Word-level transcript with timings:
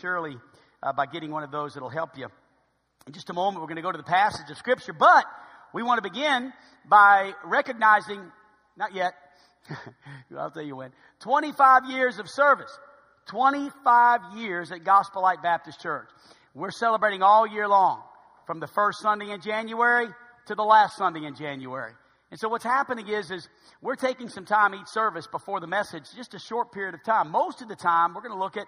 surely 0.00 0.36
uh, 0.82 0.92
by 0.92 1.06
getting 1.06 1.30
one 1.30 1.42
of 1.42 1.50
those, 1.50 1.76
it'll 1.76 1.88
help 1.88 2.16
you. 2.16 2.28
In 3.06 3.12
just 3.12 3.30
a 3.30 3.32
moment, 3.32 3.60
we're 3.60 3.68
going 3.68 3.76
to 3.76 3.82
go 3.82 3.92
to 3.92 3.98
the 3.98 4.04
passage 4.04 4.50
of 4.50 4.56
Scripture, 4.58 4.92
but 4.92 5.24
we 5.72 5.82
want 5.82 6.02
to 6.02 6.08
begin 6.08 6.52
by 6.88 7.32
recognizing, 7.44 8.20
not 8.76 8.94
yet, 8.94 9.14
I'll 10.38 10.50
tell 10.50 10.62
you 10.62 10.76
when, 10.76 10.92
25 11.20 11.86
years 11.88 12.18
of 12.18 12.28
service. 12.28 12.76
25 13.28 14.20
years 14.36 14.72
at 14.72 14.82
Gospel 14.82 15.22
Light 15.22 15.40
Baptist 15.42 15.80
Church. 15.80 16.08
We're 16.52 16.72
celebrating 16.72 17.22
all 17.22 17.46
year 17.46 17.68
long, 17.68 18.02
from 18.46 18.58
the 18.58 18.66
first 18.66 19.00
Sunday 19.00 19.30
in 19.30 19.40
January 19.40 20.08
to 20.46 20.54
the 20.56 20.64
last 20.64 20.96
Sunday 20.96 21.24
in 21.24 21.36
January. 21.36 21.92
And 22.32 22.40
so 22.40 22.48
what's 22.48 22.64
happening 22.64 23.06
is, 23.06 23.30
is 23.30 23.48
we're 23.82 23.94
taking 23.94 24.28
some 24.28 24.44
time 24.44 24.74
each 24.74 24.88
service 24.88 25.28
before 25.28 25.60
the 25.60 25.68
message, 25.68 26.04
just 26.16 26.34
a 26.34 26.38
short 26.38 26.72
period 26.72 26.94
of 26.94 27.04
time. 27.04 27.30
Most 27.30 27.62
of 27.62 27.68
the 27.68 27.76
time, 27.76 28.14
we're 28.14 28.22
going 28.22 28.34
to 28.34 28.38
look 28.38 28.56
at 28.56 28.66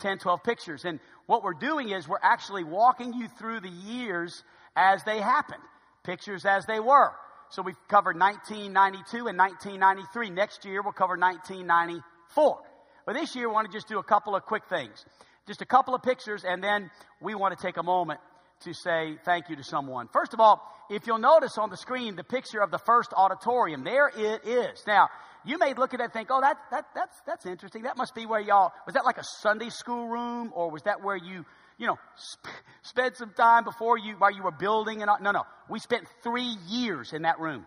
10, 0.00 0.18
12 0.18 0.42
pictures. 0.42 0.84
And 0.84 1.00
what 1.26 1.42
we're 1.42 1.54
doing 1.54 1.90
is 1.90 2.08
we're 2.08 2.18
actually 2.22 2.64
walking 2.64 3.12
you 3.14 3.28
through 3.38 3.60
the 3.60 3.68
years 3.68 4.42
as 4.76 5.02
they 5.04 5.20
happened, 5.20 5.62
pictures 6.04 6.44
as 6.44 6.66
they 6.66 6.80
were. 6.80 7.12
So 7.50 7.62
we've 7.62 7.76
covered 7.88 8.18
1992 8.18 9.28
and 9.28 9.38
1993. 9.38 10.30
Next 10.30 10.64
year, 10.64 10.82
we'll 10.82 10.92
cover 10.92 11.16
1994. 11.18 12.58
But 13.04 13.14
this 13.14 13.36
year, 13.36 13.48
we 13.48 13.54
want 13.54 13.70
to 13.70 13.76
just 13.76 13.88
do 13.88 13.98
a 13.98 14.02
couple 14.02 14.34
of 14.34 14.44
quick 14.44 14.62
things. 14.68 15.04
Just 15.46 15.60
a 15.60 15.66
couple 15.66 15.94
of 15.94 16.02
pictures, 16.02 16.44
and 16.46 16.62
then 16.62 16.90
we 17.20 17.34
want 17.34 17.56
to 17.56 17.62
take 17.62 17.76
a 17.76 17.82
moment 17.82 18.20
to 18.60 18.72
say 18.72 19.18
thank 19.24 19.48
you 19.50 19.56
to 19.56 19.64
someone. 19.64 20.08
First 20.12 20.34
of 20.34 20.40
all, 20.40 20.62
if 20.88 21.06
you'll 21.06 21.18
notice 21.18 21.58
on 21.58 21.68
the 21.68 21.76
screen 21.76 22.16
the 22.16 22.24
picture 22.24 22.60
of 22.60 22.70
the 22.70 22.78
first 22.78 23.12
auditorium, 23.16 23.84
there 23.84 24.08
it 24.08 24.46
is. 24.46 24.82
Now, 24.86 25.08
you 25.44 25.58
may 25.58 25.74
look 25.74 25.94
at 25.94 25.98
that 25.98 26.04
and 26.04 26.12
think, 26.12 26.28
oh, 26.30 26.40
that, 26.40 26.56
that, 26.70 26.86
that's, 26.94 27.20
that's 27.26 27.46
interesting. 27.46 27.82
That 27.82 27.96
must 27.96 28.14
be 28.14 28.26
where 28.26 28.40
y'all, 28.40 28.72
was 28.86 28.94
that 28.94 29.04
like 29.04 29.18
a 29.18 29.24
Sunday 29.40 29.70
school 29.70 30.08
room, 30.08 30.52
or 30.54 30.70
was 30.70 30.82
that 30.82 31.02
where 31.02 31.16
you, 31.16 31.44
you 31.78 31.86
know, 31.86 31.98
sp- 32.14 32.62
spent 32.82 33.16
some 33.16 33.32
time 33.36 33.64
before 33.64 33.98
you, 33.98 34.14
while 34.18 34.32
you 34.32 34.42
were 34.42 34.52
building 34.52 35.02
and 35.02 35.10
all? 35.10 35.18
No, 35.20 35.30
no. 35.32 35.42
We 35.68 35.78
spent 35.78 36.04
three 36.22 36.56
years 36.68 37.12
in 37.12 37.22
that 37.22 37.40
room. 37.40 37.66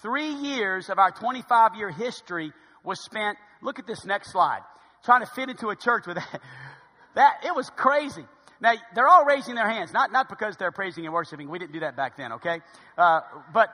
Three 0.00 0.32
years 0.32 0.88
of 0.90 0.98
our 0.98 1.10
25 1.10 1.74
year 1.76 1.90
history 1.90 2.52
was 2.84 3.02
spent, 3.04 3.36
look 3.62 3.78
at 3.78 3.86
this 3.86 4.04
next 4.04 4.32
slide, 4.32 4.60
trying 5.04 5.20
to 5.20 5.30
fit 5.34 5.48
into 5.50 5.68
a 5.68 5.76
church 5.76 6.06
with 6.06 6.16
that. 6.16 6.40
that 7.14 7.44
it 7.44 7.54
was 7.54 7.68
crazy. 7.70 8.24
Now, 8.60 8.72
they're 8.94 9.06
all 9.06 9.24
raising 9.24 9.54
their 9.54 9.68
hands, 9.68 9.92
not, 9.92 10.10
not 10.10 10.28
because 10.28 10.56
they're 10.56 10.72
praising 10.72 11.04
and 11.04 11.14
worshiping. 11.14 11.48
We 11.48 11.58
didn't 11.58 11.72
do 11.72 11.80
that 11.80 11.96
back 11.96 12.16
then, 12.16 12.32
okay? 12.34 12.60
Uh, 12.96 13.20
but 13.52 13.68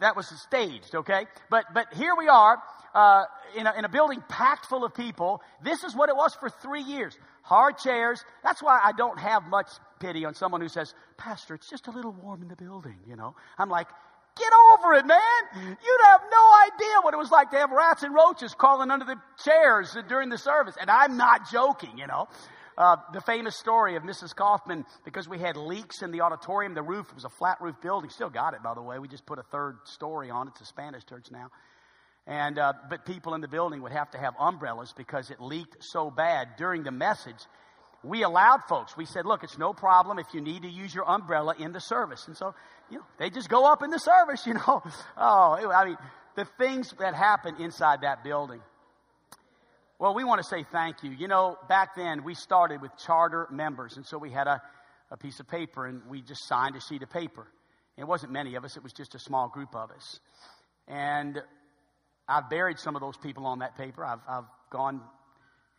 that 0.00 0.16
was 0.16 0.26
staged, 0.26 0.94
okay? 0.94 1.26
But, 1.50 1.66
but 1.74 1.92
here 1.94 2.14
we 2.16 2.28
are, 2.28 2.58
uh, 2.94 3.24
in, 3.56 3.66
a, 3.66 3.74
in 3.78 3.84
a 3.84 3.88
building 3.88 4.22
packed 4.28 4.66
full 4.66 4.84
of 4.84 4.94
people. 4.94 5.42
This 5.62 5.84
is 5.84 5.94
what 5.94 6.08
it 6.08 6.16
was 6.16 6.34
for 6.34 6.50
three 6.50 6.82
years. 6.82 7.16
Hard 7.42 7.78
chairs. 7.78 8.24
That's 8.42 8.62
why 8.62 8.80
I 8.82 8.92
don't 8.92 9.18
have 9.18 9.46
much 9.48 9.68
pity 10.00 10.24
on 10.24 10.34
someone 10.34 10.60
who 10.60 10.68
says, 10.68 10.94
Pastor, 11.16 11.54
it's 11.54 11.68
just 11.68 11.86
a 11.86 11.90
little 11.90 12.12
warm 12.12 12.42
in 12.42 12.48
the 12.48 12.56
building, 12.56 12.98
you 13.06 13.16
know? 13.16 13.34
I'm 13.58 13.68
like, 13.68 13.88
Get 14.38 14.52
over 14.72 14.94
it, 14.94 15.04
man. 15.04 15.18
You'd 15.56 16.04
have 16.06 16.20
no 16.30 16.52
idea 16.66 17.00
what 17.02 17.12
it 17.12 17.16
was 17.16 17.30
like 17.30 17.50
to 17.50 17.56
have 17.56 17.72
rats 17.72 18.04
and 18.04 18.14
roaches 18.14 18.54
crawling 18.54 18.90
under 18.90 19.04
the 19.04 19.16
chairs 19.44 19.96
during 20.08 20.28
the 20.28 20.38
service. 20.38 20.76
And 20.80 20.88
I'm 20.88 21.16
not 21.16 21.50
joking, 21.50 21.98
you 21.98 22.06
know. 22.06 22.28
Uh, 22.78 22.94
the 23.12 23.20
famous 23.20 23.56
story 23.56 23.96
of 23.96 24.04
Mrs. 24.04 24.36
Kaufman, 24.36 24.84
because 25.04 25.28
we 25.28 25.40
had 25.40 25.56
leaks 25.56 26.00
in 26.00 26.12
the 26.12 26.20
auditorium, 26.20 26.74
the 26.74 26.82
roof 26.82 27.12
was 27.12 27.24
a 27.24 27.28
flat 27.28 27.60
roof 27.60 27.74
building. 27.82 28.08
Still 28.08 28.30
got 28.30 28.54
it, 28.54 28.62
by 28.62 28.72
the 28.74 28.80
way. 28.80 29.00
We 29.00 29.08
just 29.08 29.26
put 29.26 29.40
a 29.40 29.42
third 29.42 29.78
story 29.82 30.30
on 30.30 30.46
it. 30.46 30.52
It's 30.52 30.60
a 30.60 30.66
Spanish 30.66 31.04
church 31.04 31.26
now. 31.32 31.50
And, 32.28 32.56
uh, 32.56 32.74
but 32.88 33.04
people 33.04 33.34
in 33.34 33.40
the 33.40 33.48
building 33.48 33.82
would 33.82 33.90
have 33.90 34.12
to 34.12 34.18
have 34.18 34.34
umbrellas 34.38 34.94
because 34.96 35.30
it 35.30 35.40
leaked 35.40 35.78
so 35.80 36.08
bad 36.08 36.50
during 36.56 36.84
the 36.84 36.92
message. 36.92 37.38
We 38.04 38.22
allowed 38.22 38.60
folks, 38.68 38.96
we 38.96 39.06
said, 39.06 39.26
look, 39.26 39.42
it's 39.42 39.58
no 39.58 39.72
problem 39.72 40.20
if 40.20 40.26
you 40.32 40.40
need 40.40 40.62
to 40.62 40.68
use 40.68 40.94
your 40.94 41.10
umbrella 41.10 41.56
in 41.58 41.72
the 41.72 41.80
service. 41.80 42.28
And 42.28 42.36
so 42.36 42.54
you 42.92 42.98
know, 42.98 43.04
they 43.18 43.28
just 43.28 43.48
go 43.48 43.64
up 43.64 43.82
in 43.82 43.90
the 43.90 43.98
service, 43.98 44.42
you 44.46 44.54
know. 44.54 44.84
Oh, 45.16 45.72
I 45.74 45.84
mean, 45.84 45.96
the 46.36 46.44
things 46.58 46.94
that 47.00 47.14
happen 47.14 47.56
inside 47.60 48.02
that 48.02 48.22
building. 48.22 48.60
Well, 50.00 50.14
we 50.14 50.22
want 50.22 50.40
to 50.40 50.48
say 50.48 50.64
thank 50.70 51.02
you. 51.02 51.10
You 51.10 51.26
know, 51.26 51.56
back 51.68 51.96
then 51.96 52.22
we 52.22 52.36
started 52.36 52.80
with 52.80 52.92
charter 53.04 53.48
members, 53.50 53.96
and 53.96 54.06
so 54.06 54.16
we 54.16 54.30
had 54.30 54.46
a, 54.46 54.62
a 55.10 55.16
piece 55.16 55.40
of 55.40 55.48
paper 55.48 55.86
and 55.86 56.02
we 56.08 56.22
just 56.22 56.46
signed 56.46 56.76
a 56.76 56.80
sheet 56.80 57.02
of 57.02 57.10
paper. 57.10 57.48
It 57.96 58.06
wasn't 58.06 58.30
many 58.30 58.54
of 58.54 58.64
us, 58.64 58.76
it 58.76 58.84
was 58.84 58.92
just 58.92 59.16
a 59.16 59.18
small 59.18 59.48
group 59.48 59.74
of 59.74 59.90
us. 59.90 60.20
And 60.86 61.42
I've 62.28 62.48
buried 62.48 62.78
some 62.78 62.94
of 62.94 63.02
those 63.02 63.16
people 63.16 63.44
on 63.44 63.58
that 63.58 63.76
paper. 63.76 64.04
I've, 64.04 64.20
I've 64.28 64.44
gone 64.70 65.00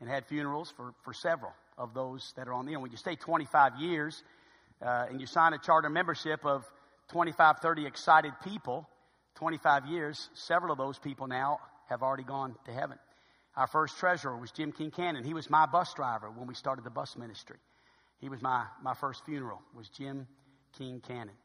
and 0.01 0.09
had 0.09 0.25
funerals 0.25 0.73
for, 0.75 0.93
for 1.05 1.13
several 1.13 1.53
of 1.77 1.93
those 1.93 2.33
that 2.35 2.49
are 2.49 2.53
on 2.53 2.65
the 2.65 2.73
end. 2.73 2.81
When 2.81 2.91
you 2.91 2.97
stay 2.97 3.15
25 3.15 3.79
years 3.79 4.21
uh, 4.85 5.05
and 5.09 5.21
you 5.21 5.27
sign 5.27 5.53
a 5.53 5.59
charter 5.59 5.89
membership 5.89 6.45
of 6.45 6.65
25, 7.13 7.59
30 7.61 7.85
excited 7.85 8.33
people, 8.43 8.85
25 9.35 9.85
years, 9.85 10.29
several 10.33 10.73
of 10.73 10.77
those 10.77 10.99
people 10.99 11.27
now 11.27 11.59
have 11.87 12.03
already 12.03 12.23
gone 12.23 12.55
to 12.65 12.73
heaven. 12.73 12.97
Our 13.55 13.67
first 13.67 13.97
treasurer 13.97 14.37
was 14.37 14.51
Jim 14.51 14.71
King 14.71 14.91
Cannon. 14.91 15.23
He 15.23 15.33
was 15.33 15.49
my 15.49 15.65
bus 15.65 15.93
driver 15.93 16.29
when 16.29 16.47
we 16.47 16.53
started 16.53 16.85
the 16.85 16.89
bus 16.89 17.17
ministry. 17.17 17.57
He 18.19 18.29
was 18.29 18.41
my, 18.41 18.65
my 18.83 18.93
first 18.93 19.25
funeral, 19.25 19.61
was 19.75 19.89
Jim 19.89 20.27
King 20.77 21.01
Cannon. 21.05 21.35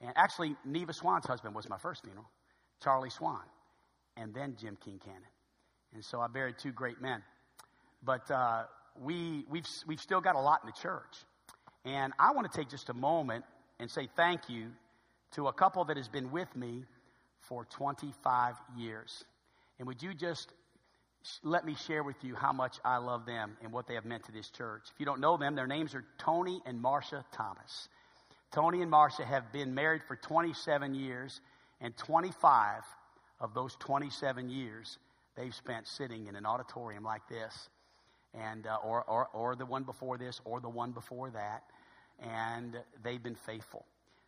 And 0.00 0.12
actually, 0.16 0.56
Neva 0.64 0.92
Swan's 0.92 1.26
husband 1.26 1.54
was 1.54 1.68
my 1.68 1.78
first 1.78 2.02
funeral, 2.02 2.28
Charlie 2.82 3.10
Swan, 3.10 3.42
and 4.16 4.34
then 4.34 4.56
Jim 4.60 4.76
King 4.84 5.00
Cannon. 5.04 5.22
And 5.94 6.04
so 6.04 6.20
I 6.20 6.26
buried 6.26 6.56
two 6.58 6.72
great 6.72 7.00
men. 7.00 7.22
But 8.02 8.30
uh, 8.30 8.64
we, 9.00 9.44
we've, 9.48 9.66
we've 9.86 10.00
still 10.00 10.20
got 10.20 10.34
a 10.34 10.40
lot 10.40 10.60
in 10.62 10.66
the 10.66 10.80
church. 10.80 11.16
And 11.84 12.12
I 12.18 12.32
want 12.32 12.50
to 12.50 12.58
take 12.58 12.68
just 12.68 12.88
a 12.88 12.94
moment 12.94 13.44
and 13.78 13.90
say 13.90 14.08
thank 14.16 14.48
you 14.48 14.70
to 15.32 15.48
a 15.48 15.52
couple 15.52 15.84
that 15.86 15.96
has 15.96 16.08
been 16.08 16.30
with 16.30 16.54
me 16.56 16.84
for 17.40 17.64
25 17.66 18.54
years. 18.76 19.24
And 19.78 19.86
would 19.86 20.02
you 20.02 20.14
just 20.14 20.52
let 21.42 21.64
me 21.64 21.74
share 21.86 22.02
with 22.02 22.16
you 22.22 22.34
how 22.34 22.52
much 22.52 22.78
I 22.84 22.98
love 22.98 23.26
them 23.26 23.56
and 23.62 23.72
what 23.72 23.86
they 23.86 23.94
have 23.94 24.04
meant 24.04 24.24
to 24.24 24.32
this 24.32 24.50
church? 24.50 24.82
If 24.92 25.00
you 25.00 25.06
don't 25.06 25.20
know 25.20 25.36
them, 25.36 25.54
their 25.54 25.66
names 25.66 25.94
are 25.94 26.04
Tony 26.18 26.60
and 26.66 26.80
Marcia 26.80 27.24
Thomas. 27.32 27.88
Tony 28.52 28.82
and 28.82 28.90
Marcia 28.90 29.24
have 29.24 29.52
been 29.52 29.74
married 29.74 30.02
for 30.06 30.16
27 30.16 30.94
years, 30.94 31.40
and 31.80 31.96
25 31.96 32.82
of 33.40 33.54
those 33.54 33.74
27 33.76 34.48
years 34.48 34.98
they've 35.36 35.54
spent 35.54 35.86
sitting 35.88 36.26
in 36.26 36.36
an 36.36 36.46
auditorium 36.46 37.02
like 37.04 37.26
this, 37.28 37.68
and 38.32 38.66
uh, 38.66 38.76
or, 38.84 39.02
or, 39.04 39.28
or 39.32 39.56
the 39.56 39.66
one 39.66 39.82
before 39.82 40.18
this, 40.18 40.40
or 40.44 40.60
the 40.60 40.68
one 40.68 40.92
before 40.92 41.30
that, 41.30 41.64
and 42.20 42.76
they've 43.02 43.22
been 43.22 43.34
faithful. 43.34 43.84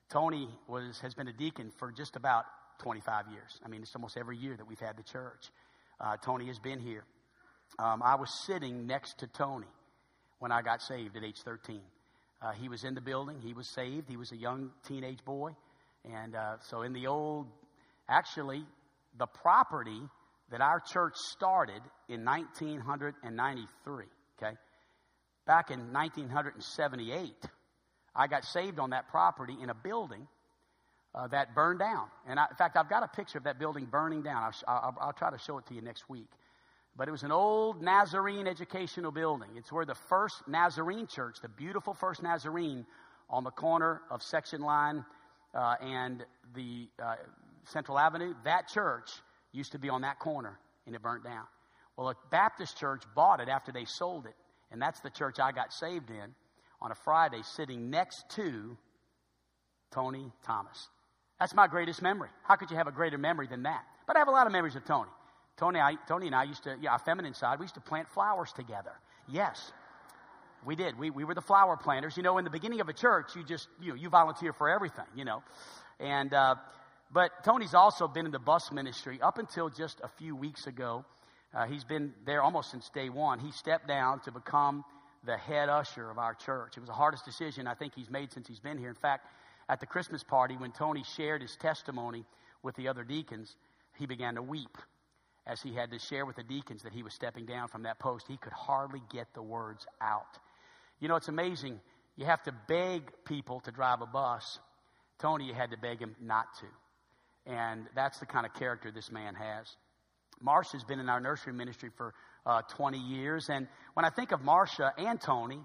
Tony 0.08 0.48
was, 0.66 0.98
has 1.00 1.14
been 1.14 1.28
a 1.28 1.32
deacon 1.32 1.70
for 1.70 1.92
just 1.92 2.16
about 2.16 2.46
25 2.78 3.28
years. 3.28 3.60
I 3.64 3.68
mean, 3.68 3.82
it's 3.82 3.94
almost 3.94 4.16
every 4.16 4.36
year 4.36 4.56
that 4.56 4.66
we've 4.66 4.80
had 4.80 4.96
the 4.96 5.02
church. 5.02 5.50
Uh, 6.00 6.16
Tony 6.22 6.46
has 6.46 6.58
been 6.58 6.78
here. 6.78 7.04
Um, 7.78 8.02
I 8.02 8.16
was 8.16 8.30
sitting 8.46 8.86
next 8.86 9.18
to 9.20 9.26
Tony 9.26 9.66
when 10.38 10.52
I 10.52 10.62
got 10.62 10.82
saved 10.82 11.16
at 11.16 11.24
age 11.24 11.40
13. 11.44 11.80
Uh, 12.40 12.52
he 12.52 12.68
was 12.68 12.84
in 12.84 12.94
the 12.94 13.00
building. 13.00 13.40
He 13.40 13.54
was 13.54 13.68
saved. 13.74 14.08
He 14.08 14.16
was 14.16 14.30
a 14.32 14.36
young 14.36 14.70
teenage 14.86 15.24
boy. 15.24 15.52
And 16.04 16.34
uh, 16.34 16.56
so, 16.60 16.82
in 16.82 16.92
the 16.92 17.06
old, 17.06 17.46
actually, 18.08 18.64
the 19.18 19.26
property 19.26 20.00
that 20.50 20.60
our 20.60 20.80
church 20.80 21.14
started 21.16 21.80
in 22.08 22.24
1993, 22.24 24.04
okay? 24.38 24.56
Back 25.46 25.70
in 25.70 25.92
1978, 25.92 27.34
I 28.14 28.26
got 28.26 28.44
saved 28.44 28.78
on 28.78 28.90
that 28.90 29.08
property 29.08 29.56
in 29.60 29.70
a 29.70 29.74
building 29.74 30.28
uh, 31.16 31.26
that 31.28 31.54
burned 31.54 31.78
down. 31.78 32.06
And 32.28 32.38
I, 32.38 32.46
in 32.50 32.56
fact, 32.56 32.76
I've 32.76 32.90
got 32.90 33.02
a 33.02 33.08
picture 33.08 33.38
of 33.38 33.44
that 33.44 33.58
building 33.58 33.86
burning 33.86 34.22
down. 34.22 34.42
I'll, 34.42 34.52
I'll, 34.68 34.96
I'll, 35.00 35.12
try 35.12 35.30
to 35.30 35.38
show 35.38 35.58
it 35.58 35.66
to 35.66 35.74
you 35.74 35.80
next 35.80 36.08
week. 36.08 36.28
But 36.96 37.08
it 37.08 37.10
was 37.10 37.22
an 37.22 37.32
old 37.32 37.82
Nazarene 37.82 38.46
educational 38.46 39.10
building. 39.10 39.48
It's 39.56 39.72
where 39.72 39.84
the 39.84 39.94
first 39.94 40.46
Nazarene 40.46 41.06
church, 41.06 41.36
the 41.40 41.48
beautiful 41.48 41.94
first 41.94 42.22
Nazarene 42.22 42.86
on 43.30 43.44
the 43.44 43.50
corner 43.50 44.02
of 44.10 44.22
Section 44.22 44.60
Line 44.60 45.04
uh, 45.54 45.74
and 45.80 46.24
the 46.54 46.88
uh, 47.02 47.16
Central 47.64 47.98
Avenue, 47.98 48.34
that 48.44 48.68
church 48.68 49.10
used 49.52 49.72
to 49.72 49.78
be 49.78 49.88
on 49.88 50.02
that 50.02 50.18
corner 50.18 50.58
and 50.86 50.94
it 50.94 51.02
burnt 51.02 51.24
down. 51.24 51.44
Well, 51.96 52.10
a 52.10 52.14
Baptist 52.30 52.78
church 52.78 53.02
bought 53.14 53.40
it 53.40 53.48
after 53.48 53.72
they 53.72 53.84
sold 53.86 54.26
it. 54.26 54.34
And 54.70 54.82
that's 54.82 55.00
the 55.00 55.10
church 55.10 55.36
I 55.40 55.52
got 55.52 55.72
saved 55.72 56.10
in 56.10 56.34
on 56.80 56.90
a 56.90 56.94
Friday 56.94 57.40
sitting 57.42 57.90
next 57.90 58.24
to 58.30 58.76
Tony 59.92 60.32
Thomas. 60.44 60.88
That's 61.38 61.54
my 61.54 61.66
greatest 61.66 62.02
memory. 62.02 62.30
How 62.44 62.56
could 62.56 62.70
you 62.70 62.76
have 62.76 62.86
a 62.86 62.92
greater 62.92 63.18
memory 63.18 63.46
than 63.46 63.64
that? 63.64 63.84
But 64.06 64.16
I 64.16 64.20
have 64.20 64.28
a 64.28 64.32
lot 64.32 64.46
of 64.46 64.52
memories 64.52 64.76
of 64.76 64.84
Tony. 64.84 65.10
Tony, 65.56 65.80
I, 65.80 65.96
Tony 66.06 66.26
and 66.26 66.34
I 66.34 66.44
used 66.44 66.64
to, 66.64 66.76
yeah, 66.80 66.92
our 66.92 66.98
feminine 66.98 67.34
side, 67.34 67.58
we 67.58 67.64
used 67.64 67.74
to 67.74 67.80
plant 67.80 68.08
flowers 68.08 68.52
together. 68.52 68.92
Yes. 69.28 69.72
We 70.64 70.76
did. 70.76 70.98
We, 70.98 71.10
we 71.10 71.24
were 71.24 71.34
the 71.34 71.42
flower 71.42 71.76
planters. 71.76 72.16
You 72.16 72.22
know, 72.22 72.38
in 72.38 72.44
the 72.44 72.50
beginning 72.50 72.80
of 72.80 72.88
a 72.88 72.92
church, 72.92 73.36
you 73.36 73.44
just, 73.44 73.68
you 73.80 73.90
know, 73.90 73.94
you 73.94 74.08
volunteer 74.08 74.52
for 74.52 74.68
everything, 74.68 75.06
you 75.14 75.24
know. 75.24 75.42
And, 76.00 76.32
uh, 76.32 76.56
but 77.12 77.44
Tony's 77.44 77.74
also 77.74 78.08
been 78.08 78.26
in 78.26 78.32
the 78.32 78.38
bus 78.38 78.72
ministry 78.72 79.20
up 79.22 79.38
until 79.38 79.68
just 79.70 80.00
a 80.02 80.08
few 80.18 80.34
weeks 80.34 80.66
ago. 80.66 81.04
Uh, 81.54 81.66
he's 81.66 81.84
been 81.84 82.12
there 82.26 82.42
almost 82.42 82.70
since 82.70 82.90
day 82.90 83.08
one. 83.08 83.38
He 83.38 83.50
stepped 83.52 83.86
down 83.86 84.20
to 84.20 84.32
become 84.32 84.84
the 85.24 85.36
head 85.36 85.68
usher 85.68 86.10
of 86.10 86.18
our 86.18 86.34
church. 86.34 86.76
It 86.76 86.80
was 86.80 86.88
the 86.88 86.94
hardest 86.94 87.24
decision 87.24 87.66
I 87.66 87.74
think 87.74 87.94
he's 87.94 88.10
made 88.10 88.32
since 88.32 88.46
he's 88.48 88.60
been 88.60 88.78
here. 88.78 88.88
In 88.88 88.94
fact, 88.94 89.26
at 89.68 89.80
the 89.80 89.86
Christmas 89.86 90.22
party, 90.22 90.56
when 90.56 90.72
Tony 90.72 91.02
shared 91.16 91.42
his 91.42 91.56
testimony 91.56 92.24
with 92.62 92.76
the 92.76 92.88
other 92.88 93.04
deacons, 93.04 93.56
he 93.98 94.06
began 94.06 94.34
to 94.36 94.42
weep 94.42 94.78
as 95.46 95.62
he 95.62 95.72
had 95.74 95.90
to 95.90 95.98
share 95.98 96.26
with 96.26 96.36
the 96.36 96.42
deacons 96.42 96.82
that 96.82 96.92
he 96.92 97.02
was 97.02 97.14
stepping 97.14 97.46
down 97.46 97.68
from 97.68 97.84
that 97.84 97.98
post. 97.98 98.26
He 98.28 98.36
could 98.36 98.52
hardly 98.52 99.02
get 99.12 99.26
the 99.34 99.42
words 99.42 99.86
out. 100.00 100.38
You 101.00 101.08
know, 101.08 101.16
it's 101.16 101.28
amazing. 101.28 101.80
You 102.16 102.26
have 102.26 102.42
to 102.44 102.52
beg 102.68 103.12
people 103.24 103.60
to 103.60 103.70
drive 103.70 104.00
a 104.00 104.06
bus. 104.06 104.58
Tony, 105.18 105.46
you 105.46 105.54
had 105.54 105.70
to 105.70 105.76
beg 105.76 106.00
him 106.00 106.16
not 106.20 106.46
to. 106.60 106.66
And 107.50 107.86
that's 107.94 108.18
the 108.18 108.26
kind 108.26 108.44
of 108.44 108.54
character 108.54 108.90
this 108.90 109.10
man 109.10 109.34
has. 109.34 109.76
Marcia's 110.40 110.84
been 110.84 111.00
in 111.00 111.08
our 111.08 111.20
nursery 111.20 111.52
ministry 111.52 111.90
for 111.96 112.12
uh, 112.44 112.62
20 112.76 112.98
years. 112.98 113.48
And 113.48 113.68
when 113.94 114.04
I 114.04 114.10
think 114.10 114.32
of 114.32 114.42
Marcia 114.42 114.92
and 114.98 115.20
Tony, 115.20 115.60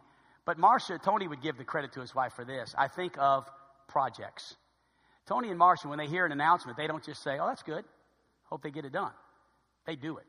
but 0.45 0.57
Marcia, 0.57 0.99
Tony 1.03 1.27
would 1.27 1.41
give 1.41 1.57
the 1.57 1.63
credit 1.63 1.93
to 1.93 2.01
his 2.01 2.13
wife 2.15 2.33
for 2.33 2.45
this. 2.45 2.73
I 2.77 2.87
think 2.87 3.17
of 3.17 3.49
projects. 3.91 4.55
Tony 5.27 5.49
and 5.49 5.57
Marcia, 5.57 5.87
when 5.87 5.97
they 5.97 6.07
hear 6.07 6.25
an 6.25 6.31
announcement, 6.31 6.77
they 6.77 6.87
don't 6.87 7.03
just 7.03 7.23
say, 7.23 7.37
oh, 7.39 7.47
that's 7.47 7.63
good. 7.63 7.83
Hope 8.45 8.63
they 8.63 8.71
get 8.71 8.85
it 8.85 8.93
done. 8.93 9.11
They 9.85 9.95
do 9.95 10.17
it. 10.17 10.25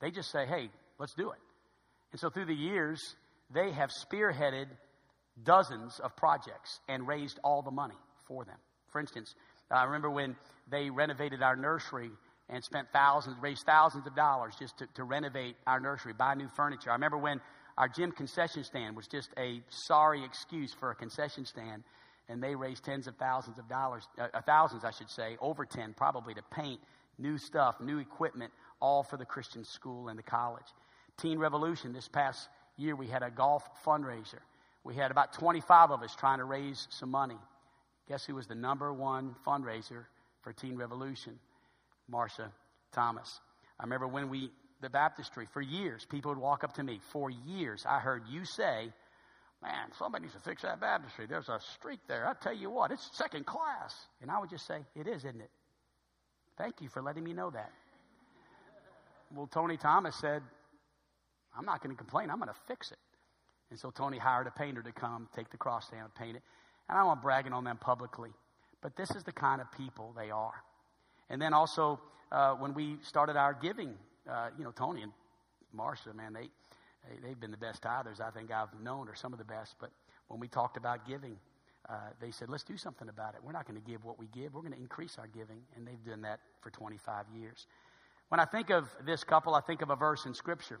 They 0.00 0.10
just 0.10 0.30
say, 0.30 0.46
hey, 0.46 0.70
let's 0.98 1.14
do 1.14 1.30
it. 1.30 1.38
And 2.12 2.20
so 2.20 2.30
through 2.30 2.46
the 2.46 2.54
years, 2.54 3.00
they 3.52 3.72
have 3.72 3.90
spearheaded 3.90 4.66
dozens 5.42 5.98
of 6.00 6.14
projects 6.16 6.80
and 6.88 7.06
raised 7.06 7.38
all 7.42 7.62
the 7.62 7.70
money 7.70 7.98
for 8.28 8.44
them. 8.44 8.56
For 8.90 9.00
instance, 9.00 9.34
I 9.70 9.84
remember 9.84 10.10
when 10.10 10.36
they 10.70 10.90
renovated 10.90 11.42
our 11.42 11.56
nursery 11.56 12.10
and 12.48 12.62
spent 12.62 12.88
thousands, 12.92 13.36
raised 13.40 13.64
thousands 13.64 14.06
of 14.06 14.14
dollars 14.14 14.54
just 14.58 14.78
to, 14.78 14.86
to 14.94 15.04
renovate 15.04 15.56
our 15.66 15.80
nursery, 15.80 16.12
buy 16.12 16.34
new 16.34 16.48
furniture. 16.54 16.90
I 16.90 16.94
remember 16.94 17.18
when 17.18 17.40
our 17.78 17.88
gym 17.88 18.12
concession 18.12 18.64
stand 18.64 18.96
was 18.96 19.06
just 19.06 19.30
a 19.38 19.62
sorry 19.70 20.24
excuse 20.24 20.74
for 20.78 20.90
a 20.90 20.94
concession 20.94 21.46
stand, 21.46 21.82
and 22.32 22.42
they 22.42 22.54
raised 22.54 22.82
tens 22.84 23.06
of 23.06 23.16
thousands 23.16 23.58
of 23.58 23.68
dollars, 23.68 24.08
uh, 24.18 24.40
thousands, 24.46 24.84
I 24.84 24.90
should 24.90 25.10
say, 25.10 25.36
over 25.38 25.66
10 25.66 25.92
probably, 25.92 26.32
to 26.32 26.42
paint 26.50 26.80
new 27.18 27.36
stuff, 27.36 27.78
new 27.78 27.98
equipment, 27.98 28.50
all 28.80 29.02
for 29.02 29.18
the 29.18 29.26
Christian 29.26 29.64
school 29.64 30.08
and 30.08 30.18
the 30.18 30.22
college. 30.22 30.64
Teen 31.18 31.38
Revolution, 31.38 31.92
this 31.92 32.08
past 32.08 32.48
year, 32.78 32.96
we 32.96 33.06
had 33.06 33.22
a 33.22 33.30
golf 33.30 33.68
fundraiser. 33.84 34.40
We 34.82 34.94
had 34.94 35.10
about 35.10 35.34
25 35.34 35.90
of 35.90 36.02
us 36.02 36.16
trying 36.16 36.38
to 36.38 36.44
raise 36.44 36.88
some 36.90 37.10
money. 37.10 37.36
Guess 38.08 38.24
who 38.24 38.34
was 38.34 38.46
the 38.46 38.54
number 38.54 38.92
one 38.92 39.36
fundraiser 39.46 40.06
for 40.40 40.54
Teen 40.54 40.76
Revolution? 40.76 41.38
Marcia 42.08 42.50
Thomas. 42.92 43.40
I 43.78 43.84
remember 43.84 44.08
when 44.08 44.30
we, 44.30 44.50
the 44.80 44.88
baptistry, 44.88 45.46
for 45.52 45.60
years, 45.60 46.06
people 46.10 46.30
would 46.30 46.40
walk 46.40 46.64
up 46.64 46.72
to 46.74 46.82
me. 46.82 46.98
For 47.12 47.30
years, 47.30 47.84
I 47.86 48.00
heard 48.00 48.22
you 48.30 48.46
say, 48.46 48.90
Man, 49.62 49.92
somebody 49.96 50.22
needs 50.22 50.34
to 50.34 50.40
fix 50.40 50.62
that 50.62 50.80
baptistry. 50.80 51.26
There's 51.26 51.48
a 51.48 51.60
streak 51.60 52.00
there. 52.08 52.26
I 52.26 52.34
tell 52.42 52.54
you 52.54 52.68
what, 52.68 52.90
it's 52.90 53.10
second 53.12 53.46
class. 53.46 53.94
And 54.20 54.30
I 54.30 54.40
would 54.40 54.50
just 54.50 54.66
say, 54.66 54.80
It 54.96 55.06
is, 55.06 55.24
isn't 55.24 55.40
it? 55.40 55.50
Thank 56.58 56.80
you 56.80 56.88
for 56.88 57.00
letting 57.00 57.24
me 57.24 57.32
know 57.32 57.50
that. 57.50 57.70
Well, 59.34 59.46
Tony 59.46 59.76
Thomas 59.76 60.16
said, 60.16 60.42
I'm 61.56 61.64
not 61.64 61.82
going 61.82 61.94
to 61.94 61.98
complain. 61.98 62.30
I'm 62.30 62.38
going 62.38 62.48
to 62.48 62.60
fix 62.66 62.90
it. 62.90 62.98
And 63.70 63.78
so 63.78 63.90
Tony 63.90 64.18
hired 64.18 64.46
a 64.46 64.50
painter 64.50 64.82
to 64.82 64.92
come, 64.92 65.28
take 65.34 65.50
the 65.50 65.56
cross 65.56 65.88
down, 65.88 66.02
and 66.02 66.14
paint 66.14 66.36
it. 66.36 66.42
And 66.88 66.98
I 66.98 67.00
don't 67.00 67.08
want 67.08 67.22
bragging 67.22 67.52
on 67.52 67.64
them 67.64 67.78
publicly, 67.78 68.30
but 68.82 68.96
this 68.96 69.10
is 69.12 69.22
the 69.22 69.32
kind 69.32 69.60
of 69.60 69.72
people 69.72 70.12
they 70.16 70.30
are. 70.30 70.62
And 71.30 71.40
then 71.40 71.54
also, 71.54 71.98
uh, 72.30 72.52
when 72.54 72.74
we 72.74 72.98
started 73.00 73.36
our 73.36 73.54
giving, 73.54 73.94
uh, 74.30 74.48
you 74.58 74.64
know, 74.64 74.72
Tony 74.72 75.02
and 75.02 75.12
Marcia, 75.72 76.12
man, 76.12 76.34
they, 76.34 76.50
they, 77.22 77.28
have 77.28 77.40
been 77.40 77.50
the 77.50 77.56
best 77.56 77.82
tithers 77.82 78.20
I 78.20 78.30
think 78.30 78.50
I've 78.50 78.68
known, 78.80 79.08
or 79.08 79.14
some 79.14 79.32
of 79.32 79.38
the 79.38 79.44
best. 79.44 79.76
But 79.80 79.90
when 80.28 80.40
we 80.40 80.48
talked 80.48 80.76
about 80.76 81.06
giving, 81.06 81.36
uh, 81.88 81.94
they 82.20 82.30
said, 82.30 82.48
let's 82.48 82.62
do 82.62 82.76
something 82.76 83.08
about 83.08 83.34
it. 83.34 83.40
We're 83.42 83.52
not 83.52 83.66
going 83.66 83.80
to 83.80 83.86
give 83.86 84.04
what 84.04 84.18
we 84.18 84.26
give, 84.28 84.54
we're 84.54 84.60
going 84.60 84.72
to 84.72 84.78
increase 84.78 85.18
our 85.18 85.26
giving. 85.26 85.62
And 85.76 85.86
they've 85.86 86.04
done 86.04 86.22
that 86.22 86.40
for 86.60 86.70
25 86.70 87.26
years. 87.34 87.66
When 88.28 88.40
I 88.40 88.44
think 88.44 88.70
of 88.70 88.88
this 89.04 89.24
couple, 89.24 89.54
I 89.54 89.60
think 89.60 89.82
of 89.82 89.90
a 89.90 89.96
verse 89.96 90.24
in 90.24 90.34
Scripture. 90.34 90.80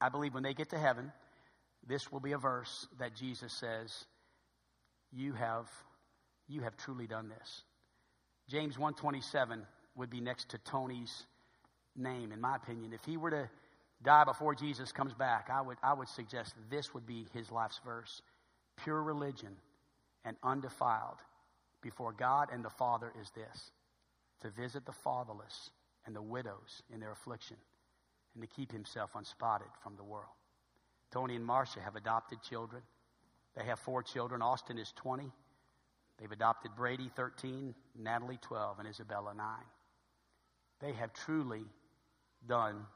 I 0.00 0.08
believe 0.08 0.34
when 0.34 0.42
they 0.42 0.54
get 0.54 0.70
to 0.70 0.78
heaven, 0.78 1.12
this 1.86 2.12
will 2.12 2.20
be 2.20 2.32
a 2.32 2.38
verse 2.38 2.86
that 2.98 3.16
Jesus 3.16 3.52
says, 3.52 4.04
You 5.12 5.32
have, 5.32 5.68
you 6.46 6.60
have 6.62 6.76
truly 6.76 7.06
done 7.06 7.28
this. 7.28 7.62
James 8.48 8.78
127 8.78 9.66
would 9.96 10.10
be 10.10 10.20
next 10.20 10.50
to 10.50 10.58
Tony's 10.58 11.26
name, 11.96 12.30
in 12.30 12.40
my 12.40 12.56
opinion. 12.56 12.92
If 12.92 13.04
he 13.04 13.16
were 13.16 13.30
to 13.30 13.50
die 14.02 14.24
before 14.24 14.54
Jesus 14.54 14.92
comes 14.92 15.14
back, 15.14 15.48
I 15.52 15.60
would, 15.60 15.76
I 15.82 15.92
would 15.92 16.08
suggest 16.08 16.54
this 16.70 16.94
would 16.94 17.06
be 17.06 17.26
his 17.32 17.50
life's 17.50 17.80
verse. 17.84 18.22
Pure 18.82 19.02
religion 19.02 19.56
and 20.24 20.36
undefiled 20.42 21.18
before 21.82 22.12
God 22.12 22.48
and 22.52 22.64
the 22.64 22.70
Father 22.70 23.12
is 23.20 23.30
this 23.30 23.70
to 24.42 24.50
visit 24.50 24.86
the 24.86 24.92
fatherless 24.92 25.70
and 26.06 26.14
the 26.14 26.22
widows 26.22 26.82
in 26.92 27.00
their 27.00 27.12
affliction 27.12 27.56
and 28.34 28.42
to 28.42 28.48
keep 28.48 28.70
himself 28.70 29.14
unspotted 29.14 29.68
from 29.82 29.96
the 29.96 30.04
world. 30.04 30.26
Tony 31.10 31.34
and 31.34 31.44
Marcia 31.44 31.80
have 31.80 31.96
adopted 31.96 32.42
children. 32.42 32.82
They 33.56 33.64
have 33.64 33.78
four 33.80 34.02
children. 34.02 34.42
Austin 34.42 34.78
is 34.78 34.92
20. 34.96 35.30
They've 36.18 36.30
adopted 36.30 36.72
Brady 36.76 37.10
13, 37.16 37.74
Natalie 37.98 38.38
12, 38.42 38.80
and 38.80 38.88
Isabella 38.88 39.34
9. 39.34 39.46
They 40.80 40.92
have 40.92 41.12
truly 41.12 41.62
done 42.46 42.86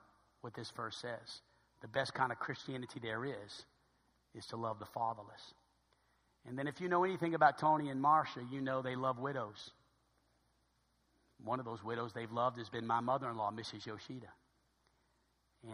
what 0.42 0.54
this 0.54 0.70
verse 0.76 0.96
says. 0.96 1.40
The 1.80 1.88
best 1.88 2.14
kind 2.14 2.30
of 2.30 2.38
Christianity 2.38 3.00
there 3.02 3.24
is, 3.24 3.64
is 4.34 4.46
to 4.46 4.56
love 4.56 4.78
the 4.78 4.86
fatherless. 4.86 5.54
And 6.46 6.58
then 6.58 6.68
if 6.68 6.80
you 6.80 6.88
know 6.88 7.04
anything 7.04 7.34
about 7.34 7.58
Tony 7.58 7.88
and 7.88 8.00
Marcia, 8.00 8.40
you 8.50 8.60
know 8.60 8.82
they 8.82 8.96
love 8.96 9.18
widows. 9.18 9.70
One 11.42 11.58
of 11.58 11.64
those 11.64 11.82
widows 11.82 12.12
they've 12.12 12.30
loved 12.30 12.58
has 12.58 12.68
been 12.68 12.86
my 12.86 13.00
mother 13.00 13.28
in 13.30 13.36
law, 13.36 13.50
Mrs. 13.50 13.86
Yoshida. 13.86 14.28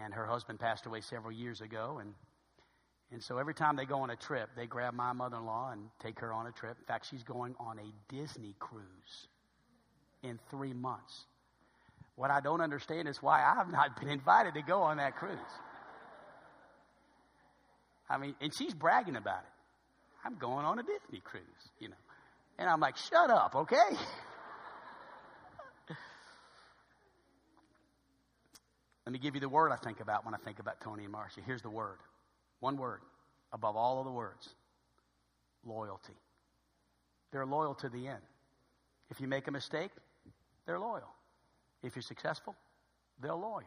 And 0.02 0.14
her 0.14 0.26
husband 0.26 0.60
passed 0.60 0.86
away 0.86 1.00
several 1.00 1.32
years 1.32 1.60
ago, 1.60 1.98
and 2.00 2.12
and 3.10 3.22
so 3.22 3.38
every 3.38 3.54
time 3.54 3.76
they 3.76 3.86
go 3.86 4.00
on 4.00 4.10
a 4.10 4.16
trip, 4.16 4.50
they 4.54 4.66
grab 4.66 4.92
my 4.92 5.12
mother 5.12 5.36
in 5.38 5.46
law 5.46 5.70
and 5.72 5.88
take 5.98 6.20
her 6.20 6.32
on 6.32 6.46
a 6.46 6.52
trip. 6.52 6.76
In 6.78 6.84
fact, 6.84 7.06
she's 7.08 7.22
going 7.22 7.54
on 7.58 7.78
a 7.78 8.14
Disney 8.14 8.54
cruise 8.58 9.28
in 10.22 10.38
three 10.50 10.74
months. 10.74 11.24
What 12.18 12.30
I 12.32 12.40
don't 12.40 12.60
understand 12.60 13.06
is 13.06 13.22
why 13.22 13.44
I've 13.44 13.70
not 13.70 14.00
been 14.00 14.08
invited 14.08 14.54
to 14.54 14.62
go 14.62 14.82
on 14.82 14.96
that 14.96 15.14
cruise. 15.14 15.38
I 18.10 18.18
mean, 18.18 18.34
and 18.40 18.52
she's 18.52 18.74
bragging 18.74 19.14
about 19.14 19.38
it. 19.38 19.52
I'm 20.24 20.34
going 20.37 20.64
on 20.64 20.80
a 20.80 20.82
Disney 20.82 21.20
cruise, 21.22 21.44
you 21.78 21.88
know. 21.88 21.94
And 22.58 22.68
I'm 22.68 22.80
like, 22.80 22.96
shut 22.96 23.30
up, 23.30 23.54
okay? 23.54 23.76
Let 29.06 29.12
me 29.12 29.20
give 29.20 29.37
you 29.37 29.40
the 29.40 29.48
word 29.48 29.70
I 29.70 29.76
think 29.76 30.00
about 30.00 30.25
when 30.25 30.34
I 30.34 30.38
think 30.38 30.58
about 30.58 30.80
Tony 30.80 31.04
and 31.04 31.12
Marcia. 31.12 31.40
Here's 31.46 31.62
the 31.62 31.70
word 31.70 31.98
one 32.58 32.78
word 32.78 32.98
above 33.52 33.76
all 33.76 34.00
of 34.00 34.06
the 34.06 34.10
words 34.10 34.48
loyalty. 35.64 36.16
They're 37.30 37.46
loyal 37.46 37.76
to 37.76 37.88
the 37.88 38.08
end. 38.08 38.22
If 39.08 39.20
you 39.20 39.28
make 39.28 39.46
a 39.46 39.52
mistake, 39.52 39.92
they're 40.66 40.80
loyal. 40.80 41.14
If 41.82 41.94
you're 41.94 42.02
successful, 42.02 42.54
they're 43.20 43.35
loyal. 43.35 43.64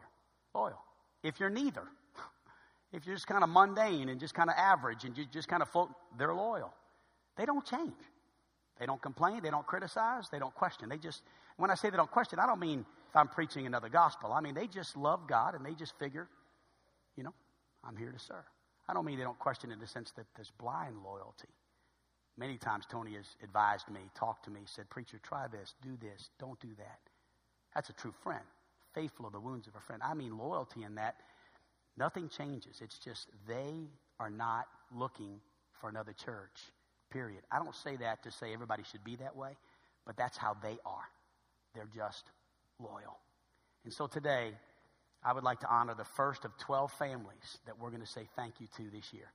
Loyal. 0.54 0.82
If 1.22 1.40
you're 1.40 1.50
neither, 1.50 1.84
if 2.92 3.06
you're 3.06 3.16
just 3.16 3.26
kind 3.26 3.42
of 3.42 3.50
mundane 3.50 4.08
and 4.08 4.20
just 4.20 4.34
kind 4.34 4.50
of 4.50 4.56
average 4.56 5.04
and 5.04 5.16
you 5.16 5.24
just 5.32 5.48
kind 5.48 5.62
of 5.62 5.68
float, 5.68 5.90
they're 6.18 6.34
loyal. 6.34 6.72
They 7.36 7.46
don't 7.46 7.64
change. 7.64 7.94
They 8.78 8.86
don't 8.86 9.00
complain. 9.00 9.42
They 9.42 9.50
don't 9.50 9.66
criticize. 9.66 10.28
They 10.30 10.38
don't 10.38 10.54
question. 10.54 10.88
They 10.88 10.98
just, 10.98 11.22
when 11.56 11.70
I 11.70 11.74
say 11.74 11.90
they 11.90 11.96
don't 11.96 12.10
question, 12.10 12.38
I 12.38 12.46
don't 12.46 12.60
mean 12.60 12.84
if 13.08 13.16
I'm 13.16 13.28
preaching 13.28 13.66
another 13.66 13.88
gospel. 13.88 14.32
I 14.32 14.40
mean, 14.40 14.54
they 14.54 14.66
just 14.66 14.96
love 14.96 15.26
God 15.26 15.54
and 15.54 15.64
they 15.64 15.74
just 15.74 15.98
figure, 15.98 16.28
you 17.16 17.22
know, 17.22 17.34
I'm 17.84 17.96
here 17.96 18.10
to 18.10 18.18
serve. 18.18 18.44
I 18.88 18.94
don't 18.94 19.04
mean 19.04 19.18
they 19.18 19.24
don't 19.24 19.38
question 19.38 19.70
in 19.70 19.78
the 19.78 19.86
sense 19.86 20.10
that 20.12 20.26
there's 20.34 20.50
blind 20.58 20.96
loyalty. 21.04 21.48
Many 22.36 22.56
times 22.56 22.86
Tony 22.90 23.14
has 23.14 23.26
advised 23.42 23.88
me, 23.90 24.00
talked 24.14 24.44
to 24.46 24.50
me, 24.50 24.62
said, 24.64 24.88
Preacher, 24.88 25.18
try 25.22 25.46
this, 25.48 25.74
do 25.82 25.96
this, 26.00 26.30
don't 26.38 26.58
do 26.60 26.68
that. 26.78 26.98
That's 27.74 27.88
a 27.90 27.94
true 27.94 28.14
friend, 28.22 28.44
faithful 28.94 29.26
of 29.26 29.32
the 29.32 29.40
wounds 29.40 29.66
of 29.66 29.74
a 29.74 29.80
friend. 29.80 30.02
I 30.04 30.14
mean 30.14 30.36
loyalty 30.36 30.82
in 30.84 30.96
that 30.96 31.16
nothing 31.96 32.28
changes. 32.28 32.80
It's 32.80 32.98
just 32.98 33.28
they 33.46 33.88
are 34.20 34.30
not 34.30 34.66
looking 34.94 35.40
for 35.80 35.88
another 35.88 36.12
church, 36.12 36.60
period. 37.10 37.42
I 37.50 37.58
don't 37.58 37.74
say 37.74 37.96
that 37.96 38.22
to 38.24 38.30
say 38.30 38.52
everybody 38.52 38.82
should 38.90 39.04
be 39.04 39.16
that 39.16 39.36
way, 39.36 39.56
but 40.06 40.16
that's 40.16 40.36
how 40.36 40.56
they 40.62 40.78
are. 40.84 41.08
They're 41.74 41.88
just 41.94 42.24
loyal. 42.78 43.18
And 43.84 43.92
so 43.92 44.06
today, 44.06 44.52
I 45.24 45.32
would 45.32 45.44
like 45.44 45.60
to 45.60 45.68
honor 45.68 45.94
the 45.94 46.04
first 46.04 46.44
of 46.44 46.56
12 46.58 46.92
families 46.92 47.58
that 47.66 47.78
we're 47.78 47.90
going 47.90 48.02
to 48.02 48.08
say 48.08 48.28
thank 48.36 48.60
you 48.60 48.66
to 48.76 48.82
this 48.90 49.12
year. 49.12 49.30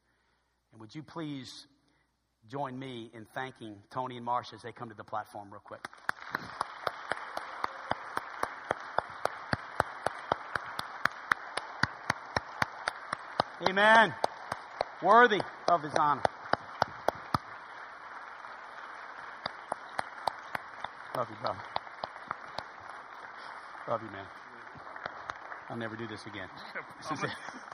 And 0.72 0.82
would 0.82 0.94
you 0.94 1.04
please 1.04 1.66
join 2.50 2.78
me 2.78 3.10
in 3.14 3.26
thanking 3.34 3.76
Tony 3.90 4.18
and 4.18 4.26
Marcia 4.26 4.56
as 4.56 4.62
they 4.62 4.72
come 4.72 4.90
to 4.90 4.96
the 4.96 5.04
platform, 5.04 5.50
real 5.50 5.62
quick? 5.62 5.82
Amen. 13.66 14.14
Worthy 15.02 15.42
of 15.68 15.82
his 15.82 15.94
honor. 16.00 16.22
Love 21.16 21.28
you, 21.32 21.36
brother. 21.42 21.60
Love 23.88 24.02
you, 24.04 24.12
man. 24.12 24.26
I'll 25.70 25.78
never 25.78 25.96
do 25.96 26.08
this 26.08 26.24
again. 26.28 26.48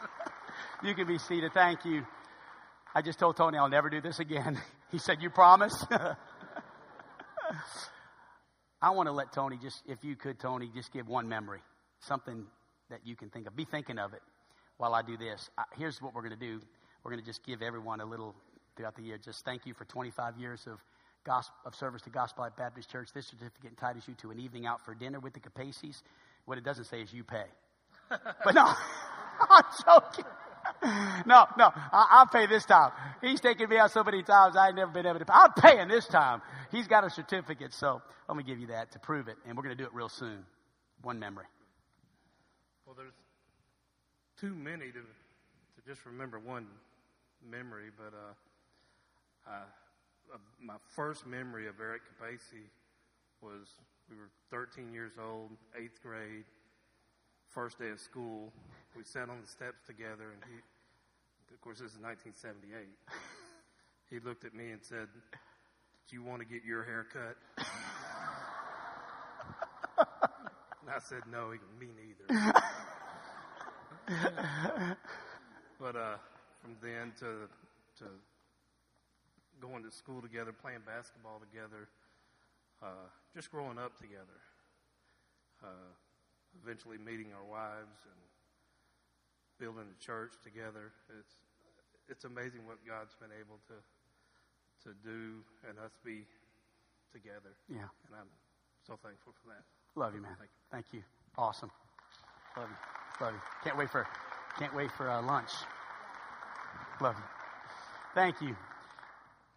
you 0.84 0.96
can 0.96 1.06
be 1.06 1.18
seated. 1.18 1.52
Thank 1.54 1.84
you. 1.84 2.06
I 2.96 3.02
just 3.02 3.20
told 3.20 3.36
Tony 3.36 3.58
I'll 3.58 3.68
never 3.68 3.90
do 3.90 4.00
this 4.02 4.20
again. 4.20 4.60
He 4.92 5.00
said, 5.00 5.24
You 5.24 5.32
promise? 5.32 5.74
I 8.80 8.92
want 8.92 9.08
to 9.08 9.12
let 9.12 9.34
Tony 9.34 9.58
just, 9.60 9.82
if 9.88 10.04
you 10.04 10.16
could, 10.16 10.38
Tony, 10.38 10.70
just 10.72 10.94
give 10.94 11.08
one 11.08 11.28
memory, 11.28 11.62
something 12.02 12.46
that 12.92 13.00
you 13.04 13.16
can 13.16 13.32
think 13.32 13.48
of. 13.48 13.56
Be 13.56 13.66
thinking 13.66 13.98
of 13.98 14.14
it 14.14 14.22
while 14.78 14.94
I 14.94 15.02
do 15.02 15.18
this. 15.18 15.50
Here's 15.78 16.02
what 16.02 16.14
we're 16.14 16.22
going 16.22 16.38
to 16.38 16.46
do. 16.46 16.60
We're 17.04 17.12
going 17.12 17.22
to 17.22 17.26
just 17.26 17.44
give 17.46 17.62
everyone 17.62 18.02
a 18.02 18.06
little 18.06 18.36
throughout 18.76 18.96
the 18.96 19.04
year. 19.04 19.18
Just 19.18 19.46
thank 19.46 19.66
you 19.66 19.74
for 19.74 19.86
25 19.86 20.38
years 20.38 20.66
of 20.68 20.80
gospel, 21.24 21.56
of 21.66 21.76
service 21.76 22.02
to 22.04 22.10
Gospel 22.10 22.44
Light 22.44 22.56
Baptist 22.56 22.90
Church. 22.90 23.10
This 23.14 23.28
certificate 23.28 23.72
entitles 23.72 24.08
you 24.08 24.14
to 24.16 24.32
an 24.32 24.40
evening 24.40 24.66
out 24.66 24.84
for 24.84 24.96
dinner 24.96 25.20
with 25.20 25.34
the 25.34 25.40
Capacis. 25.40 26.02
What 26.46 26.58
it 26.58 26.64
doesn't 26.64 26.86
say 26.86 27.02
is 27.02 27.14
you 27.14 27.24
pay. 27.24 27.46
but 28.10 28.56
no, 28.56 28.66
I'm 29.50 29.64
joking. 29.86 30.26
no, 31.26 31.46
no, 31.58 31.72
I, 31.76 32.24
will 32.24 32.40
pay 32.40 32.48
this 32.48 32.66
time. 32.66 32.92
He's 33.22 33.42
taken 33.42 33.70
me 33.70 33.78
out 33.78 33.92
so 33.92 34.04
many 34.04 34.24
times 34.24 34.56
I 34.56 34.68
ain't 34.68 34.76
never 34.76 34.92
been 34.92 35.06
able 35.06 35.20
to 35.20 35.26
pay. 35.26 35.34
I'm 35.34 35.54
paying 35.54 35.88
this 35.88 36.08
time. 36.08 36.42
He's 36.72 36.88
got 36.88 37.04
a 37.04 37.10
certificate, 37.10 37.74
so 37.74 38.02
let 38.28 38.38
me 38.38 38.44
give 38.44 38.60
you 38.60 38.68
that 38.68 38.92
to 38.94 39.00
prove 39.00 39.28
it, 39.28 39.36
and 39.46 39.58
we're 39.58 39.64
going 39.64 39.76
to 39.76 39.82
do 39.82 39.88
it 39.88 39.94
real 39.94 40.10
soon. 40.10 40.46
One 41.02 41.20
memory. 41.20 41.46
Well, 42.86 42.96
there's 42.96 43.14
too 44.44 44.54
many 44.54 44.88
to 44.88 45.00
to 45.00 45.88
just 45.88 46.06
remember 46.06 46.38
one 46.38 46.68
memory, 47.50 47.92
but 47.98 48.14
uh, 48.14 49.50
uh, 49.50 50.38
my 50.62 50.76
first 50.90 51.26
memory 51.26 51.66
of 51.70 51.76
Eric 51.80 52.02
Capaci 52.04 52.68
was 53.42 53.80
we 54.10 54.18
were 54.18 54.30
13 54.52 54.92
years 54.92 55.14
old, 55.18 55.52
eighth 55.82 56.04
grade, 56.04 56.44
first 57.52 57.80
day 57.80 57.90
of 57.90 58.02
school. 58.02 58.52
We 58.98 59.06
sat 59.06 59.30
on 59.30 59.40
the 59.42 59.48
steps 59.48 59.88
together, 59.88 60.32
and 60.34 60.44
he 60.52 60.60
of 61.54 61.62
course, 61.62 61.80
this 61.80 61.92
is 61.92 62.00
1978. 62.02 62.88
He 64.10 64.20
looked 64.20 64.44
at 64.44 64.54
me 64.54 64.72
and 64.72 64.84
said, 64.84 65.08
Do 66.10 66.18
you 66.18 66.22
want 66.22 66.42
to 66.42 66.46
get 66.46 66.66
your 66.66 66.84
hair 66.84 67.06
cut? 67.14 67.38
and 70.82 70.90
I 70.94 71.00
said, 71.00 71.22
No, 71.32 71.52
me 71.80 71.88
neither. 71.96 72.54
but 75.80 75.96
uh, 75.96 76.16
from 76.62 76.76
then 76.82 77.12
to, 77.20 77.50
to 78.00 78.06
going 79.62 79.84
to 79.84 79.92
school 79.92 80.22
together, 80.22 80.52
playing 80.52 80.82
basketball 80.86 81.40
together, 81.40 81.88
uh, 82.82 83.08
just 83.36 83.52
growing 83.52 83.78
up 83.78 83.98
together, 83.98 84.40
uh, 85.64 85.92
eventually 86.64 86.98
meeting 86.98 87.28
our 87.36 87.46
wives 87.46 88.06
and 88.06 88.20
building 89.60 89.88
a 89.88 90.00
church 90.04 90.34
together. 90.44 90.92
It's 91.20 91.36
it's 92.10 92.26
amazing 92.26 92.68
what 92.68 92.78
God's 92.86 93.16
been 93.16 93.32
able 93.40 93.60
to 93.72 93.78
to 94.84 94.96
do 95.04 95.40
and 95.68 95.80
us 95.80 95.96
be 96.04 96.28
together. 97.12 97.56
Yeah. 97.70 97.88
And 98.08 98.20
I'm 98.20 98.32
so 98.86 99.00
thankful 99.02 99.34
for 99.42 99.50
that. 99.50 99.64
Love 99.96 100.16
you, 100.16 100.22
man. 100.22 100.36
Thank 100.38 100.52
you. 100.52 100.72
Thank 100.72 100.86
you. 100.92 101.04
Awesome. 101.38 101.72
Love 102.58 102.68
you. 102.70 103.03
Love 103.22 103.34
you. 103.34 103.40
Can't 103.64 103.78
wait 103.78 103.90
for 103.90 104.08
can't 104.60 104.76
wait 104.76 104.92
for 104.92 105.10
uh, 105.10 105.22
lunch. 105.22 105.50
Love 107.02 107.16
you. 107.18 107.24
Thank 108.14 108.42
you. 108.42 108.56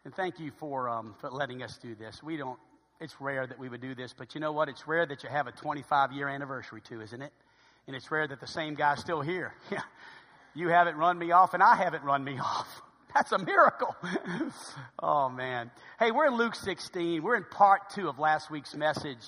And 0.05 0.15
thank 0.15 0.41
you 0.41 0.53
for, 0.59 0.89
um, 0.89 1.15
for 1.21 1.31
letting 1.31 1.63
us 1.63 1.79
do 1.83 1.95
this. 1.95 2.23
We 2.23 2.37
don't, 2.37 2.59
it's 3.01 3.15
rare 3.21 3.47
that 3.47 3.59
we 3.59 3.69
would 3.69 3.83
do 3.83 3.95
this, 3.95 4.15
but 4.17 4.35
you 4.35 4.41
know 4.41 4.53
what? 4.53 4.69
It's 4.69 4.87
rare 4.87 5.05
that 5.05 5.23
you 5.23 5.29
have 5.29 5.47
a 5.47 5.53
25 5.53 6.13
year 6.13 6.29
anniversary 6.29 6.81
too, 6.81 7.01
isn't 7.03 7.21
it? 7.21 7.33
And 7.87 7.95
it's 7.95 8.11
rare 8.11 8.27
that 8.27 8.41
the 8.41 8.47
same 8.47 8.75
guy's 8.75 9.01
still 9.01 9.21
here. 9.21 9.53
Yeah. 9.71 9.81
You 10.55 10.69
haven't 10.69 10.97
run 10.97 11.19
me 11.19 11.33
off, 11.33 11.53
and 11.53 11.63
I 11.63 11.77
haven't 11.77 12.03
run 12.03 12.25
me 12.25 12.39
off. 12.43 12.81
That's 13.13 13.31
a 13.33 13.39
miracle. 13.39 13.95
oh, 15.03 15.29
man. 15.29 15.71
Hey, 15.99 16.13
we're 16.13 16.29
in 16.29 16.35
Luke 16.35 16.55
16. 16.55 17.23
We're 17.23 17.37
in 17.37 17.45
part 17.45 17.91
two 17.91 18.09
of 18.09 18.19
last 18.19 18.51
week's 18.51 18.75
message. 18.75 19.19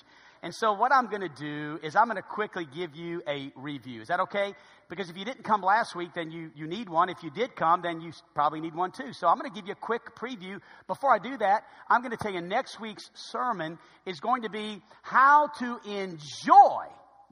And 0.42 0.54
so, 0.54 0.72
what 0.72 0.92
I'm 0.92 1.08
going 1.08 1.22
to 1.22 1.28
do 1.28 1.80
is 1.82 1.96
I'm 1.96 2.06
going 2.06 2.16
to 2.16 2.22
quickly 2.22 2.64
give 2.64 2.94
you 2.94 3.22
a 3.26 3.50
review. 3.56 4.00
Is 4.02 4.08
that 4.08 4.20
okay? 4.20 4.54
Because 4.88 5.10
if 5.10 5.16
you 5.16 5.24
didn't 5.24 5.42
come 5.42 5.62
last 5.62 5.96
week, 5.96 6.10
then 6.14 6.30
you, 6.30 6.50
you 6.54 6.66
need 6.66 6.88
one. 6.88 7.08
If 7.08 7.22
you 7.22 7.30
did 7.30 7.56
come, 7.56 7.82
then 7.82 8.00
you 8.00 8.12
probably 8.34 8.60
need 8.60 8.74
one 8.74 8.92
too. 8.92 9.12
So, 9.12 9.26
I'm 9.26 9.36
going 9.38 9.50
to 9.50 9.54
give 9.54 9.66
you 9.66 9.72
a 9.72 9.76
quick 9.76 10.14
preview. 10.14 10.60
Before 10.86 11.12
I 11.12 11.18
do 11.18 11.36
that, 11.38 11.64
I'm 11.90 12.02
going 12.02 12.12
to 12.12 12.16
tell 12.16 12.32
you 12.32 12.40
next 12.40 12.80
week's 12.80 13.10
sermon 13.14 13.78
is 14.06 14.20
going 14.20 14.42
to 14.42 14.50
be 14.50 14.80
how 15.02 15.48
to 15.58 15.78
enjoy 15.86 16.84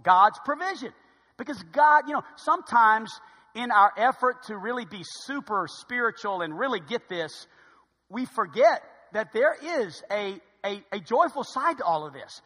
God's 0.03 0.39
provision. 0.45 0.93
Because 1.39 1.63
God, 1.73 2.05
you 2.09 2.15
know, 2.15 2.23
sometimes 2.37 3.13
in 3.55 3.71
our 3.71 3.93
effort 3.97 4.45
to 4.45 4.57
really 4.57 4.85
be 4.85 5.03
super 5.03 5.67
spiritual 5.69 6.43
and 6.43 6.59
really 6.59 6.81
get 6.81 7.09
this, 7.09 7.47
we 8.09 8.27
forget 8.27 8.83
that 9.13 9.33
there 9.33 9.57
is 9.81 10.03
a, 10.11 10.41
a, 10.65 10.83
a, 10.93 11.01
joyful 11.01 11.43
side 11.43 11.79
to 11.79 11.85
all 11.85 12.07
of 12.07 12.13
this. 12.13 12.43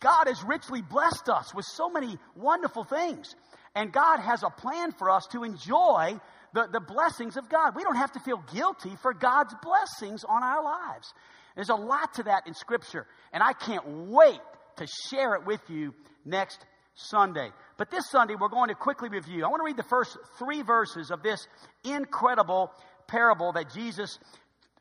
God 0.00 0.26
has 0.26 0.42
richly 0.42 0.82
blessed 0.82 1.28
us 1.28 1.54
with 1.54 1.64
so 1.64 1.88
many 1.88 2.18
wonderful 2.34 2.84
things. 2.84 3.34
And 3.74 3.92
God 3.92 4.20
has 4.20 4.42
a 4.42 4.50
plan 4.50 4.92
for 4.92 5.10
us 5.10 5.26
to 5.32 5.44
enjoy 5.44 6.18
the, 6.54 6.68
the 6.72 6.80
blessings 6.80 7.36
of 7.36 7.48
God. 7.48 7.74
We 7.76 7.82
don't 7.82 7.96
have 7.96 8.12
to 8.12 8.20
feel 8.20 8.42
guilty 8.52 8.96
for 9.02 9.12
God's 9.12 9.54
blessings 9.62 10.24
on 10.24 10.42
our 10.42 10.64
lives. 10.64 11.12
There's 11.54 11.68
a 11.68 11.74
lot 11.74 12.14
to 12.14 12.24
that 12.24 12.46
in 12.46 12.54
Scripture. 12.54 13.06
And 13.32 13.42
I 13.42 13.52
can't 13.52 13.86
wait 14.08 14.40
to 14.76 14.86
share 15.10 15.34
it 15.34 15.46
with 15.46 15.60
you 15.68 15.94
next 16.24 16.64
Sunday. 16.94 17.50
But 17.76 17.90
this 17.90 18.08
Sunday, 18.10 18.34
we're 18.38 18.48
going 18.48 18.68
to 18.68 18.74
quickly 18.74 19.08
review. 19.08 19.44
I 19.44 19.48
want 19.48 19.60
to 19.60 19.66
read 19.66 19.76
the 19.76 19.82
first 19.82 20.16
three 20.38 20.62
verses 20.62 21.10
of 21.10 21.22
this 21.22 21.46
incredible 21.84 22.70
parable 23.06 23.52
that 23.52 23.72
Jesus 23.74 24.18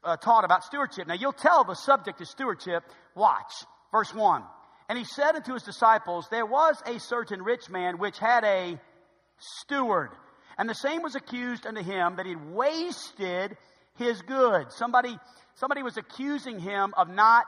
uh, 0.04 0.16
taught 0.18 0.46
about 0.46 0.64
stewardship. 0.64 1.08
Now, 1.08 1.16
you'll 1.16 1.34
tell 1.34 1.64
the 1.64 1.76
subject 1.76 2.22
is 2.22 2.30
stewardship. 2.30 2.84
Watch. 3.16 3.52
Verse 3.92 4.14
1. 4.14 4.44
And 4.88 4.98
he 4.98 5.04
said 5.06 5.36
unto 5.36 5.54
his 5.54 5.64
disciples, 5.64 6.28
There 6.30 6.46
was 6.46 6.82
a 6.86 7.00
certain 7.00 7.42
rich 7.42 7.70
man 7.70 7.98
which 7.98 8.20
had 8.20 8.44
a 8.44 8.80
steward. 9.38 10.12
And 10.58 10.70
the 10.70 10.76
same 10.76 11.02
was 11.02 11.16
accused 11.16 11.66
unto 11.66 11.82
him 11.82 12.16
that 12.18 12.26
he 12.26 12.36
wasted 12.36 13.58
his 13.98 14.22
goods. 14.22 14.76
Somebody, 14.76 15.18
somebody 15.56 15.84
was 15.84 15.98
accusing 15.98 16.60
him 16.60 16.94
of 16.98 17.10
not 17.10 17.46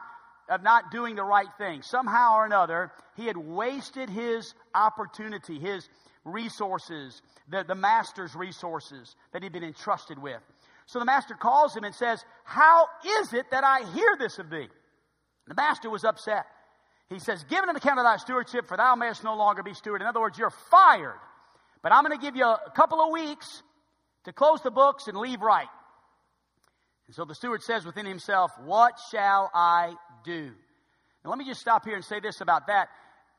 of 0.50 0.64
not 0.64 0.92
doing 0.92 1.16
the 1.16 1.24
right 1.24 1.50
thing. 1.58 1.82
Somehow 1.82 2.36
or 2.36 2.46
another, 2.46 2.92
he 3.16 3.26
had 3.26 3.36
wasted 3.36 4.10
his 4.10 4.54
opportunity, 4.74 5.60
his 5.60 5.88
resources, 6.24 7.22
the, 7.50 7.64
the 7.68 7.76
master's 7.76 8.36
resources 8.36 9.16
that 9.34 9.44
he'd 9.44 9.52
been 9.52 9.64
entrusted 9.64 10.18
with. 10.18 10.42
So 10.86 11.00
the 11.00 11.06
master 11.06 11.36
calls 11.36 11.76
him 11.76 11.84
and 11.84 11.94
says, 11.94 12.24
How 12.46 12.88
is 13.22 13.34
it 13.34 13.52
that 13.52 13.64
I 13.64 13.90
hear 13.92 14.16
this 14.18 14.40
of 14.40 14.50
thee? 14.50 14.70
The 15.48 15.56
master 15.56 15.90
was 15.90 16.04
upset. 16.04 16.46
He 17.10 17.20
says, 17.20 17.44
Give 17.50 17.64
an 17.64 17.76
account 17.76 18.00
of 18.00 18.06
thy 18.06 18.18
stewardship, 18.18 18.68
for 18.68 18.78
thou 18.78 18.96
mayest 18.96 19.24
no 19.24 19.36
longer 19.36 19.64
be 19.64 19.74
steward. 19.74 20.02
In 20.02 20.08
other 20.08 20.20
words, 20.20 20.38
you're 20.38 20.54
fired. 20.72 21.20
But 21.82 21.94
I'm 21.94 22.04
going 22.04 22.18
to 22.18 22.24
give 22.24 22.36
you 22.36 22.44
a 22.44 22.72
couple 22.76 23.02
of 23.02 23.12
weeks 23.12 23.64
to 24.26 24.34
close 24.34 24.62
the 24.62 24.72
books 24.72 25.08
and 25.08 25.18
leave 25.18 25.42
right. 25.42 25.68
And 27.08 27.16
so 27.16 27.24
the 27.24 27.36
steward 27.36 27.64
says 27.64 27.86
within 27.86 28.06
himself, 28.06 28.52
What 28.64 28.94
shall 29.12 29.50
I 29.54 29.94
do? 30.26 30.52
Now, 31.24 31.30
let 31.30 31.40
me 31.40 31.46
just 31.46 31.62
stop 31.62 31.86
here 31.86 31.96
and 31.96 32.04
say 32.04 32.20
this 32.20 32.42
about 32.42 32.68
that. 32.68 32.90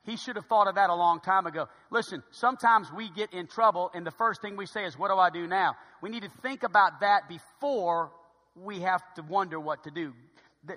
He 0.05 0.17
should 0.17 0.37
have 0.37 0.47
thought 0.47 0.69
of 0.69 0.77
that 0.77 0.89
a 0.89 0.95
long 0.95 1.21
time 1.21 1.47
ago. 1.47 1.69
Listen, 1.91 2.23
sometimes 2.31 2.91
we 2.91 3.11
get 3.11 3.35
in 3.35 3.47
trouble, 3.47 3.91
and 3.93 4.07
the 4.07 4.11
first 4.13 4.41
thing 4.41 4.57
we 4.57 4.65
say 4.65 4.85
is, 4.85 4.99
What 4.99 5.11
do 5.11 5.19
I 5.19 5.29
do 5.29 5.47
now? 5.47 5.77
We 6.01 6.09
need 6.09 6.23
to 6.23 6.31
think 6.43 6.63
about 6.63 7.01
that 7.01 7.29
before 7.29 8.13
we 8.55 8.81
have 8.81 9.03
to 9.17 9.23
wonder 9.23 9.61
what 9.61 9.85
to 9.85 9.91
do. 9.91 10.15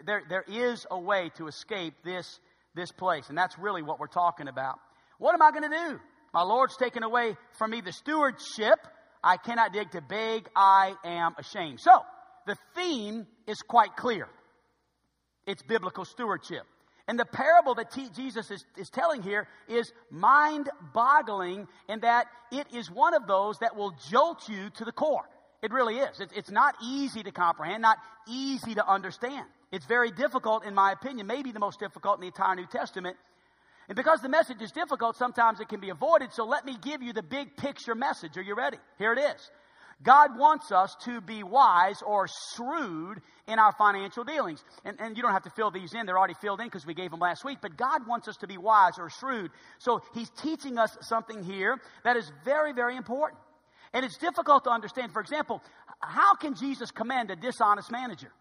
There, 0.05 0.23
there 0.27 0.45
is 0.47 0.85
a 0.91 0.99
way 0.99 1.31
to 1.37 1.47
escape 1.47 1.93
this, 2.03 2.39
this 2.75 2.91
place, 2.91 3.29
and 3.29 3.37
that's 3.37 3.57
really 3.57 3.81
what 3.81 3.99
we're 3.99 4.07
talking 4.07 4.47
about. 4.47 4.79
What 5.17 5.33
am 5.33 5.41
I 5.41 5.51
going 5.51 5.69
to 5.69 5.77
do? 5.89 5.99
My 6.33 6.43
Lord's 6.43 6.77
taken 6.77 7.03
away 7.03 7.35
from 7.57 7.71
me 7.71 7.81
the 7.81 7.91
stewardship. 7.91 8.79
I 9.23 9.37
cannot 9.37 9.73
dig 9.73 9.91
to 9.91 10.01
beg. 10.01 10.47
I 10.55 10.93
am 11.03 11.35
ashamed. 11.37 11.79
So, 11.81 11.91
the 12.47 12.55
theme 12.75 13.27
is 13.47 13.57
quite 13.61 13.95
clear. 13.95 14.27
It's 15.45 15.61
biblical 15.63 16.05
stewardship. 16.05 16.63
And 17.07 17.19
the 17.19 17.25
parable 17.25 17.75
that 17.75 17.91
T- 17.91 18.09
Jesus 18.15 18.49
is, 18.51 18.63
is 18.77 18.89
telling 18.89 19.21
here 19.21 19.47
is 19.67 19.91
mind 20.09 20.69
boggling 20.93 21.67
in 21.89 21.99
that 22.01 22.27
it 22.51 22.67
is 22.73 22.89
one 22.89 23.13
of 23.13 23.27
those 23.27 23.57
that 23.59 23.75
will 23.75 23.93
jolt 24.09 24.47
you 24.47 24.69
to 24.75 24.85
the 24.85 24.91
core. 24.91 25.27
It 25.61 25.71
really 25.71 25.97
is. 25.97 26.19
It's, 26.19 26.33
it's 26.35 26.51
not 26.51 26.75
easy 26.83 27.21
to 27.23 27.31
comprehend, 27.31 27.81
not 27.81 27.97
easy 28.27 28.75
to 28.75 28.87
understand. 28.87 29.45
It's 29.71 29.85
very 29.85 30.11
difficult, 30.11 30.65
in 30.65 30.73
my 30.73 30.91
opinion, 30.91 31.27
maybe 31.27 31.51
the 31.51 31.59
most 31.59 31.79
difficult 31.79 32.17
in 32.17 32.21
the 32.21 32.27
entire 32.27 32.55
New 32.55 32.67
Testament. 32.67 33.17
And 33.87 33.95
because 33.95 34.21
the 34.21 34.29
message 34.29 34.61
is 34.61 34.71
difficult, 34.71 35.17
sometimes 35.17 35.59
it 35.59 35.69
can 35.69 35.79
be 35.79 35.89
avoided. 35.89 36.33
So 36.33 36.45
let 36.45 36.65
me 36.65 36.77
give 36.81 37.01
you 37.01 37.13
the 37.13 37.23
big 37.23 37.57
picture 37.57 37.95
message. 37.95 38.37
Are 38.37 38.41
you 38.41 38.55
ready? 38.55 38.77
Here 38.97 39.13
it 39.13 39.19
is 39.19 39.49
God 40.03 40.37
wants 40.37 40.71
us 40.71 40.95
to 41.05 41.21
be 41.21 41.43
wise 41.43 42.01
or 42.01 42.27
shrewd 42.55 43.21
in 43.47 43.59
our 43.59 43.73
financial 43.77 44.23
dealings. 44.23 44.63
And, 44.83 44.99
and 44.99 45.15
you 45.15 45.21
don't 45.21 45.31
have 45.31 45.43
to 45.43 45.51
fill 45.51 45.71
these 45.71 45.93
in, 45.93 46.05
they're 46.05 46.17
already 46.17 46.35
filled 46.41 46.59
in 46.59 46.67
because 46.67 46.85
we 46.85 46.93
gave 46.93 47.11
them 47.11 47.19
last 47.19 47.45
week. 47.45 47.59
But 47.61 47.77
God 47.77 48.07
wants 48.07 48.27
us 48.27 48.37
to 48.37 48.47
be 48.47 48.57
wise 48.57 48.93
or 48.97 49.09
shrewd. 49.09 49.51
So 49.79 50.01
He's 50.13 50.29
teaching 50.41 50.77
us 50.77 50.97
something 51.01 51.43
here 51.43 51.79
that 52.03 52.17
is 52.17 52.31
very, 52.43 52.73
very 52.73 52.97
important. 52.97 53.39
And 53.93 54.05
it's 54.05 54.17
difficult 54.17 54.63
to 54.63 54.69
understand. 54.69 55.11
For 55.11 55.21
example, 55.21 55.61
how 55.99 56.35
can 56.35 56.55
Jesus 56.55 56.91
command 56.91 57.29
a 57.29 57.35
dishonest 57.35 57.91
manager? 57.91 58.31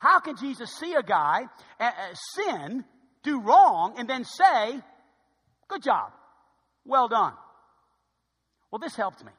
How 0.00 0.20
can 0.20 0.36
Jesus 0.36 0.70
see 0.78 0.94
a 0.94 1.02
guy 1.02 1.42
uh, 1.80 1.90
sin, 2.34 2.84
do 3.22 3.40
wrong, 3.40 3.94
and 3.98 4.08
then 4.08 4.24
say, 4.24 4.80
Good 5.68 5.82
job, 5.82 6.12
well 6.84 7.08
done? 7.08 7.34
Well, 8.70 8.78
this 8.78 8.96
helped 8.96 9.24
me. 9.24 9.32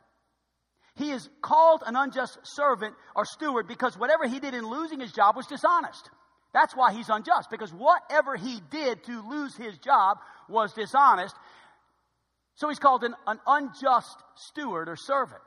He 0.95 1.11
is 1.11 1.29
called 1.41 1.83
an 1.85 1.95
unjust 1.95 2.37
servant 2.43 2.93
or 3.15 3.25
steward 3.25 3.67
because 3.67 3.97
whatever 3.97 4.27
he 4.27 4.39
did 4.39 4.53
in 4.53 4.67
losing 4.67 4.99
his 4.99 5.11
job 5.11 5.35
was 5.35 5.47
dishonest. 5.47 6.09
That's 6.53 6.75
why 6.75 6.93
he's 6.93 7.09
unjust, 7.09 7.49
because 7.51 7.71
whatever 7.71 8.35
he 8.35 8.61
did 8.71 9.03
to 9.05 9.29
lose 9.29 9.55
his 9.55 9.77
job 9.77 10.17
was 10.47 10.73
dishonest. 10.73 11.35
So 12.55 12.67
he's 12.69 12.79
called 12.79 13.03
an, 13.03 13.15
an 13.27 13.39
unjust 13.47 14.17
steward 14.35 14.89
or 14.89 14.95
servant. 14.95 15.41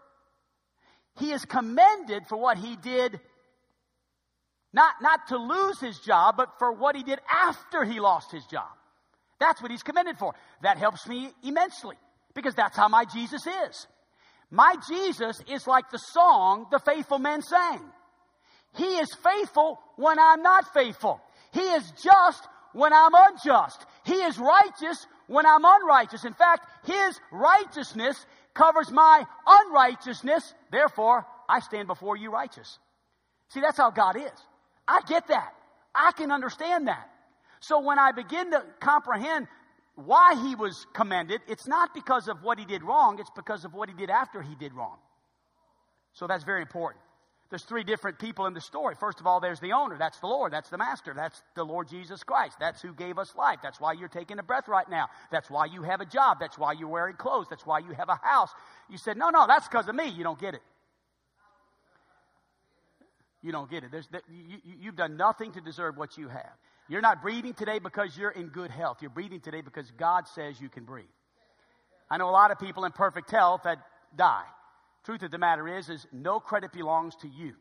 He 1.19 1.33
is 1.33 1.45
commended 1.45 2.27
for 2.29 2.39
what 2.39 2.57
he 2.57 2.77
did, 2.77 3.21
not, 4.73 4.95
not 5.03 5.29
to 5.29 5.37
lose 5.37 5.81
his 5.81 5.99
job, 5.99 6.37
but 6.37 6.59
for 6.59 6.73
what 6.73 6.97
he 6.97 7.03
did 7.03 7.21
after 7.31 7.85
he 7.85 8.01
lost 8.01 8.33
his 8.33 8.45
job. 8.47 8.71
That's 9.39 9.61
what 9.61 9.71
he's 9.71 9.83
commended 9.83 10.19
for. 10.19 10.35
That 10.63 10.79
helps 10.79 11.07
me 11.07 11.31
immensely 11.43 11.97
because 12.35 12.55
that's 12.55 12.77
how 12.77 12.89
my 12.89 13.05
Jesus 13.05 13.47
is. 13.47 13.87
My 14.51 14.77
Jesus 14.89 15.41
is 15.51 15.67
like 15.67 15.91
the 15.91 15.99
song 15.99 16.67
the 16.71 16.79
faithful 16.79 17.19
men 17.19 17.43
sang. 17.43 17.81
He 18.75 18.99
is 18.99 19.09
faithful 19.23 19.79
when 19.97 20.19
I'm 20.19 20.43
not 20.43 20.73
faithful. 20.73 21.21
He 21.53 21.61
is 21.61 21.91
just 22.03 22.47
when 22.73 22.93
I'm 22.93 23.13
unjust. 23.15 23.85
He 24.05 24.15
is 24.15 24.39
righteous 24.39 25.07
when 25.27 25.47
I'm 25.47 25.65
unrighteous. 25.65 26.25
In 26.25 26.33
fact, 26.35 26.67
His 26.85 27.21
righteousness 27.31 28.25
covers 28.55 28.91
my 28.91 29.25
unrighteousness. 29.47 30.55
Therefore, 30.71 31.27
I 31.49 31.61
stand 31.61 31.87
before 31.87 32.17
you 32.17 32.31
righteous. 32.31 32.79
See, 33.49 33.61
that's 33.61 33.77
how 33.77 33.91
God 33.91 34.17
is. 34.17 34.31
I 34.93 35.01
get 35.09 35.29
that. 35.29 35.55
I 35.95 36.13
can 36.13 36.31
understand 36.31 36.89
that. 36.89 37.09
So 37.61 37.81
when 37.81 37.99
I 37.99 38.13
begin 38.13 38.51
to 38.51 38.63
comprehend 38.81 39.47
why 39.95 40.35
he 40.47 40.55
was 40.55 40.87
commended, 40.93 41.41
it's 41.49 41.67
not 41.67 41.95
because 41.95 42.29
of 42.29 42.43
what 42.43 42.59
he 42.59 42.67
did 42.67 42.83
wrong, 42.83 43.19
it's 43.19 43.31
because 43.35 43.65
of 43.65 43.73
what 43.73 43.89
he 43.89 43.95
did 43.95 44.11
after 44.11 44.43
he 44.43 44.55
did 44.55 44.75
wrong. 44.75 44.99
So 46.13 46.27
that's 46.27 46.45
very 46.45 46.61
important. 46.61 47.03
There's 47.49 47.65
three 47.65 47.85
different 47.85 48.19
people 48.19 48.47
in 48.47 48.55
the 48.55 48.61
story. 48.61 48.95
First 48.99 49.21
of 49.21 49.27
all, 49.27 49.41
there's 49.41 49.61
the 49.61 49.73
owner. 49.73 49.97
That's 49.99 50.19
the 50.21 50.27
Lord. 50.27 50.53
That's 50.53 50.71
the 50.71 50.79
master. 50.79 51.13
That's 51.15 51.43
the 51.55 51.65
Lord 51.65 51.89
Jesus 51.89 52.23
Christ. 52.23 52.57
That's 52.59 52.81
who 52.81 52.95
gave 52.95 53.19
us 53.19 53.35
life. 53.37 53.59
That's 53.63 53.81
why 53.81 53.93
you're 53.93 54.09
taking 54.09 54.39
a 54.39 54.43
breath 54.43 54.69
right 54.69 54.89
now. 54.89 55.09
That's 55.31 55.51
why 55.51 55.67
you 55.67 55.83
have 55.83 56.01
a 56.01 56.07
job. 56.07 56.39
That's 56.41 56.59
why 56.59 56.73
you're 56.73 56.89
wearing 56.89 57.17
clothes. 57.17 57.47
That's 57.51 57.67
why 57.67 57.81
you 57.81 57.93
have 57.93 58.09
a 58.09 58.19
house. 58.23 58.51
You 58.89 58.97
said, 58.97 59.19
no, 59.19 59.29
no, 59.29 59.47
that's 59.47 59.69
because 59.69 59.87
of 59.89 59.95
me. 59.95 60.09
You 60.09 60.25
don't 60.25 60.39
get 60.39 60.55
it. 60.55 60.63
You 63.43 63.53
don't 63.53 63.71
get 63.71 63.85
it. 63.85 63.91
There's, 63.91 64.09
you, 64.31 64.59
you've 64.81 64.97
done 64.97 65.17
nothing 65.17 65.53
to 65.53 65.61
deserve 65.61 65.97
what 65.97 66.17
you 66.17 66.29
have. 66.29 66.53
You're 66.89 67.01
not 67.01 67.23
breathing 67.23 67.55
today 67.55 67.79
because 67.79 68.17
you're 68.17 68.31
in 68.31 68.49
good 68.49 68.71
health. 68.71 68.99
You're 69.01 69.11
breathing 69.11 69.41
today 69.41 69.61
because 69.61 69.91
God 69.93 70.29
says 70.29 70.61
you 70.61 70.69
can 70.69 70.85
breathe. 70.85 71.07
I 72.11 72.19
know 72.19 72.29
a 72.29 72.31
lot 72.31 72.51
of 72.51 72.59
people 72.59 72.85
in 72.85 72.93
perfect 72.93 73.31
health 73.31 73.63
that 73.65 73.79
die. 74.17 74.45
Truth 75.05 75.23
of 75.23 75.31
the 75.31 75.39
matter 75.39 75.67
is, 75.79 75.89
is 75.89 76.07
no 76.13 76.39
credit 76.39 76.73
belongs 76.73 77.17
to 77.23 77.29
you. 77.29 77.55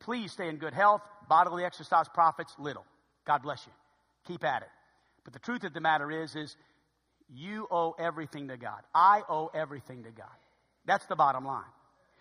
Please 0.00 0.32
stay 0.32 0.48
in 0.48 0.56
good 0.56 0.74
health. 0.74 1.02
Bodily 1.28 1.64
exercise 1.64 2.06
profits 2.08 2.54
little. 2.58 2.84
God 3.26 3.42
bless 3.42 3.66
you. 3.66 3.72
Keep 4.26 4.44
at 4.44 4.62
it. 4.62 4.68
But 5.24 5.32
the 5.32 5.40
truth 5.40 5.64
of 5.64 5.74
the 5.74 5.80
matter 5.80 6.10
is, 6.10 6.36
is 6.36 6.56
you 7.34 7.66
owe 7.70 7.94
everything 7.98 8.48
to 8.48 8.56
God. 8.56 8.80
I 8.94 9.22
owe 9.28 9.50
everything 9.54 10.04
to 10.04 10.10
God. 10.10 10.26
That's 10.86 11.06
the 11.06 11.16
bottom 11.16 11.44
line. 11.44 11.64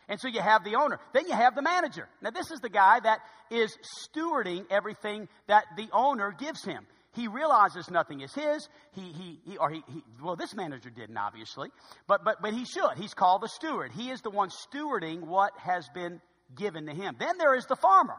And 0.10 0.20
so 0.20 0.28
you 0.28 0.40
have 0.40 0.64
the 0.64 0.76
owner. 0.76 1.00
Then 1.14 1.28
you 1.28 1.34
have 1.34 1.56
the 1.56 1.62
manager. 1.62 2.08
Now, 2.22 2.30
this 2.30 2.50
is 2.52 2.60
the 2.62 2.70
guy 2.70 3.00
that 3.02 3.20
is 3.52 3.78
stewarding 4.08 4.66
everything 4.70 5.28
that 5.48 5.66
the 5.76 5.88
owner 5.92 6.34
gives 6.38 6.64
him. 6.64 6.86
He 7.14 7.28
realizes 7.28 7.90
nothing 7.90 8.22
is 8.22 8.34
his. 8.34 8.70
He, 8.92 9.02
he, 9.02 9.40
he 9.44 9.58
or 9.58 9.72
he, 9.72 9.84
he, 9.92 10.04
well, 10.22 10.36
this 10.36 10.54
manager 10.56 10.90
didn't, 10.90 11.18
obviously, 11.18 11.70
but, 12.08 12.24
but, 12.24 12.42
but 12.42 12.54
he 12.54 12.64
should. 12.64 12.96
He's 12.96 13.14
called 13.14 13.42
the 13.42 13.50
steward. 13.50 13.92
He 13.92 14.12
is 14.12 14.22
the 14.22 14.30
one 14.30 14.50
stewarding 14.50 15.22
what 15.22 15.52
has 15.58 15.90
been 15.96 16.22
given 16.56 16.86
to 16.86 16.94
him. 16.94 17.16
Then 17.20 17.38
there 17.40 17.56
is 17.56 17.66
the 17.66 17.76
farmer. 17.76 18.16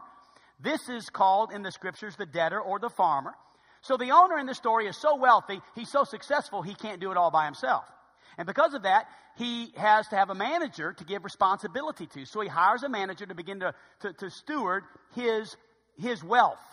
This 0.59 0.89
is 0.89 1.09
called 1.09 1.53
in 1.53 1.63
the 1.63 1.71
scriptures 1.71 2.15
the 2.17 2.25
debtor 2.25 2.59
or 2.59 2.79
the 2.79 2.89
farmer. 2.89 3.33
So 3.81 3.95
the 3.95 4.11
owner 4.11 4.37
in 4.37 4.45
the 4.45 4.53
story 4.53 4.87
is 4.87 4.99
so 4.99 5.15
wealthy, 5.15 5.61
he's 5.75 5.89
so 5.89 6.03
successful, 6.03 6.61
he 6.61 6.75
can't 6.75 6.99
do 6.99 7.11
it 7.11 7.17
all 7.17 7.31
by 7.31 7.45
himself. 7.45 7.85
And 8.39 8.47
because 8.47 8.73
of 8.73 8.83
that, 8.83 9.05
he 9.35 9.73
has 9.75 10.07
to 10.07 10.15
have 10.15 10.29
a 10.29 10.33
manager 10.33 10.93
to 10.93 11.03
give 11.03 11.25
responsibility 11.25 12.07
to. 12.07 12.25
So 12.25 12.39
he 12.39 12.47
hires 12.47 12.83
a 12.83 12.89
manager 12.89 13.25
to 13.25 13.35
begin 13.35 13.59
to, 13.59 13.73
to, 13.99 14.13
to 14.13 14.29
steward 14.29 14.85
his, 15.13 15.57
his 15.97 16.23
wealth. 16.23 16.63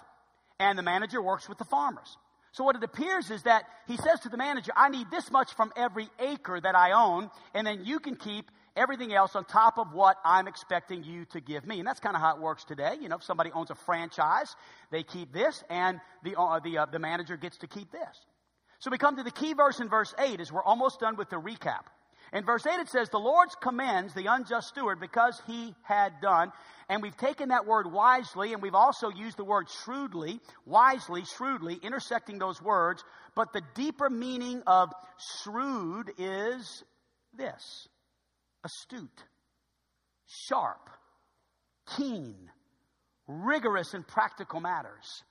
And 0.61 0.79
the 0.79 0.85
manager 0.85 1.21
works 1.21 1.49
with 1.49 1.59
the 1.59 1.65
farmers. 1.65 2.17
So 2.53 2.63
what 2.63 2.77
it 2.77 2.85
appears 2.85 3.33
is 3.33 3.43
that 3.43 3.65
he 3.89 3.97
says 3.97 4.21
to 4.21 4.29
the 4.29 4.37
manager, 4.37 4.71
I 4.77 4.91
need 4.91 5.11
this 5.11 5.29
much 5.33 5.55
from 5.55 5.73
every 5.77 6.09
acre 6.21 6.61
that 6.61 6.77
I 6.77 6.93
own, 6.93 7.31
and 7.53 7.67
then 7.67 7.85
you 7.85 7.99
can 7.99 8.15
keep 8.15 8.49
everything 8.77 9.13
else 9.13 9.35
on 9.35 9.45
top 9.45 9.77
of 9.77 9.93
what 9.93 10.19
I'm 10.25 10.47
expecting 10.47 11.03
you 11.03 11.25
to 11.33 11.41
give 11.41 11.67
me. 11.67 11.81
And 11.81 11.87
that's 11.87 12.01
kind 12.01 12.15
of 12.15 12.23
how 12.23 12.37
it 12.37 12.41
works 12.41 12.63
today. 12.63 12.95
You 13.01 13.09
know, 13.09 13.17
if 13.17 13.25
somebody 13.25 13.51
owns 13.51 13.71
a 13.71 13.75
franchise, 13.75 14.55
they 14.93 15.03
keep 15.03 15.33
this, 15.33 15.65
and 15.69 15.99
the, 16.23 16.39
uh, 16.39 16.61
the, 16.61 16.79
uh, 16.79 16.87
the 16.87 17.01
manager 17.01 17.37
gets 17.37 17.59
to 17.59 17.67
keep 17.67 17.91
this. 17.91 18.25
So 18.79 18.91
we 18.91 18.99
come 18.99 19.17
to 19.17 19.23
the 19.23 19.31
key 19.31 19.55
verse 19.55 19.81
in 19.81 19.89
verse 19.89 20.15
8 20.19 20.41
as 20.41 20.53
we're 20.53 20.63
almost 20.63 21.01
done 21.01 21.17
with 21.17 21.31
the 21.31 21.37
recap. 21.37 21.85
In 22.33 22.45
verse 22.45 22.67
8 22.67 22.81
it 22.81 22.89
says, 22.89 23.09
The 23.09 23.19
Lord 23.19 23.49
commends 23.61 24.13
the 24.13 24.27
unjust 24.27 24.69
steward 24.69 25.01
because 25.01 25.41
he 25.47 25.75
had 25.83 26.21
done. 26.21 26.53
And 26.89 27.03
we've 27.03 27.17
taken 27.17 27.49
that 27.49 27.67
word 27.67 27.91
wisely 27.91 28.53
and 28.53 28.63
we've 28.63 28.75
also 28.75 29.09
used 29.11 29.37
the 29.37 29.45
word 29.45 29.69
shrewdly, 29.85 30.41
wisely, 30.65 31.25
shrewdly, 31.25 31.79
intersecting 31.83 32.39
those 32.39 32.61
words. 32.61 33.03
But 33.35 33.53
the 33.53 33.63
deeper 33.75 34.11
meaning 34.11 34.63
of 34.67 34.93
shrewd 35.43 36.13
is 36.19 36.85
this 37.37 37.89
astute, 38.65 39.25
sharp, 40.27 40.91
keen, 41.97 42.51
rigorous 43.29 43.95
in 43.95 44.03
practical 44.03 44.61
matters 44.61 45.23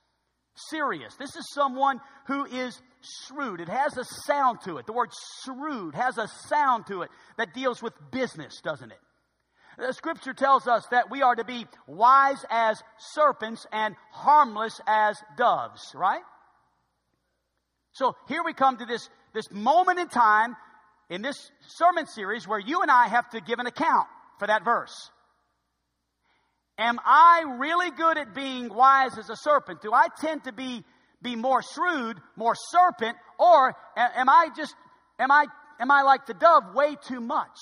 serious. 0.70 1.14
This 1.16 1.36
is 1.36 1.46
someone 1.52 2.00
who 2.26 2.44
is 2.46 2.80
shrewd. 3.26 3.60
It 3.60 3.68
has 3.68 3.96
a 3.96 4.04
sound 4.26 4.60
to 4.64 4.78
it. 4.78 4.86
The 4.86 4.92
word 4.92 5.10
shrewd 5.44 5.94
has 5.94 6.18
a 6.18 6.28
sound 6.48 6.86
to 6.88 7.02
it 7.02 7.10
that 7.38 7.54
deals 7.54 7.82
with 7.82 7.92
business, 8.10 8.60
doesn't 8.62 8.90
it? 8.90 8.98
The 9.78 9.92
scripture 9.92 10.32
tells 10.32 10.66
us 10.66 10.86
that 10.90 11.10
we 11.10 11.22
are 11.22 11.34
to 11.34 11.44
be 11.44 11.66
wise 11.86 12.42
as 12.50 12.82
serpents 12.98 13.66
and 13.72 13.94
harmless 14.10 14.80
as 14.86 15.18
doves, 15.36 15.92
right? 15.94 16.22
So 17.92 18.16
here 18.28 18.42
we 18.44 18.54
come 18.54 18.78
to 18.78 18.86
this, 18.86 19.08
this 19.34 19.50
moment 19.50 19.98
in 19.98 20.08
time 20.08 20.56
in 21.10 21.22
this 21.22 21.50
sermon 21.66 22.06
series 22.06 22.48
where 22.48 22.58
you 22.58 22.80
and 22.82 22.90
I 22.90 23.08
have 23.08 23.28
to 23.30 23.40
give 23.40 23.58
an 23.58 23.66
account 23.66 24.08
for 24.38 24.46
that 24.46 24.64
verse. 24.64 25.10
Am 26.78 26.98
I 27.04 27.44
really 27.58 27.90
good 27.90 28.18
at 28.18 28.34
being 28.34 28.72
wise 28.72 29.16
as 29.18 29.30
a 29.30 29.36
serpent? 29.36 29.80
Do 29.80 29.92
I 29.92 30.08
tend 30.20 30.44
to 30.44 30.52
be, 30.52 30.84
be 31.22 31.34
more 31.34 31.62
shrewd, 31.62 32.18
more 32.36 32.54
serpent, 32.70 33.16
or 33.38 33.74
am 33.96 34.28
I 34.28 34.48
just, 34.54 34.74
am 35.18 35.30
I, 35.30 35.46
am 35.80 35.90
I 35.90 36.02
like 36.02 36.26
the 36.26 36.34
dove 36.34 36.74
way 36.74 36.96
too 37.08 37.20
much? 37.20 37.58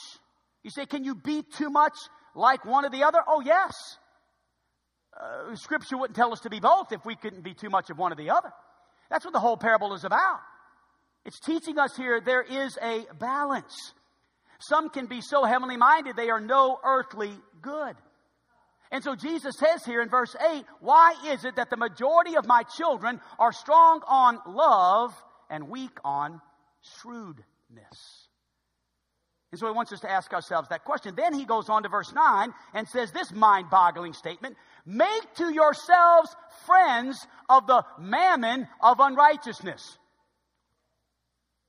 You 0.65 0.71
say, 0.71 0.87
can 0.87 1.05
you 1.05 1.15
be 1.15 1.43
too 1.43 1.71
much 1.71 1.95
like 2.35 2.65
one 2.65 2.85
or 2.85 2.91
the 2.91 3.05
other? 3.05 3.21
Oh, 3.27 3.41
yes. 3.41 3.73
Uh, 5.17 5.55
scripture 5.55 5.97
wouldn't 5.97 6.17
tell 6.17 6.33
us 6.33 6.41
to 6.41 6.51
be 6.51 6.59
both 6.59 6.91
if 6.91 7.05
we 7.05 7.15
couldn't 7.15 7.45
be 7.45 7.55
too 7.55 7.71
much 7.71 7.91
of 7.91 7.99
one 7.99 8.13
or 8.13 8.17
the 8.17 8.31
other. 8.31 8.51
That's 9.11 9.25
what 9.25 9.33
the 9.33 9.41
whole 9.41 9.57
parable 9.57 9.95
is 9.95 10.03
about. 10.03 10.41
It's 11.25 11.39
teaching 11.39 11.79
us 11.79 11.97
here 11.97 12.21
there 12.21 12.43
is 12.43 12.77
a 12.83 13.07
balance. 13.19 13.93
Some 14.59 14.89
can 14.91 15.07
be 15.07 15.21
so 15.21 15.45
heavenly 15.45 15.77
minded 15.77 16.17
they 16.17 16.31
are 16.31 16.41
no 16.41 16.79
earthly 16.85 17.33
good. 17.63 17.95
And 18.91 19.03
so 19.03 19.15
Jesus 19.17 19.57
says 19.59 19.85
here 19.85 20.03
in 20.03 20.09
verse 20.09 20.37
8, 20.41 20.65
why 20.81 21.15
is 21.27 21.45
it 21.45 21.57
that 21.57 21.71
the 21.71 21.77
majority 21.77 22.37
of 22.37 22.47
my 22.47 22.63
children 22.63 23.21
are 23.39 23.53
strong 23.53 24.03
on 24.07 24.39
love 24.47 25.15
and 25.51 25.69
weak 25.69 25.99
on 26.05 26.41
shrewdness? 27.01 28.29
And 29.55 29.59
so 29.61 29.67
he 29.67 29.73
wants 29.73 29.93
us 29.93 30.01
to 30.01 30.11
ask 30.11 30.33
ourselves 30.33 30.69
that 30.71 30.85
question. 30.85 31.15
Then 31.15 31.33
he 31.33 31.45
goes 31.45 31.69
on 31.69 31.85
to 31.85 31.89
verse 31.89 32.13
9 32.13 32.53
and 32.75 32.89
says 32.89 33.13
this 33.13 33.33
mind 33.33 33.71
boggling 33.71 34.13
statement 34.13 34.57
Make 34.85 35.35
to 35.37 35.53
yourselves 35.53 36.35
friends 36.67 37.25
of 37.49 37.67
the 37.67 37.85
mammon 37.99 38.67
of 38.81 38.99
unrighteousness. 38.99 39.97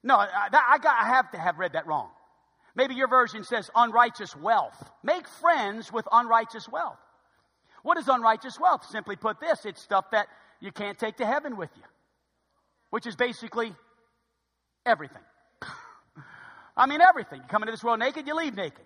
No, 0.03 0.17
I, 0.17 0.77
got, 0.81 0.97
I 0.99 1.07
have 1.09 1.31
to 1.31 1.37
have 1.37 1.59
read 1.59 1.73
that 1.73 1.87
wrong. 1.87 2.09
Maybe 2.75 2.95
your 2.95 3.07
version 3.07 3.43
says 3.43 3.69
unrighteous 3.75 4.35
wealth. 4.35 4.91
Make 5.03 5.27
friends 5.27 5.93
with 5.93 6.07
unrighteous 6.11 6.67
wealth. 6.67 6.97
What 7.85 7.99
is 7.99 8.07
unrighteous 8.07 8.59
wealth? 8.59 8.83
Simply 8.89 9.15
put 9.15 9.39
this, 9.39 9.63
it's 9.63 9.79
stuff 9.79 10.05
that 10.09 10.25
you 10.59 10.71
can't 10.71 10.97
take 10.97 11.17
to 11.17 11.25
heaven 11.25 11.55
with 11.55 11.69
you, 11.75 11.83
which 12.89 13.05
is 13.05 13.15
basically 13.15 13.75
everything. 14.87 15.21
I 16.75 16.87
mean, 16.87 16.99
everything. 16.99 17.41
You 17.41 17.47
come 17.47 17.61
into 17.61 17.73
this 17.73 17.83
world 17.83 17.99
naked, 17.99 18.25
you 18.25 18.35
leave 18.35 18.55
naked. 18.55 18.83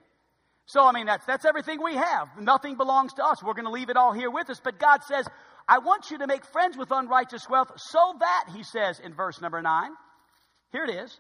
So, 0.66 0.86
I 0.86 0.92
mean, 0.92 1.06
that's, 1.06 1.26
that's 1.26 1.46
everything 1.46 1.82
we 1.82 1.96
have. 1.96 2.28
Nothing 2.42 2.76
belongs 2.76 3.14
to 3.14 3.24
us. 3.24 3.42
We're 3.42 3.54
going 3.54 3.68
to 3.68 3.72
leave 3.72 3.90
it 3.90 3.96
all 3.96 4.12
here 4.12 4.30
with 4.30 4.50
us. 4.50 4.60
But 4.62 4.80
God 4.80 5.02
says, 5.08 5.26
I 5.66 5.80
want 5.80 6.12
you 6.12 6.18
to 6.18 6.28
make 6.28 6.44
friends 6.44 6.76
with 6.76 6.92
unrighteous 6.92 7.48
wealth 7.50 7.72
so 7.78 8.16
that, 8.20 8.50
he 8.54 8.64
says 8.64 9.00
in 9.00 9.14
verse 9.14 9.40
number 9.40 9.62
nine, 9.62 9.92
here 10.74 10.84
it 10.84 10.94
is. 10.94 11.18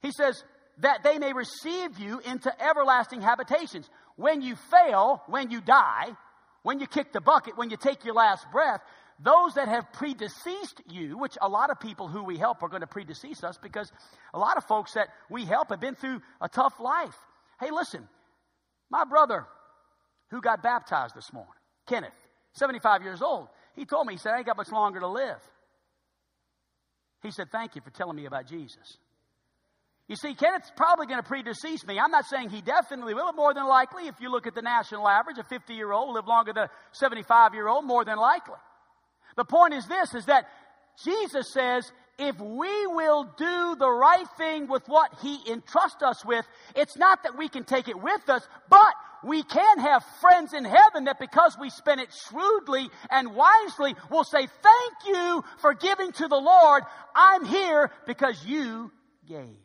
He 0.00 0.10
says, 0.10 0.42
that 0.78 1.02
they 1.04 1.18
may 1.18 1.32
receive 1.32 1.98
you 1.98 2.20
into 2.20 2.52
everlasting 2.62 3.20
habitations. 3.20 3.88
When 4.16 4.42
you 4.42 4.56
fail, 4.56 5.22
when 5.26 5.50
you 5.50 5.60
die, 5.60 6.16
when 6.62 6.80
you 6.80 6.86
kick 6.86 7.12
the 7.12 7.20
bucket, 7.20 7.56
when 7.56 7.70
you 7.70 7.76
take 7.76 8.04
your 8.04 8.14
last 8.14 8.50
breath, 8.52 8.80
those 9.20 9.54
that 9.54 9.68
have 9.68 9.92
predeceased 9.92 10.80
you, 10.88 11.18
which 11.18 11.36
a 11.40 11.48
lot 11.48 11.70
of 11.70 11.78
people 11.78 12.08
who 12.08 12.24
we 12.24 12.36
help 12.36 12.62
are 12.62 12.68
going 12.68 12.80
to 12.80 12.86
predecease 12.86 13.44
us 13.44 13.58
because 13.62 13.92
a 14.32 14.38
lot 14.38 14.56
of 14.56 14.64
folks 14.64 14.94
that 14.94 15.08
we 15.30 15.44
help 15.44 15.68
have 15.70 15.80
been 15.80 15.94
through 15.94 16.20
a 16.40 16.48
tough 16.48 16.80
life. 16.80 17.16
Hey, 17.60 17.70
listen, 17.70 18.08
my 18.90 19.04
brother 19.04 19.46
who 20.30 20.40
got 20.40 20.62
baptized 20.62 21.14
this 21.14 21.32
morning, 21.32 21.52
Kenneth, 21.86 22.12
75 22.54 23.02
years 23.02 23.22
old, 23.22 23.48
he 23.76 23.84
told 23.84 24.06
me, 24.06 24.14
he 24.14 24.18
said, 24.18 24.32
I 24.32 24.38
ain't 24.38 24.46
got 24.46 24.56
much 24.56 24.72
longer 24.72 25.00
to 25.00 25.08
live. 25.08 25.40
He 27.22 27.30
said, 27.30 27.50
Thank 27.50 27.74
you 27.74 27.82
for 27.82 27.90
telling 27.90 28.16
me 28.16 28.26
about 28.26 28.46
Jesus. 28.46 28.98
You 30.06 30.16
see, 30.16 30.34
Kenneth's 30.34 30.70
probably 30.76 31.06
going 31.06 31.22
to 31.22 31.28
predecease 31.28 31.86
me. 31.86 31.98
I'm 31.98 32.10
not 32.10 32.26
saying 32.26 32.50
he 32.50 32.60
definitely 32.60 33.14
will, 33.14 33.26
but 33.26 33.36
more 33.36 33.54
than 33.54 33.66
likely, 33.66 34.06
if 34.06 34.20
you 34.20 34.30
look 34.30 34.46
at 34.46 34.54
the 34.54 34.60
national 34.60 35.08
average, 35.08 35.38
a 35.38 35.44
50 35.44 35.72
year 35.72 35.92
old 35.92 36.14
live 36.14 36.26
longer 36.26 36.52
than 36.52 36.64
a 36.64 36.70
75 36.92 37.54
year 37.54 37.68
old, 37.68 37.86
more 37.86 38.04
than 38.04 38.18
likely. 38.18 38.54
The 39.36 39.44
point 39.44 39.72
is 39.72 39.86
this, 39.86 40.14
is 40.14 40.26
that 40.26 40.46
Jesus 41.02 41.52
says, 41.52 41.90
if 42.18 42.38
we 42.38 42.86
will 42.86 43.24
do 43.36 43.76
the 43.76 43.90
right 43.90 44.26
thing 44.36 44.68
with 44.68 44.86
what 44.86 45.10
He 45.22 45.38
entrusts 45.50 46.02
us 46.02 46.24
with, 46.24 46.44
it's 46.76 46.96
not 46.96 47.22
that 47.24 47.36
we 47.36 47.48
can 47.48 47.64
take 47.64 47.88
it 47.88 48.00
with 48.00 48.28
us, 48.28 48.46
but 48.68 48.94
we 49.24 49.42
can 49.42 49.78
have 49.78 50.04
friends 50.20 50.52
in 50.52 50.64
heaven 50.64 51.04
that 51.04 51.18
because 51.18 51.56
we 51.58 51.70
spend 51.70 52.00
it 52.00 52.10
shrewdly 52.28 52.88
and 53.10 53.34
wisely 53.34 53.96
will 54.10 54.22
say, 54.22 54.46
thank 54.46 54.94
you 55.06 55.44
for 55.58 55.72
giving 55.72 56.12
to 56.12 56.28
the 56.28 56.36
Lord. 56.36 56.84
I'm 57.16 57.44
here 57.46 57.90
because 58.06 58.44
you 58.44 58.92
gave. 59.26 59.63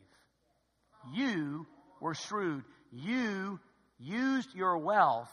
You 1.13 1.67
were 1.99 2.13
shrewd. 2.13 2.63
You 2.91 3.59
used 3.99 4.55
your 4.55 4.77
wealth, 4.77 5.31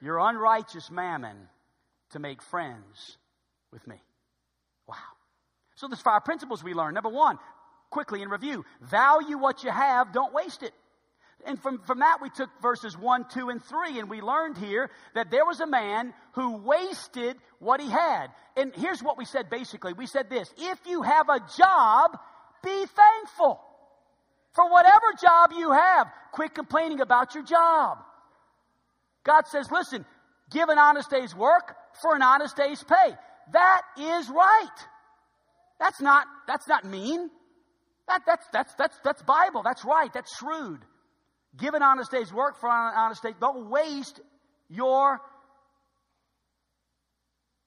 your 0.00 0.18
unrighteous 0.18 0.90
mammon, 0.90 1.36
to 2.10 2.18
make 2.18 2.42
friends 2.42 3.16
with 3.72 3.86
me. 3.86 3.96
Wow. 4.86 4.96
So 5.76 5.86
there's 5.88 6.00
five 6.00 6.24
principles 6.24 6.64
we 6.64 6.74
learn. 6.74 6.94
Number 6.94 7.10
one, 7.10 7.38
quickly 7.90 8.22
in 8.22 8.28
review, 8.28 8.64
value 8.80 9.38
what 9.38 9.62
you 9.62 9.70
have, 9.70 10.12
don't 10.12 10.32
waste 10.32 10.62
it. 10.62 10.72
And 11.46 11.60
from, 11.62 11.78
from 11.86 12.00
that, 12.00 12.18
we 12.20 12.30
took 12.30 12.50
verses 12.60 12.98
1, 12.98 13.26
2, 13.32 13.48
and 13.50 13.62
3, 13.62 14.00
and 14.00 14.10
we 14.10 14.20
learned 14.20 14.58
here 14.58 14.90
that 15.14 15.30
there 15.30 15.46
was 15.46 15.60
a 15.60 15.66
man 15.66 16.12
who 16.32 16.56
wasted 16.56 17.36
what 17.60 17.80
he 17.80 17.88
had. 17.88 18.28
And 18.56 18.74
here's 18.74 19.02
what 19.02 19.16
we 19.16 19.24
said 19.24 19.48
basically 19.48 19.92
we 19.92 20.06
said 20.06 20.28
this 20.30 20.52
if 20.58 20.78
you 20.86 21.02
have 21.02 21.28
a 21.28 21.40
job, 21.56 22.18
be 22.64 22.84
thankful. 22.86 23.60
For 24.54 24.70
whatever 24.70 25.06
job 25.20 25.50
you 25.56 25.72
have, 25.72 26.08
quit 26.32 26.54
complaining 26.54 27.00
about 27.00 27.34
your 27.34 27.44
job. 27.44 27.98
God 29.24 29.46
says, 29.46 29.70
listen, 29.70 30.04
give 30.50 30.68
an 30.68 30.78
honest 30.78 31.10
day's 31.10 31.34
work 31.34 31.76
for 32.00 32.16
an 32.16 32.22
honest 32.22 32.56
day's 32.56 32.82
pay. 32.82 33.14
That 33.52 33.82
is 33.98 34.28
right. 34.28 34.78
That's 35.78 36.00
not, 36.00 36.26
that's 36.46 36.66
not 36.66 36.84
mean. 36.84 37.30
That, 38.08 38.22
that's, 38.26 38.46
that's, 38.52 38.74
that's, 38.74 38.98
that's 39.04 39.22
Bible. 39.22 39.62
That's 39.62 39.84
right. 39.84 40.12
That's 40.12 40.34
shrewd. 40.38 40.80
Give 41.56 41.74
an 41.74 41.82
honest 41.82 42.10
day's 42.10 42.32
work 42.32 42.58
for 42.60 42.68
an 42.68 42.94
honest 42.96 43.22
day. 43.22 43.34
Don't 43.40 43.70
waste 43.70 44.20
your, 44.68 45.20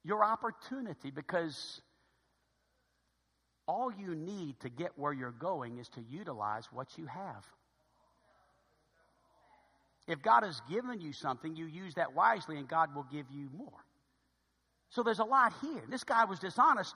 your 0.03 0.23
opportunity 0.23 1.11
because 1.11 1.81
all 3.71 3.89
you 3.89 4.15
need 4.15 4.59
to 4.59 4.69
get 4.69 4.91
where 4.97 5.13
you're 5.13 5.31
going 5.31 5.77
is 5.77 5.87
to 5.89 6.01
utilize 6.09 6.65
what 6.73 6.97
you 6.97 7.05
have. 7.05 7.45
If 10.09 10.21
God 10.21 10.43
has 10.43 10.61
given 10.69 10.99
you 10.99 11.13
something, 11.13 11.55
you 11.55 11.67
use 11.67 11.93
that 11.93 12.13
wisely 12.13 12.57
and 12.57 12.67
God 12.67 12.93
will 12.93 13.05
give 13.09 13.27
you 13.31 13.49
more. 13.55 13.79
So 14.89 15.03
there's 15.03 15.19
a 15.19 15.23
lot 15.23 15.53
here. 15.61 15.83
This 15.89 16.03
guy 16.03 16.25
was 16.25 16.39
dishonest, 16.39 16.93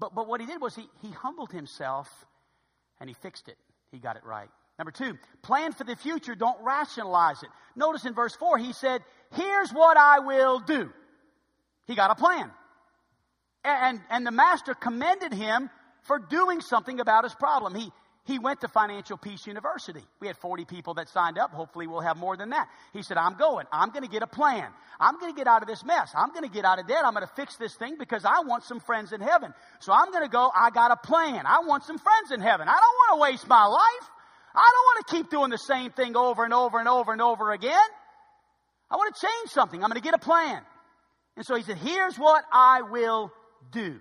but, 0.00 0.12
but 0.12 0.26
what 0.26 0.40
he 0.40 0.48
did 0.48 0.60
was 0.60 0.74
he, 0.74 0.88
he 1.00 1.12
humbled 1.12 1.52
himself 1.52 2.08
and 2.98 3.08
he 3.08 3.14
fixed 3.14 3.46
it. 3.46 3.56
He 3.92 3.98
got 3.98 4.16
it 4.16 4.24
right. 4.24 4.48
Number 4.80 4.90
two, 4.90 5.16
plan 5.42 5.72
for 5.72 5.84
the 5.84 5.94
future, 5.94 6.34
don't 6.34 6.58
rationalize 6.64 7.40
it. 7.44 7.50
Notice 7.76 8.04
in 8.04 8.14
verse 8.14 8.34
4, 8.34 8.58
he 8.58 8.72
said, 8.72 9.02
Here's 9.36 9.70
what 9.70 9.96
I 9.96 10.18
will 10.18 10.58
do. 10.58 10.90
He 11.86 11.94
got 11.94 12.10
a 12.10 12.16
plan. 12.16 12.50
And, 13.62 14.00
and 14.10 14.26
the 14.26 14.32
master 14.32 14.74
commended 14.74 15.34
him 15.34 15.70
for 16.02 16.18
doing 16.18 16.60
something 16.60 17.00
about 17.00 17.24
his 17.24 17.34
problem. 17.34 17.74
He, 17.74 17.90
he 18.24 18.38
went 18.38 18.60
to 18.60 18.68
Financial 18.68 19.16
Peace 19.16 19.46
University. 19.46 20.02
We 20.20 20.26
had 20.26 20.36
40 20.36 20.64
people 20.64 20.94
that 20.94 21.08
signed 21.08 21.38
up. 21.38 21.52
Hopefully, 21.52 21.86
we'll 21.86 22.00
have 22.00 22.16
more 22.16 22.36
than 22.36 22.50
that. 22.50 22.68
He 22.92 23.02
said, 23.02 23.16
I'm 23.16 23.34
going. 23.34 23.66
I'm 23.72 23.90
going 23.90 24.04
to 24.04 24.10
get 24.10 24.22
a 24.22 24.26
plan. 24.26 24.68
I'm 25.00 25.18
going 25.18 25.32
to 25.32 25.36
get 25.36 25.46
out 25.46 25.62
of 25.62 25.68
this 25.68 25.84
mess. 25.84 26.12
I'm 26.14 26.30
going 26.30 26.44
to 26.44 26.50
get 26.50 26.64
out 26.64 26.78
of 26.78 26.86
debt. 26.86 27.04
I'm 27.04 27.14
going 27.14 27.26
to 27.26 27.34
fix 27.34 27.56
this 27.56 27.74
thing 27.74 27.96
because 27.98 28.24
I 28.24 28.40
want 28.44 28.64
some 28.64 28.80
friends 28.80 29.12
in 29.12 29.20
heaven. 29.20 29.52
So 29.80 29.92
I'm 29.92 30.12
going 30.12 30.24
to 30.24 30.30
go. 30.30 30.50
I 30.54 30.70
got 30.70 30.90
a 30.90 30.96
plan. 30.96 31.44
I 31.46 31.60
want 31.66 31.84
some 31.84 31.98
friends 31.98 32.30
in 32.30 32.40
heaven. 32.40 32.68
I 32.68 32.72
don't 32.72 32.80
want 32.80 33.16
to 33.16 33.32
waste 33.32 33.48
my 33.48 33.64
life. 33.64 34.10
I 34.54 34.68
don't 34.72 34.84
want 34.84 35.06
to 35.06 35.14
keep 35.16 35.30
doing 35.30 35.50
the 35.50 35.58
same 35.58 35.90
thing 35.92 36.16
over 36.16 36.44
and 36.44 36.52
over 36.52 36.78
and 36.78 36.88
over 36.88 37.12
and 37.12 37.22
over 37.22 37.52
again. 37.52 37.88
I 38.90 38.96
want 38.96 39.14
to 39.14 39.20
change 39.20 39.50
something. 39.50 39.82
I'm 39.82 39.88
going 39.88 40.00
to 40.00 40.04
get 40.04 40.14
a 40.14 40.18
plan. 40.18 40.60
And 41.36 41.46
so 41.46 41.54
he 41.54 41.62
said, 41.62 41.78
Here's 41.78 42.16
what 42.16 42.44
I 42.52 42.82
will 42.82 43.32
do. 43.70 44.00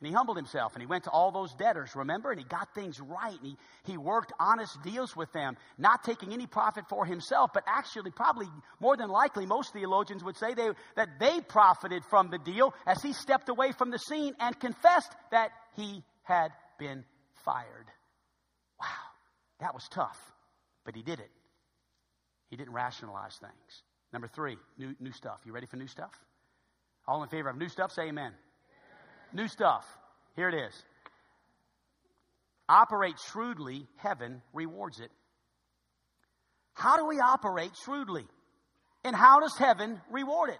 And 0.00 0.06
he 0.06 0.14
humbled 0.14 0.36
himself 0.36 0.74
and 0.74 0.82
he 0.82 0.86
went 0.86 1.04
to 1.04 1.10
all 1.10 1.32
those 1.32 1.52
debtors, 1.54 1.96
remember? 1.96 2.30
And 2.30 2.38
he 2.38 2.46
got 2.46 2.72
things 2.72 3.00
right. 3.00 3.36
And 3.36 3.46
he, 3.46 3.56
he 3.92 3.96
worked 3.96 4.32
honest 4.38 4.80
deals 4.84 5.16
with 5.16 5.32
them, 5.32 5.56
not 5.76 6.04
taking 6.04 6.32
any 6.32 6.46
profit 6.46 6.84
for 6.88 7.04
himself, 7.04 7.50
but 7.52 7.64
actually, 7.66 8.12
probably 8.12 8.46
more 8.80 8.96
than 8.96 9.08
likely, 9.08 9.44
most 9.44 9.72
theologians 9.72 10.22
would 10.22 10.36
say 10.36 10.54
they, 10.54 10.68
that 10.94 11.08
they 11.18 11.40
profited 11.40 12.04
from 12.10 12.30
the 12.30 12.38
deal 12.38 12.72
as 12.86 13.02
he 13.02 13.12
stepped 13.12 13.48
away 13.48 13.72
from 13.72 13.90
the 13.90 13.98
scene 13.98 14.34
and 14.38 14.58
confessed 14.60 15.12
that 15.32 15.50
he 15.74 16.04
had 16.22 16.52
been 16.78 17.04
fired. 17.44 17.86
Wow, 18.80 18.86
that 19.58 19.74
was 19.74 19.88
tough, 19.90 20.18
but 20.84 20.94
he 20.94 21.02
did 21.02 21.18
it. 21.18 21.30
He 22.50 22.56
didn't 22.56 22.72
rationalize 22.72 23.36
things. 23.40 23.82
Number 24.12 24.28
three, 24.28 24.56
new, 24.78 24.94
new 25.00 25.12
stuff. 25.12 25.40
You 25.44 25.52
ready 25.52 25.66
for 25.66 25.76
new 25.76 25.88
stuff? 25.88 26.12
All 27.06 27.22
in 27.24 27.28
favor 27.28 27.48
of 27.48 27.56
new 27.56 27.68
stuff, 27.68 27.90
say 27.90 28.08
amen. 28.08 28.32
New 29.32 29.48
stuff. 29.48 29.84
Here 30.36 30.48
it 30.48 30.54
is. 30.54 30.82
Operate 32.68 33.16
shrewdly, 33.30 33.86
heaven 33.96 34.42
rewards 34.52 35.00
it. 35.00 35.10
How 36.74 36.96
do 36.96 37.06
we 37.06 37.16
operate 37.16 37.72
shrewdly? 37.84 38.26
And 39.04 39.16
how 39.16 39.40
does 39.40 39.56
heaven 39.58 40.00
reward 40.10 40.50
it? 40.50 40.58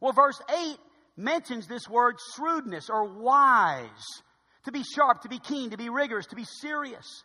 Well, 0.00 0.12
verse 0.12 0.40
8 0.48 0.76
mentions 1.16 1.66
this 1.66 1.88
word 1.88 2.16
shrewdness 2.34 2.88
or 2.88 3.04
wise. 3.04 3.88
To 4.64 4.72
be 4.72 4.82
sharp, 4.82 5.22
to 5.22 5.28
be 5.28 5.38
keen, 5.38 5.70
to 5.70 5.76
be 5.76 5.90
rigorous, 5.90 6.26
to 6.26 6.36
be 6.36 6.44
serious. 6.44 7.24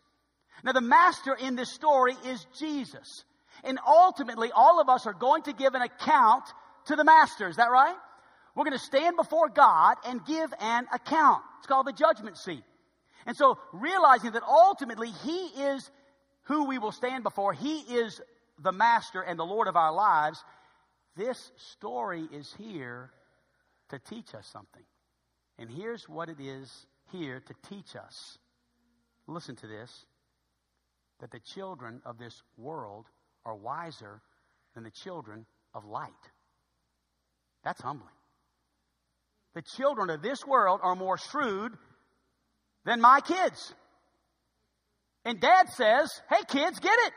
Now, 0.63 0.73
the 0.73 0.81
master 0.81 1.33
in 1.33 1.55
this 1.55 1.73
story 1.73 2.13
is 2.27 2.45
Jesus. 2.59 3.23
And 3.63 3.79
ultimately, 3.87 4.51
all 4.53 4.81
of 4.81 4.89
us 4.89 5.05
are 5.07 5.13
going 5.13 5.43
to 5.43 5.53
give 5.53 5.73
an 5.73 5.81
account 5.81 6.43
to 6.87 6.95
the 6.95 7.05
master. 7.05 7.47
Is 7.47 7.55
that 7.55 7.71
right? 7.71 7.95
We're 8.59 8.65
going 8.65 8.77
to 8.77 8.83
stand 8.83 9.15
before 9.15 9.47
God 9.47 9.95
and 10.05 10.25
give 10.25 10.53
an 10.59 10.85
account. 10.93 11.41
It's 11.59 11.67
called 11.67 11.87
the 11.87 11.93
judgment 11.93 12.37
seat. 12.37 12.61
And 13.25 13.37
so 13.37 13.57
realizing 13.71 14.31
that 14.31 14.43
ultimately 14.43 15.11
He 15.23 15.45
is 15.63 15.89
who 16.41 16.65
we 16.65 16.77
will 16.77 16.91
stand 16.91 17.23
before, 17.23 17.53
He 17.53 17.77
is 17.79 18.19
the 18.61 18.73
master 18.73 19.21
and 19.21 19.39
the 19.39 19.45
Lord 19.45 19.69
of 19.69 19.77
our 19.77 19.93
lives, 19.93 20.43
this 21.15 21.53
story 21.55 22.27
is 22.33 22.53
here 22.57 23.11
to 23.91 23.99
teach 23.99 24.35
us 24.35 24.45
something. 24.51 24.83
And 25.57 25.71
here's 25.71 26.09
what 26.09 26.27
it 26.27 26.41
is 26.41 26.85
here 27.13 27.39
to 27.39 27.53
teach 27.69 27.95
us. 27.95 28.39
Listen 29.25 29.55
to 29.55 29.67
this 29.67 30.05
that 31.21 31.31
the 31.31 31.39
children 31.39 32.01
of 32.05 32.17
this 32.17 32.43
world 32.57 33.05
are 33.45 33.55
wiser 33.55 34.19
than 34.75 34.83
the 34.83 34.91
children 34.91 35.45
of 35.73 35.85
light. 35.85 36.11
That's 37.63 37.79
humbling. 37.79 38.18
The 39.55 39.63
children 39.77 40.09
of 40.09 40.21
this 40.21 40.45
world 40.45 40.79
are 40.83 40.95
more 40.95 41.17
shrewd 41.17 41.73
than 42.85 43.01
my 43.01 43.19
kids. 43.21 43.73
And 45.25 45.39
dad 45.41 45.69
says, 45.69 46.09
hey 46.29 46.43
kids, 46.47 46.79
get 46.79 46.97
it. 46.97 47.13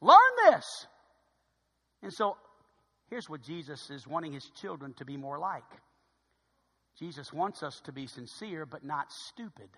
Learn 0.00 0.16
this. 0.46 0.64
And 2.02 2.12
so 2.12 2.36
here's 3.10 3.28
what 3.28 3.42
Jesus 3.42 3.90
is 3.90 4.06
wanting 4.06 4.32
his 4.32 4.48
children 4.60 4.94
to 4.98 5.04
be 5.04 5.16
more 5.16 5.38
like. 5.38 5.62
Jesus 6.98 7.32
wants 7.32 7.62
us 7.62 7.80
to 7.84 7.92
be 7.92 8.06
sincere, 8.06 8.66
but 8.66 8.84
not 8.84 9.06
stupid. 9.10 9.68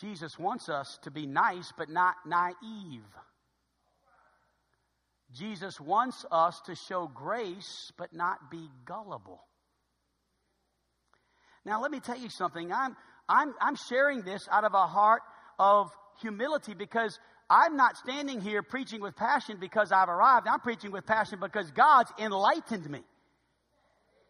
Jesus 0.00 0.38
wants 0.38 0.68
us 0.68 0.98
to 1.02 1.10
be 1.10 1.26
nice, 1.26 1.72
but 1.76 1.88
not 1.88 2.14
naive. 2.26 3.04
Jesus 5.34 5.80
wants 5.80 6.24
us 6.30 6.60
to 6.66 6.74
show 6.74 7.10
grace, 7.12 7.92
but 7.96 8.12
not 8.14 8.50
be 8.50 8.68
gullible. 8.84 9.40
Now, 11.64 11.82
let 11.82 11.90
me 11.90 12.00
tell 12.00 12.16
you 12.16 12.30
something. 12.30 12.72
I'm, 12.72 12.96
I'm, 13.28 13.54
I'm 13.60 13.74
sharing 13.88 14.22
this 14.22 14.48
out 14.50 14.64
of 14.64 14.74
a 14.74 14.86
heart 14.86 15.22
of 15.58 15.90
humility 16.20 16.74
because 16.74 17.18
I'm 17.50 17.76
not 17.76 17.96
standing 17.96 18.40
here 18.40 18.62
preaching 18.62 19.00
with 19.00 19.16
passion 19.16 19.58
because 19.60 19.92
I've 19.92 20.08
arrived. 20.08 20.46
I'm 20.48 20.60
preaching 20.60 20.92
with 20.92 21.06
passion 21.06 21.38
because 21.40 21.70
God's 21.72 22.12
enlightened 22.18 22.88
me. 22.88 23.00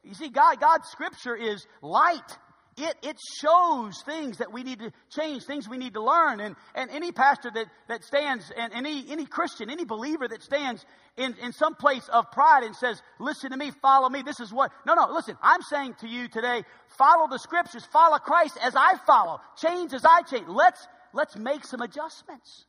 You 0.02 0.14
see, 0.14 0.28
God, 0.28 0.60
God's 0.60 0.88
scripture 0.88 1.34
is 1.34 1.66
light. 1.82 2.38
It, 2.78 2.94
it 3.02 3.16
shows 3.40 4.02
things 4.02 4.38
that 4.38 4.52
we 4.52 4.62
need 4.62 4.80
to 4.80 4.92
change, 5.08 5.44
things 5.44 5.66
we 5.66 5.78
need 5.78 5.94
to 5.94 6.02
learn. 6.02 6.40
And, 6.40 6.56
and 6.74 6.90
any 6.90 7.10
pastor 7.10 7.50
that, 7.54 7.66
that 7.88 8.04
stands, 8.04 8.52
and 8.54 8.70
any, 8.74 9.10
any 9.10 9.24
Christian, 9.24 9.70
any 9.70 9.86
believer 9.86 10.28
that 10.28 10.42
stands 10.42 10.84
in, 11.16 11.34
in 11.42 11.52
some 11.52 11.74
place 11.74 12.06
of 12.12 12.30
pride 12.32 12.64
and 12.64 12.76
says, 12.76 13.00
listen 13.18 13.52
to 13.52 13.56
me, 13.56 13.70
follow 13.80 14.10
me, 14.10 14.20
this 14.20 14.40
is 14.40 14.52
what. 14.52 14.72
No, 14.86 14.92
no, 14.92 15.08
listen, 15.10 15.38
I'm 15.42 15.62
saying 15.62 15.94
to 16.00 16.06
you 16.06 16.28
today, 16.28 16.64
follow 16.98 17.28
the 17.30 17.38
scriptures, 17.38 17.86
follow 17.92 18.18
Christ 18.18 18.58
as 18.62 18.76
I 18.76 18.98
follow, 19.06 19.40
change 19.56 19.94
as 19.94 20.04
I 20.04 20.20
change. 20.22 20.46
Let's, 20.46 20.86
let's 21.14 21.34
make 21.34 21.64
some 21.64 21.80
adjustments. 21.80 22.66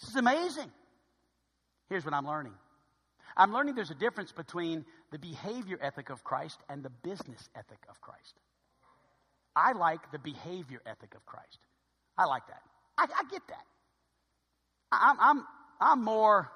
This 0.00 0.10
is 0.10 0.16
amazing. 0.16 0.70
Here's 1.90 2.06
what 2.06 2.14
I'm 2.14 2.26
learning. 2.26 2.54
I'm 3.36 3.52
learning 3.52 3.74
there's 3.74 3.90
a 3.90 3.94
difference 3.94 4.32
between 4.32 4.86
the 5.10 5.18
behavior 5.18 5.78
ethic 5.82 6.08
of 6.08 6.24
Christ 6.24 6.58
and 6.70 6.82
the 6.82 6.90
business 7.02 7.50
ethic 7.54 7.84
of 7.90 8.00
Christ. 8.00 8.34
I 9.56 9.72
like 9.72 10.10
the 10.12 10.18
behavior 10.18 10.80
ethic 10.86 11.14
of 11.14 11.24
Christ. 11.26 11.58
I 12.18 12.24
like 12.26 12.46
that. 12.48 12.62
I, 12.98 13.04
I 13.04 13.30
get 13.30 13.42
that. 13.48 13.64
I'm, 14.92 15.16
I'm, 15.20 15.44
I'm 15.80 16.04
more 16.04 16.50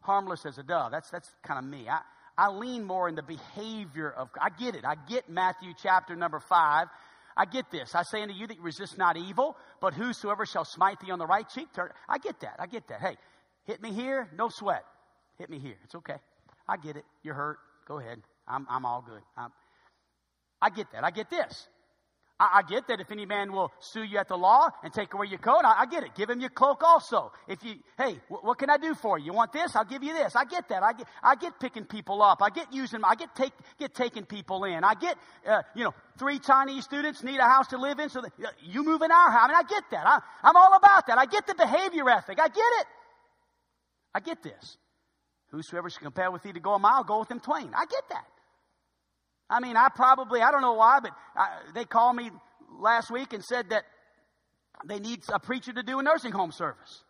harmless 0.00 0.46
as 0.46 0.58
a 0.58 0.62
dove. 0.62 0.92
That's, 0.92 1.10
that's 1.10 1.30
kind 1.46 1.58
of 1.58 1.64
me. 1.64 1.88
I, 1.88 2.00
I 2.36 2.50
lean 2.50 2.84
more 2.84 3.08
in 3.08 3.14
the 3.14 3.22
behavior 3.22 4.10
of, 4.10 4.28
I 4.40 4.48
get 4.50 4.74
it. 4.74 4.84
I 4.84 4.94
get 5.08 5.28
Matthew 5.28 5.72
chapter 5.80 6.16
number 6.16 6.40
five. 6.40 6.88
I 7.36 7.44
get 7.46 7.70
this. 7.70 7.94
I 7.94 8.02
say 8.02 8.22
unto 8.22 8.34
you 8.34 8.46
that 8.46 8.56
you 8.56 8.62
resist 8.62 8.98
not 8.98 9.16
evil, 9.16 9.56
but 9.80 9.94
whosoever 9.94 10.44
shall 10.46 10.64
smite 10.64 11.00
thee 11.00 11.10
on 11.10 11.18
the 11.18 11.26
right 11.26 11.48
cheek, 11.48 11.68
turn. 11.74 11.90
I 12.08 12.18
get 12.18 12.40
that. 12.40 12.56
I 12.58 12.66
get 12.66 12.88
that. 12.88 13.00
Hey, 13.00 13.16
hit 13.64 13.82
me 13.82 13.92
here, 13.92 14.28
no 14.36 14.48
sweat. 14.48 14.84
Hit 15.38 15.48
me 15.48 15.58
here. 15.58 15.76
It's 15.84 15.94
okay. 15.94 16.16
I 16.68 16.76
get 16.76 16.96
it. 16.96 17.04
You're 17.22 17.34
hurt. 17.34 17.58
Go 17.88 17.98
ahead. 17.98 18.18
I'm, 18.46 18.66
I'm 18.68 18.84
all 18.84 19.02
good. 19.06 19.22
I'm, 19.36 19.50
I 20.60 20.70
get 20.70 20.92
that. 20.92 21.04
I 21.04 21.10
get 21.10 21.30
this. 21.30 21.68
I, 22.42 22.58
I, 22.58 22.62
get 22.62 22.88
that 22.88 23.00
if 23.00 23.10
any 23.12 23.24
man 23.24 23.52
will 23.52 23.72
sue 23.78 24.02
you 24.02 24.18
at 24.18 24.26
the 24.26 24.36
law 24.36 24.68
and 24.82 24.92
take 24.92 25.14
away 25.14 25.26
your 25.28 25.38
coat, 25.38 25.60
I, 25.64 25.82
I 25.82 25.86
get 25.86 26.02
it. 26.02 26.14
Give 26.16 26.28
him 26.28 26.40
your 26.40 26.50
cloak 26.50 26.82
also. 26.82 27.30
If 27.46 27.62
you, 27.62 27.74
hey, 27.96 28.18
w- 28.28 28.42
what 28.42 28.58
can 28.58 28.68
I 28.68 28.78
do 28.78 28.94
for 28.94 29.18
you? 29.18 29.26
You 29.26 29.32
want 29.32 29.52
this? 29.52 29.76
I'll 29.76 29.84
give 29.84 30.02
you 30.02 30.12
this. 30.12 30.34
I 30.34 30.44
get 30.44 30.68
that. 30.70 30.82
I 30.82 30.92
get, 30.92 31.06
I 31.22 31.36
get 31.36 31.60
picking 31.60 31.84
people 31.84 32.20
up. 32.20 32.42
I 32.42 32.50
get 32.50 32.72
using, 32.72 33.00
I 33.04 33.14
get 33.14 33.34
take, 33.36 33.52
get 33.78 33.94
taking 33.94 34.24
people 34.24 34.64
in. 34.64 34.82
I 34.82 34.94
get, 34.94 35.16
uh, 35.46 35.62
you 35.76 35.84
know, 35.84 35.94
three 36.18 36.40
Chinese 36.40 36.84
students 36.84 37.22
need 37.22 37.38
a 37.38 37.44
house 37.44 37.68
to 37.68 37.78
live 37.78 38.00
in, 38.00 38.08
so 38.08 38.20
that, 38.20 38.32
uh, 38.44 38.50
you 38.60 38.82
move 38.82 39.02
in 39.02 39.12
our 39.12 39.30
house. 39.30 39.42
I 39.44 39.48
mean, 39.48 39.56
I 39.56 39.62
get 39.62 39.84
that. 39.92 40.06
I, 40.06 40.18
I'm 40.42 40.56
all 40.56 40.74
about 40.74 41.06
that. 41.06 41.18
I 41.18 41.26
get 41.26 41.46
the 41.46 41.54
behavior 41.54 42.10
ethic. 42.10 42.40
I 42.40 42.48
get 42.48 42.72
it. 42.80 42.86
I 44.14 44.20
get 44.20 44.42
this. 44.42 44.78
Whosoever 45.52 45.90
shall 45.90 46.02
compare 46.02 46.30
with 46.30 46.42
thee 46.42 46.52
to 46.52 46.60
go 46.60 46.74
a 46.74 46.78
mile, 46.78 47.04
go 47.04 47.20
with 47.20 47.30
him 47.30 47.38
twain. 47.38 47.70
I 47.76 47.84
get 47.86 48.02
that. 48.10 48.24
I 49.52 49.60
mean, 49.60 49.76
I 49.76 49.88
probably, 49.94 50.40
I 50.40 50.50
don't 50.50 50.62
know 50.62 50.74
why, 50.74 51.00
but 51.00 51.12
I, 51.36 51.58
they 51.74 51.84
called 51.84 52.16
me 52.16 52.30
last 52.80 53.10
week 53.10 53.34
and 53.34 53.44
said 53.44 53.68
that 53.70 53.84
they 54.86 54.98
need 54.98 55.22
a 55.28 55.38
preacher 55.38 55.72
to 55.72 55.82
do 55.82 55.98
a 55.98 56.02
nursing 56.02 56.32
home 56.32 56.52
service. 56.52 57.04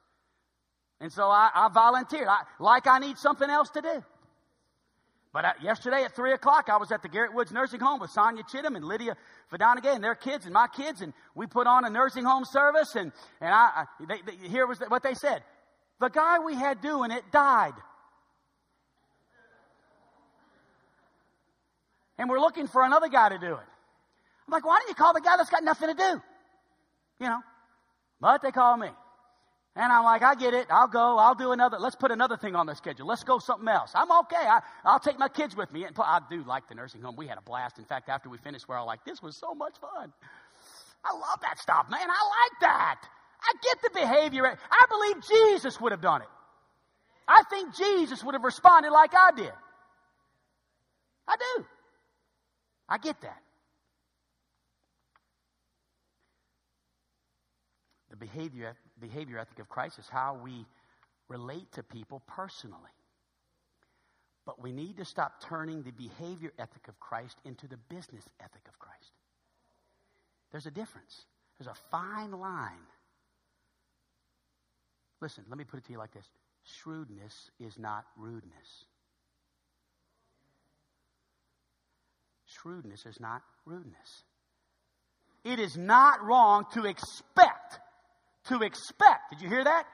And 1.00 1.12
so 1.12 1.28
I, 1.28 1.50
I 1.55 1.68
volunteered, 1.68 2.26
I, 2.28 2.42
like 2.59 2.87
I 2.87 2.98
need 2.98 3.16
something 3.16 3.48
else 3.48 3.70
to 3.70 3.81
do. 3.81 4.05
But 5.33 5.44
uh, 5.44 5.52
yesterday 5.62 6.02
at 6.05 6.14
3 6.14 6.33
o'clock, 6.33 6.68
I 6.68 6.76
was 6.76 6.92
at 6.92 7.02
the 7.02 7.09
Garrett 7.09 7.33
Woods 7.33 7.52
Nursing 7.52 7.81
Home 7.81 8.00
with 8.00 8.11
Sonia 8.11 8.42
Chittum 8.42 8.76
and 8.76 8.85
Lydia 8.85 9.16
Fadonagay 9.50 9.94
and 9.94 10.05
their 10.05 10.14
kids 10.14 10.44
and 10.44 10.52
my 10.52 10.66
kids, 10.66 11.00
and 11.00 11.14
we 11.35 11.46
put 11.46 11.66
on 11.66 11.85
a 11.85 11.90
nursing 11.90 12.24
home 12.24 12.44
service, 12.44 12.96
and, 12.96 13.12
and 13.40 13.50
I, 13.55 13.85
they, 14.00 14.20
they, 14.26 14.48
here 14.48 14.66
was 14.66 14.78
what 14.88 15.02
they 15.02 15.14
said. 15.14 15.42
The 16.00 16.09
guy 16.09 16.40
we 16.40 16.55
had 16.55 16.83
doing 16.83 17.12
it 17.12 17.22
died. 17.33 17.72
And 22.22 22.30
we're 22.30 22.38
looking 22.38 22.68
for 22.68 22.85
another 22.85 23.08
guy 23.08 23.30
to 23.30 23.38
do 23.38 23.52
it. 23.52 23.68
I'm 24.46 24.52
like, 24.52 24.64
why 24.64 24.78
don't 24.78 24.88
you 24.88 24.94
call 24.94 25.12
the 25.12 25.20
guy 25.20 25.37
that's 25.37 25.50
got 25.50 25.64
nothing 25.64 25.88
to 25.88 25.94
do? 25.94 26.22
You 27.18 27.26
know, 27.26 27.40
but 28.20 28.42
they 28.42 28.52
call 28.52 28.76
me. 28.76 28.90
And 29.74 29.92
I'm 29.92 30.04
like, 30.04 30.22
I 30.22 30.37
get 30.37 30.54
it. 30.54 30.68
I'll 30.70 30.87
go. 30.87 31.18
I'll 31.18 31.35
do 31.35 31.50
another. 31.50 31.78
Let's 31.80 31.96
put 31.96 32.12
another 32.12 32.37
thing 32.37 32.54
on 32.54 32.66
the 32.66 32.74
schedule. 32.74 33.08
Let's 33.08 33.24
go 33.24 33.40
something 33.40 33.66
else. 33.66 33.90
I'm 33.94 34.12
okay. 34.20 34.37
I, 34.37 34.61
will 34.85 35.00
take 35.00 35.18
my 35.18 35.28
kids 35.28 35.56
with 35.56 35.72
me. 35.72 35.85
And 35.85 35.96
I 35.98 36.20
do 36.30 36.44
like 36.44 36.68
the 36.68 36.76
nursing 36.76 37.02
home. 37.02 37.16
We 37.16 37.26
had 37.26 37.38
a 37.38 37.42
blast. 37.42 37.78
In 37.78 37.87
fact, 37.87 38.08
after 38.08 38.28
we 38.28 38.38
finished, 38.38 38.68
we're 38.68 38.76
all 38.76 38.87
like, 38.87 39.04
this 39.04 39.20
was 39.20 39.37
so 39.37 39.54
much 39.54 39.74
fun. 39.80 40.12
I 41.04 41.12
love 41.14 41.40
that 41.40 41.58
stuff, 41.58 41.87
man. 41.90 42.02
I 42.02 42.04
like 42.04 42.61
that. 42.61 43.00
I 43.42 43.52
get 43.62 43.82
the 43.82 43.90
behavior. 43.98 44.46
I 44.46 44.87
believe 44.88 45.16
Jesus 45.26 45.80
would 45.80 45.90
have 45.90 46.02
done 46.02 46.22
it. 46.22 46.28
I 47.26 47.42
think 47.50 47.74
Jesus 47.74 48.22
would 48.22 48.35
have 48.35 48.44
responded 48.44 48.92
like 48.92 49.11
I 49.12 49.32
did. 49.35 49.52
I 51.26 51.37
do. 51.56 51.64
I 52.92 52.98
get 52.98 53.18
that. 53.22 53.40
The 58.11 58.16
behavior, 58.16 58.76
behavior 59.00 59.38
ethic 59.38 59.61
of 59.61 59.70
Christ 59.70 59.98
is 59.98 60.07
how 60.11 60.38
we 60.44 60.66
relate 61.31 61.72
to 61.72 61.83
people 61.83 62.20
personally. 62.26 62.90
But 64.44 64.62
we 64.62 64.72
need 64.72 64.98
to 64.98 65.07
stop 65.07 65.42
turning 65.42 65.83
the 65.83 65.92
behavior 65.92 66.52
ethic 66.59 66.87
of 66.87 67.00
Christ 67.00 67.38
into 67.46 67.66
the 67.66 67.78
business 67.88 68.24
ethic 68.40 68.68
of 68.68 68.78
Christ. 68.78 69.12
There's 70.50 70.66
a 70.66 70.70
difference, 70.70 71.24
there's 71.59 71.74
a 71.74 71.81
fine 71.90 72.33
line. 72.33 72.87
Listen, 75.22 75.44
let 75.48 75.57
me 75.57 75.64
put 75.64 75.78
it 75.78 75.87
to 75.87 75.92
you 75.92 75.98
like 75.98 76.12
this 76.12 76.28
shrewdness 76.64 77.50
is 77.59 77.78
not 77.78 78.05
rudeness. 78.18 78.85
Shrewdness 82.62 83.07
is 83.07 83.18
not 83.20 83.42
rudeness. 83.64 84.25
It 85.44 85.59
is 85.59 85.77
not 85.77 86.22
wrong 86.22 86.66
to 86.75 86.85
expect, 86.85 87.81
to 88.48 88.62
expect, 88.62 89.31
did 89.31 89.40
you 89.40 89.48
hear 89.48 89.64
that? 89.64 89.85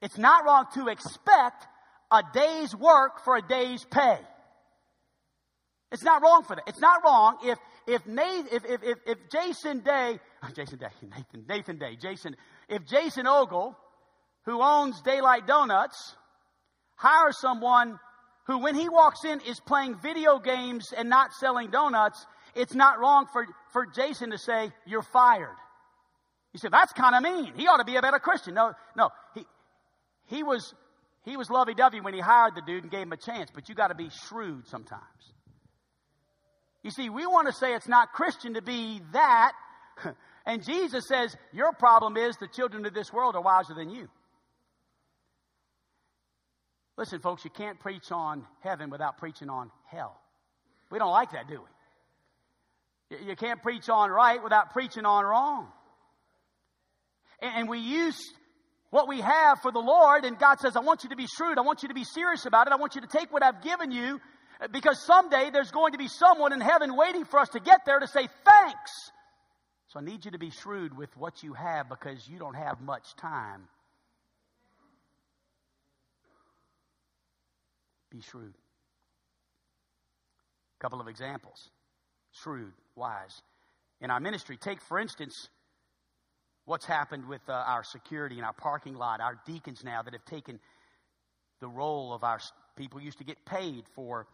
It's 0.00 0.18
not 0.18 0.44
wrong 0.44 0.66
to 0.74 0.88
expect 0.88 1.66
a 2.12 2.22
day's 2.32 2.74
work 2.76 3.24
for 3.24 3.36
a 3.36 3.42
day's 3.42 3.84
pay. 3.84 4.18
It's 5.90 6.04
not 6.04 6.22
wrong 6.22 6.44
for 6.44 6.56
that. 6.56 6.64
It's 6.66 6.80
not 6.80 7.02
wrong 7.04 7.38
if 7.44 7.58
if 7.86 8.06
Nathan, 8.06 8.48
if, 8.50 8.64
if, 8.64 8.82
if, 8.82 8.98
if 9.06 9.18
Jason 9.30 9.80
Day, 9.80 10.18
Jason 10.54 10.78
Day, 10.78 10.88
Nathan, 11.02 11.44
Nathan 11.48 11.78
Day, 11.78 11.96
Jason, 12.00 12.36
if 12.68 12.84
Jason 12.86 13.26
Ogle, 13.26 13.76
who 14.44 14.62
owns 14.62 15.00
Daylight 15.02 15.46
Donuts, 15.46 16.16
hires 16.96 17.38
someone 17.40 17.98
who, 18.44 18.58
when 18.58 18.74
he 18.74 18.88
walks 18.88 19.24
in, 19.24 19.40
is 19.40 19.60
playing 19.60 19.96
video 20.02 20.38
games 20.38 20.92
and 20.96 21.08
not 21.08 21.32
selling 21.32 21.70
donuts, 21.70 22.26
it's 22.54 22.74
not 22.74 23.00
wrong 23.00 23.26
for, 23.32 23.46
for 23.72 23.86
Jason 23.86 24.30
to 24.30 24.38
say, 24.38 24.70
You're 24.86 25.02
fired. 25.02 25.56
You 26.52 26.58
say, 26.58 26.68
That's 26.70 26.92
kind 26.92 27.14
of 27.14 27.22
mean. 27.22 27.54
He 27.56 27.66
ought 27.66 27.78
to 27.78 27.84
be 27.84 27.96
a 27.96 28.02
better 28.02 28.18
Christian. 28.18 28.54
No, 28.54 28.72
no. 28.96 29.10
He, 29.34 29.46
he 30.26 30.42
was, 30.42 30.74
he 31.24 31.36
was 31.36 31.50
lovey 31.50 31.74
dovey 31.74 32.00
when 32.00 32.14
he 32.14 32.20
hired 32.20 32.54
the 32.54 32.62
dude 32.62 32.82
and 32.82 32.92
gave 32.92 33.02
him 33.02 33.12
a 33.12 33.16
chance, 33.16 33.50
but 33.54 33.68
you 33.68 33.74
got 33.74 33.88
to 33.88 33.94
be 33.94 34.10
shrewd 34.28 34.66
sometimes. 34.68 35.02
You 36.82 36.90
see, 36.90 37.08
we 37.08 37.26
want 37.26 37.48
to 37.48 37.52
say 37.54 37.74
it's 37.74 37.88
not 37.88 38.12
Christian 38.12 38.54
to 38.54 38.62
be 38.62 39.00
that. 39.12 39.52
And 40.46 40.62
Jesus 40.62 41.08
says, 41.08 41.34
Your 41.52 41.72
problem 41.72 42.18
is 42.18 42.36
the 42.36 42.48
children 42.48 42.84
of 42.84 42.92
this 42.92 43.10
world 43.10 43.34
are 43.34 43.40
wiser 43.40 43.72
than 43.74 43.88
you. 43.88 44.08
Listen, 46.96 47.20
folks, 47.20 47.44
you 47.44 47.50
can't 47.50 47.78
preach 47.80 48.12
on 48.12 48.46
heaven 48.60 48.90
without 48.90 49.18
preaching 49.18 49.50
on 49.50 49.70
hell. 49.86 50.20
We 50.90 50.98
don't 50.98 51.10
like 51.10 51.32
that, 51.32 51.48
do 51.48 51.60
we? 51.60 53.26
You 53.26 53.36
can't 53.36 53.62
preach 53.62 53.88
on 53.88 54.10
right 54.10 54.42
without 54.42 54.72
preaching 54.72 55.04
on 55.04 55.24
wrong. 55.24 55.68
And 57.40 57.68
we 57.68 57.78
use 57.80 58.18
what 58.90 59.08
we 59.08 59.20
have 59.20 59.60
for 59.60 59.72
the 59.72 59.80
Lord, 59.80 60.24
and 60.24 60.38
God 60.38 60.60
says, 60.60 60.76
I 60.76 60.80
want 60.80 61.02
you 61.02 61.10
to 61.10 61.16
be 61.16 61.26
shrewd. 61.26 61.58
I 61.58 61.62
want 61.62 61.82
you 61.82 61.88
to 61.88 61.94
be 61.94 62.04
serious 62.04 62.46
about 62.46 62.68
it. 62.68 62.72
I 62.72 62.76
want 62.76 62.94
you 62.94 63.00
to 63.00 63.08
take 63.08 63.32
what 63.32 63.42
I've 63.42 63.60
given 63.60 63.90
you, 63.90 64.20
uh, 64.60 64.68
because 64.68 65.04
someday 65.04 65.50
there's 65.52 65.72
going 65.72 65.92
to 65.92 65.98
be 65.98 66.06
someone 66.06 66.52
in 66.52 66.60
heaven 66.60 66.96
waiting 66.96 67.24
for 67.24 67.40
us 67.40 67.48
to 67.50 67.60
get 67.60 67.80
there 67.86 67.98
to 67.98 68.06
say 68.06 68.28
thanks. 68.44 69.10
So 69.88 69.98
I 69.98 70.02
need 70.04 70.24
you 70.24 70.30
to 70.30 70.38
be 70.38 70.50
shrewd 70.50 70.96
with 70.96 71.14
what 71.16 71.42
you 71.42 71.54
have 71.54 71.88
because 71.88 72.26
you 72.28 72.38
don't 72.38 72.54
have 72.54 72.80
much 72.80 73.16
time. 73.16 73.68
Be 78.14 78.20
shrewd. 78.20 78.54
A 80.78 80.80
couple 80.80 81.00
of 81.00 81.08
examples 81.08 81.70
shrewd, 82.30 82.72
wise. 82.94 83.42
In 84.00 84.10
our 84.10 84.20
ministry, 84.20 84.56
take 84.56 84.80
for 84.80 85.00
instance 85.00 85.48
what's 86.64 86.86
happened 86.86 87.26
with 87.26 87.40
uh, 87.48 87.52
our 87.52 87.82
security 87.82 88.36
and 88.36 88.44
our 88.44 88.52
parking 88.52 88.94
lot, 88.94 89.20
our 89.20 89.40
deacons 89.46 89.82
now 89.84 90.02
that 90.02 90.12
have 90.12 90.24
taken 90.26 90.60
the 91.60 91.66
role 91.66 92.12
of 92.12 92.22
our 92.22 92.38
people 92.76 93.00
used 93.00 93.18
to 93.18 93.24
get 93.24 93.44
paid 93.44 93.84
for 93.96 94.28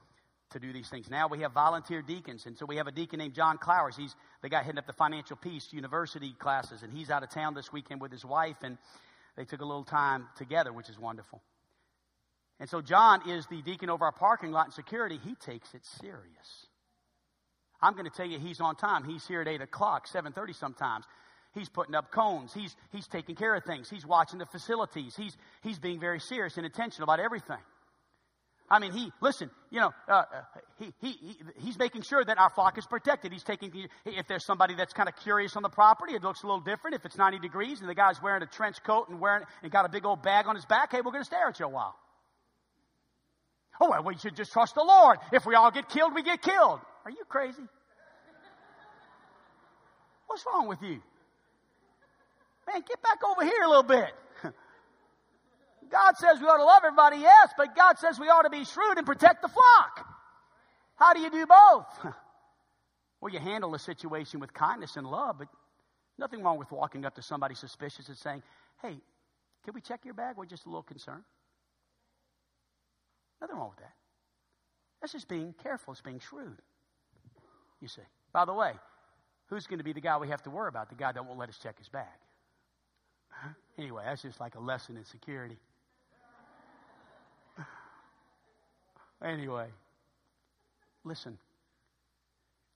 to 0.51 0.59
do 0.59 0.73
these 0.73 0.88
things. 0.88 1.09
Now 1.09 1.29
we 1.29 1.40
have 1.40 1.53
volunteer 1.53 2.03
deacons, 2.03 2.45
and 2.45 2.59
so 2.59 2.66
we 2.66 2.77
have 2.77 2.87
a 2.87 2.93
deacon 2.93 3.19
named 3.19 3.35
John 3.35 3.57
Clowers. 3.57 3.97
He's 3.97 4.14
the 4.43 4.51
guy 4.51 4.62
heading 4.62 4.79
up 4.79 4.87
the 4.87 4.93
Financial 4.93 5.37
Peace 5.37 5.69
University 5.73 6.35
classes, 6.38 6.83
and 6.83 6.93
he's 6.93 7.09
out 7.09 7.23
of 7.23 7.31
town 7.31 7.55
this 7.55 7.73
weekend 7.73 8.01
with 8.03 8.12
his 8.12 8.27
wife, 8.27 8.57
and 8.62 8.77
they 9.37 9.45
took 9.45 9.62
a 9.62 9.64
little 9.64 9.85
time 9.85 10.27
together, 10.37 10.73
which 10.73 10.90
is 10.90 10.99
wonderful. 10.99 11.40
And 12.61 12.68
so 12.68 12.83
John 12.83 13.29
is 13.29 13.46
the 13.46 13.62
deacon 13.62 13.88
over 13.88 14.05
our 14.05 14.12
parking 14.12 14.53
lot 14.53 14.66
and 14.66 14.75
security. 14.75 15.18
He 15.25 15.35
takes 15.35 15.75
it 15.75 15.85
serious. 16.01 16.66
I'm 17.81 17.94
going 17.94 18.05
to 18.05 18.11
tell 18.11 18.27
you, 18.27 18.38
he's 18.38 18.61
on 18.61 18.77
time. 18.77 19.05
He's 19.05 19.27
here 19.27 19.40
at 19.40 19.49
8 19.49 19.62
o'clock, 19.62 20.07
7.30 20.07 20.55
sometimes. 20.55 21.07
He's 21.55 21.70
putting 21.70 21.94
up 21.94 22.12
cones. 22.12 22.53
He's, 22.53 22.77
he's 22.92 23.07
taking 23.09 23.35
care 23.35 23.55
of 23.55 23.64
things. 23.64 23.88
He's 23.88 24.07
watching 24.07 24.38
the 24.38 24.46
facilities. 24.46 25.16
He's, 25.16 25.37
he's 25.62 25.79
being 25.79 25.99
very 25.99 26.20
serious 26.20 26.59
and 26.59 26.66
intentional 26.66 27.05
about 27.05 27.18
everything. 27.18 27.59
I 28.73 28.79
mean, 28.79 28.92
he, 28.92 29.11
listen, 29.20 29.51
you 29.70 29.81
know, 29.81 29.90
uh, 30.07 30.25
he, 30.79 30.92
he, 31.01 31.12
he, 31.12 31.37
he's 31.57 31.79
making 31.79 32.03
sure 32.03 32.25
that 32.25 32.38
our 32.38 32.51
flock 32.51 32.79
is 32.79 32.87
protected. 32.87 33.33
He's 33.33 33.42
taking, 33.42 33.73
if 34.05 34.29
there's 34.29 34.44
somebody 34.44 34.75
that's 34.75 34.92
kind 34.92 35.09
of 35.09 35.16
curious 35.16 35.57
on 35.57 35.62
the 35.62 35.68
property, 35.70 36.14
it 36.14 36.23
looks 36.23 36.44
a 36.44 36.46
little 36.46 36.61
different. 36.61 36.94
If 36.94 37.05
it's 37.05 37.16
90 37.16 37.40
degrees 37.40 37.81
and 37.81 37.88
the 37.88 37.94
guy's 37.94 38.23
wearing 38.23 38.42
a 38.42 38.46
trench 38.46 38.81
coat 38.85 39.09
and 39.09 39.18
wearing, 39.18 39.44
and 39.62 39.73
got 39.73 39.87
a 39.87 39.88
big 39.88 40.05
old 40.05 40.23
bag 40.23 40.46
on 40.46 40.55
his 40.55 40.66
back, 40.66 40.92
hey, 40.92 40.99
we're 40.99 41.11
going 41.11 41.23
to 41.23 41.25
stare 41.25 41.49
at 41.49 41.59
you 41.59 41.66
a 41.66 41.68
while. 41.68 41.96
Oh, 43.81 43.90
well, 43.90 44.03
we 44.05 44.16
should 44.16 44.37
just 44.37 44.53
trust 44.53 44.75
the 44.75 44.85
Lord. 44.85 45.19
If 45.33 45.47
we 45.47 45.55
all 45.55 45.71
get 45.71 45.88
killed, 45.88 46.14
we 46.14 46.23
get 46.23 46.43
killed. 46.43 46.81
Are 47.05 47.11
you 47.11 47.25
crazy? 47.29 47.62
What's 50.27 50.45
wrong 50.47 50.69
with 50.69 50.83
you? 50.83 51.01
Man, 52.69 52.83
get 52.87 53.03
back 53.03 53.19
over 53.29 53.43
here 53.43 53.62
a 53.64 53.69
little 53.69 53.83
bit. 53.83 54.12
God 55.90 56.16
says 56.19 56.38
we 56.40 56.47
ought 56.47 56.59
to 56.59 56.64
love 56.64 56.83
everybody, 56.85 57.19
yes, 57.19 57.53
but 57.57 57.75
God 57.75 57.99
says 57.99 58.21
we 58.21 58.29
ought 58.29 58.43
to 58.43 58.51
be 58.51 58.64
shrewd 58.64 58.99
and 58.99 59.07
protect 59.07 59.43
the 59.43 59.49
flock. 59.49 60.07
How 60.97 61.14
do 61.14 61.21
you 61.21 61.31
do 61.31 61.47
both? 61.47 62.14
Well, 63.21 63.31
you 63.31 63.38
handle 63.38 63.71
the 63.71 63.79
situation 63.79 64.40
with 64.40 64.55
kindness 64.55 64.97
and 64.97 65.07
love, 65.07 65.37
but 65.38 65.49
nothing 66.19 66.43
wrong 66.43 66.59
with 66.59 66.73
walking 66.73 67.05
up 67.05 67.16
to 67.16 67.23
somebody 67.23 67.55
suspicious 67.55 68.09
and 68.09 68.16
saying, 68.16 68.43
hey, 68.81 68.97
can 69.64 69.75
we 69.75 69.83
check 69.83 70.07
your 70.07 70.14
bag? 70.14 70.37
We're 70.38 70.47
just 70.47 70.64
a 70.64 70.71
little 70.71 70.83
concerned. 70.83 71.25
Nothing 73.40 73.57
wrong 73.57 73.70
with 73.70 73.79
that. 73.79 73.94
That's 75.00 75.12
just 75.12 75.29
being 75.29 75.55
careful. 75.62 75.92
It's 75.92 76.03
being 76.03 76.20
shrewd. 76.20 76.61
You 77.81 77.88
see. 77.88 78.03
By 78.33 78.44
the 78.44 78.53
way, 78.53 78.72
who's 79.46 79.66
going 79.66 79.79
to 79.79 79.85
be 79.85 79.92
the 79.92 80.00
guy 80.00 80.16
we 80.18 80.29
have 80.29 80.42
to 80.42 80.50
worry 80.50 80.68
about? 80.68 80.88
The 80.88 80.94
guy 80.94 81.12
that 81.12 81.24
won't 81.24 81.38
let 81.38 81.48
us 81.48 81.59
check 81.62 81.79
his 81.79 81.88
bag. 81.88 82.07
Anyway, 83.79 84.03
that's 84.05 84.22
just 84.22 84.40
like 84.40 84.55
a 84.57 84.61
lesson 84.61 84.96
in 84.96 85.05
security. 85.05 85.57
Anyway, 89.22 89.66
listen. 91.05 91.37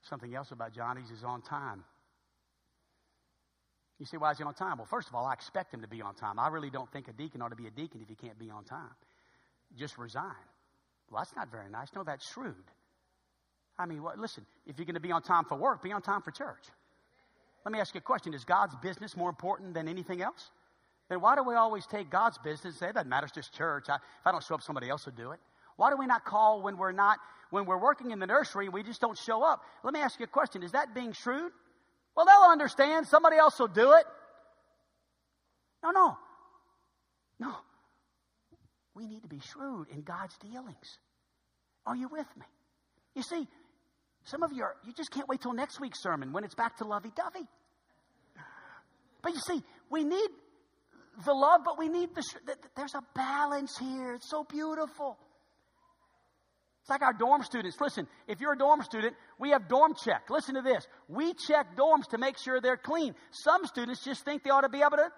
Something 0.03 0.35
else 0.35 0.51
about 0.51 0.75
Johnny's 0.75 1.11
is 1.11 1.25
on 1.25 1.41
time. 1.41 1.83
You 3.99 4.05
say, 4.05 4.19
why 4.19 4.33
is 4.33 4.39
he 4.39 4.45
on 4.45 4.53
time? 4.53 4.77
Well, 4.77 4.87
first 4.87 5.09
of 5.09 5.15
all, 5.15 5.25
I 5.25 5.33
expect 5.33 5.73
him 5.73 5.81
to 5.81 5.89
be 5.89 6.03
on 6.03 6.15
time. 6.15 6.39
I 6.39 6.49
really 6.49 6.69
don't 6.69 6.91
think 6.93 7.09
a 7.09 7.13
deacon 7.13 7.41
ought 7.41 7.49
to 7.49 7.57
be 7.57 7.67
a 7.67 7.71
deacon 7.71 8.03
if 8.03 8.09
he 8.09 8.15
can't 8.15 8.39
be 8.39 8.51
on 8.51 8.65
time. 8.65 8.91
Just 9.75 9.97
resign. 9.97 10.35
Well, 11.11 11.21
that's 11.21 11.35
not 11.37 11.51
very 11.51 11.71
nice. 11.71 11.89
No, 11.95 12.03
that's 12.03 12.29
shrewd. 12.29 12.55
I 13.79 13.87
mean, 13.87 14.03
what, 14.03 14.19
listen, 14.19 14.47
if 14.67 14.79
you're 14.79 14.87
going 14.87 14.95
to 14.95 15.01
be 15.01 15.13
on 15.13 15.23
time 15.23 15.45
for 15.45 15.57
work, 15.57 15.83
be 15.83 15.93
on 15.93 16.03
time 16.03 16.23
for 16.23 16.31
church. 16.31 16.65
Let 17.65 17.73
me 17.73 17.81
ask 17.81 17.95
you 17.95 17.99
a 17.99 18.03
question 18.03 18.35
Is 18.35 18.45
God's 18.45 18.75
business 18.77 19.17
more 19.17 19.29
important 19.29 19.75
than 19.75 19.89
anything 19.89 20.23
else? 20.23 20.51
Then 21.09 21.21
why 21.21 21.35
do 21.37 21.43
we 21.43 21.55
always 21.55 21.87
take 21.87 22.11
God's 22.11 22.39
business 22.39 22.65
and 22.65 22.75
say, 22.75 22.93
that 22.93 23.07
matters, 23.07 23.31
just 23.33 23.53
church. 23.53 23.87
I, 23.89 23.97
if 23.97 24.27
I 24.27 24.33
don't 24.33 24.43
show 24.43 24.55
up, 24.55 24.63
somebody 24.63 24.89
else 24.89 25.05
will 25.05 25.13
do 25.13 25.33
it. 25.33 25.41
Why 25.77 25.91
do 25.91 25.97
we 25.97 26.07
not 26.07 26.25
call 26.25 26.63
when 26.63 26.79
we're 26.79 26.93
not, 26.93 27.19
when 27.51 27.67
we're 27.67 27.79
working 27.79 28.11
in 28.11 28.19
the 28.19 28.27
nursery 28.27 28.67
and 28.67 28.75
we 28.75 28.83
just 28.83 29.01
don't 29.01 29.19
show 29.19 29.43
up? 29.43 29.63
Let 29.83 29.93
me 29.93 30.01
ask 30.01 30.19
you 30.19 30.25
a 30.25 30.29
question. 30.29 30.63
Is 30.63 30.73
that 30.73 30.95
being 30.95 31.13
shrewd? 31.13 31.53
Well, 32.17 32.27
they'll 32.27 32.51
understand. 32.51 33.07
Somebody 33.07 33.37
else 33.37 33.59
will 33.59 33.69
do 33.69 33.93
it. 33.93 34.05
No, 35.83 35.91
no. 35.91 36.17
No. 37.39 37.55
We 38.95 39.07
need 39.07 39.23
to 39.23 39.29
be 39.29 39.41
shrewd 39.41 39.89
in 39.91 40.03
God's 40.03 40.37
dealings. 40.39 40.99
Are 41.87 41.97
you 41.97 42.09
with 42.09 42.27
me? 42.39 42.47
You 43.15 43.23
see, 43.23 43.47
some 44.25 44.43
of 44.43 44.53
you 44.53 44.63
are, 44.63 44.77
you 44.85 44.93
just 44.93 45.11
can't 45.11 45.29
wait 45.29 45.43
till 45.43 45.53
next 45.53 45.81
week's 45.81 46.03
sermon 46.03 46.33
when 46.33 46.45
it's 46.45 46.55
back 46.55 46.79
to 46.79 46.85
lovey 46.85 47.13
dovey. 47.15 47.47
But 49.23 49.35
you 49.35 49.41
see, 49.41 49.63
we 49.91 50.05
need 50.05 50.29
the 51.25 51.33
love, 51.33 51.61
but 51.65 51.79
we 51.79 51.89
need 51.89 52.11
the, 52.15 52.23
there's 52.77 52.95
a 52.95 53.03
balance 53.15 53.77
here. 53.79 54.15
It's 54.15 54.31
so 54.31 54.45
beautiful. 54.45 55.19
It's 56.83 56.91
like 56.91 57.03
our 57.03 57.15
dorm 57.15 57.43
students. 57.43 57.79
Listen, 57.81 58.07
if 58.29 58.41
you're 58.41 58.53
a 58.53 58.59
dorm 58.59 58.83
student, 58.83 59.15
we 59.39 59.51
have 59.51 59.69
dorm 59.69 59.95
check. 60.05 60.29
Listen 60.29 60.55
to 60.57 60.63
this. 60.63 60.87
We 61.09 61.33
check 61.33 61.77
dorms 61.77 62.09
to 62.11 62.19
make 62.19 62.37
sure 62.39 62.61
they're 62.61 62.77
clean. 62.77 63.15
Some 63.31 63.65
students 63.65 64.05
just 64.05 64.25
think 64.25 64.45
they 64.45 64.51
ought 64.51 64.63
to 64.63 64.69
be 64.69 64.81
able 64.81 64.99
to 64.99 65.09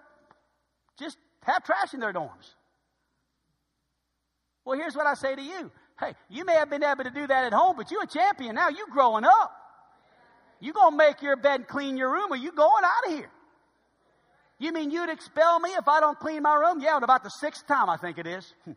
just 0.97 1.17
have 1.43 1.63
trash 1.63 1.93
in 1.93 1.99
their 1.99 2.13
dorms. 2.13 2.55
Well, 4.67 4.77
here's 4.77 4.97
what 4.97 5.07
I 5.07 5.13
say 5.13 5.33
to 5.33 5.41
you. 5.41 5.71
Hey, 5.97 6.13
you 6.29 6.43
may 6.43 6.55
have 6.55 6.69
been 6.69 6.83
able 6.83 7.05
to 7.05 7.09
do 7.09 7.25
that 7.25 7.45
at 7.45 7.53
home, 7.53 7.77
but 7.77 7.89
you're 7.89 8.03
a 8.03 8.07
champion 8.07 8.55
now. 8.55 8.67
You're 8.67 8.89
growing 8.91 9.23
up. 9.23 9.53
You're 10.59 10.73
gonna 10.73 10.97
make 10.97 11.21
your 11.21 11.37
bed 11.37 11.61
and 11.61 11.67
clean 11.69 11.95
your 11.95 12.11
room 12.11 12.33
or 12.33 12.35
you 12.35 12.51
going 12.51 12.83
out 12.83 13.09
of 13.09 13.17
here. 13.17 13.29
You 14.59 14.73
mean 14.73 14.91
you'd 14.91 15.09
expel 15.09 15.61
me 15.61 15.69
if 15.69 15.87
I 15.87 16.01
don't 16.01 16.19
clean 16.19 16.41
my 16.41 16.55
room? 16.55 16.81
Yeah, 16.81 16.97
about 16.97 17.23
the 17.23 17.29
sixth 17.29 17.65
time 17.65 17.89
I 17.89 17.95
think 17.95 18.17
it 18.17 18.27
is, 18.27 18.53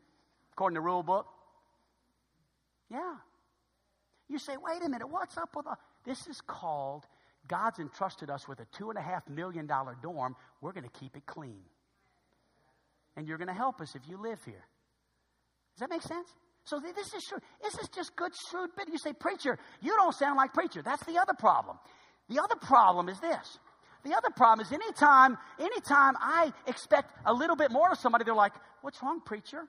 according 0.53 0.77
to 0.77 0.81
the 0.81 0.85
rule 0.85 1.03
book. 1.03 1.27
Yeah. 2.89 3.17
You 4.29 4.39
say, 4.39 4.53
wait 4.65 4.85
a 4.85 4.89
minute, 4.89 5.11
what's 5.11 5.37
up 5.37 5.57
with 5.57 5.67
all? 5.67 5.79
This 6.05 6.29
is 6.29 6.41
called 6.47 7.05
God's 7.49 7.81
entrusted 7.81 8.31
us 8.31 8.47
with 8.47 8.61
a 8.61 8.67
two 8.79 8.91
and 8.91 8.99
a 8.99 9.03
half 9.03 9.29
million 9.29 9.67
dollar 9.67 9.97
dorm. 10.01 10.37
We're 10.61 10.73
going 10.73 10.89
to 10.89 11.01
keep 11.01 11.17
it 11.17 11.27
clean. 11.27 11.65
And 13.17 13.27
you're 13.27 13.39
going 13.39 13.49
to 13.49 13.55
help 13.55 13.81
us 13.81 13.97
if 13.97 14.03
you 14.09 14.23
live 14.23 14.39
here. 14.45 14.65
Does 15.81 15.89
that 15.89 15.95
make 15.95 16.03
sense? 16.03 16.29
So 16.65 16.79
this 16.79 17.15
is 17.15 17.25
true. 17.25 17.39
This 17.63 17.73
is 17.79 17.89
just 17.89 18.15
good, 18.15 18.33
shrewd 18.51 18.69
bit. 18.77 18.89
You 18.91 18.99
say, 18.99 19.15
preacher, 19.15 19.59
you 19.81 19.97
don't 19.97 20.15
sound 20.15 20.37
like 20.37 20.53
preacher. 20.53 20.83
That's 20.83 21.03
the 21.07 21.17
other 21.17 21.33
problem. 21.39 21.79
The 22.29 22.39
other 22.39 22.57
problem 22.57 23.09
is 23.09 23.19
this. 23.19 23.59
The 24.05 24.15
other 24.15 24.29
problem 24.37 24.67
is 24.67 24.71
anytime, 24.71 25.39
anytime 25.59 26.17
I 26.21 26.53
expect 26.67 27.11
a 27.25 27.33
little 27.33 27.57
bit 27.57 27.71
more 27.71 27.91
of 27.91 27.99
somebody, 27.99 28.25
they're 28.25 28.35
like, 28.35 28.53
what's 28.83 29.03
wrong, 29.03 29.23
preacher? 29.25 29.63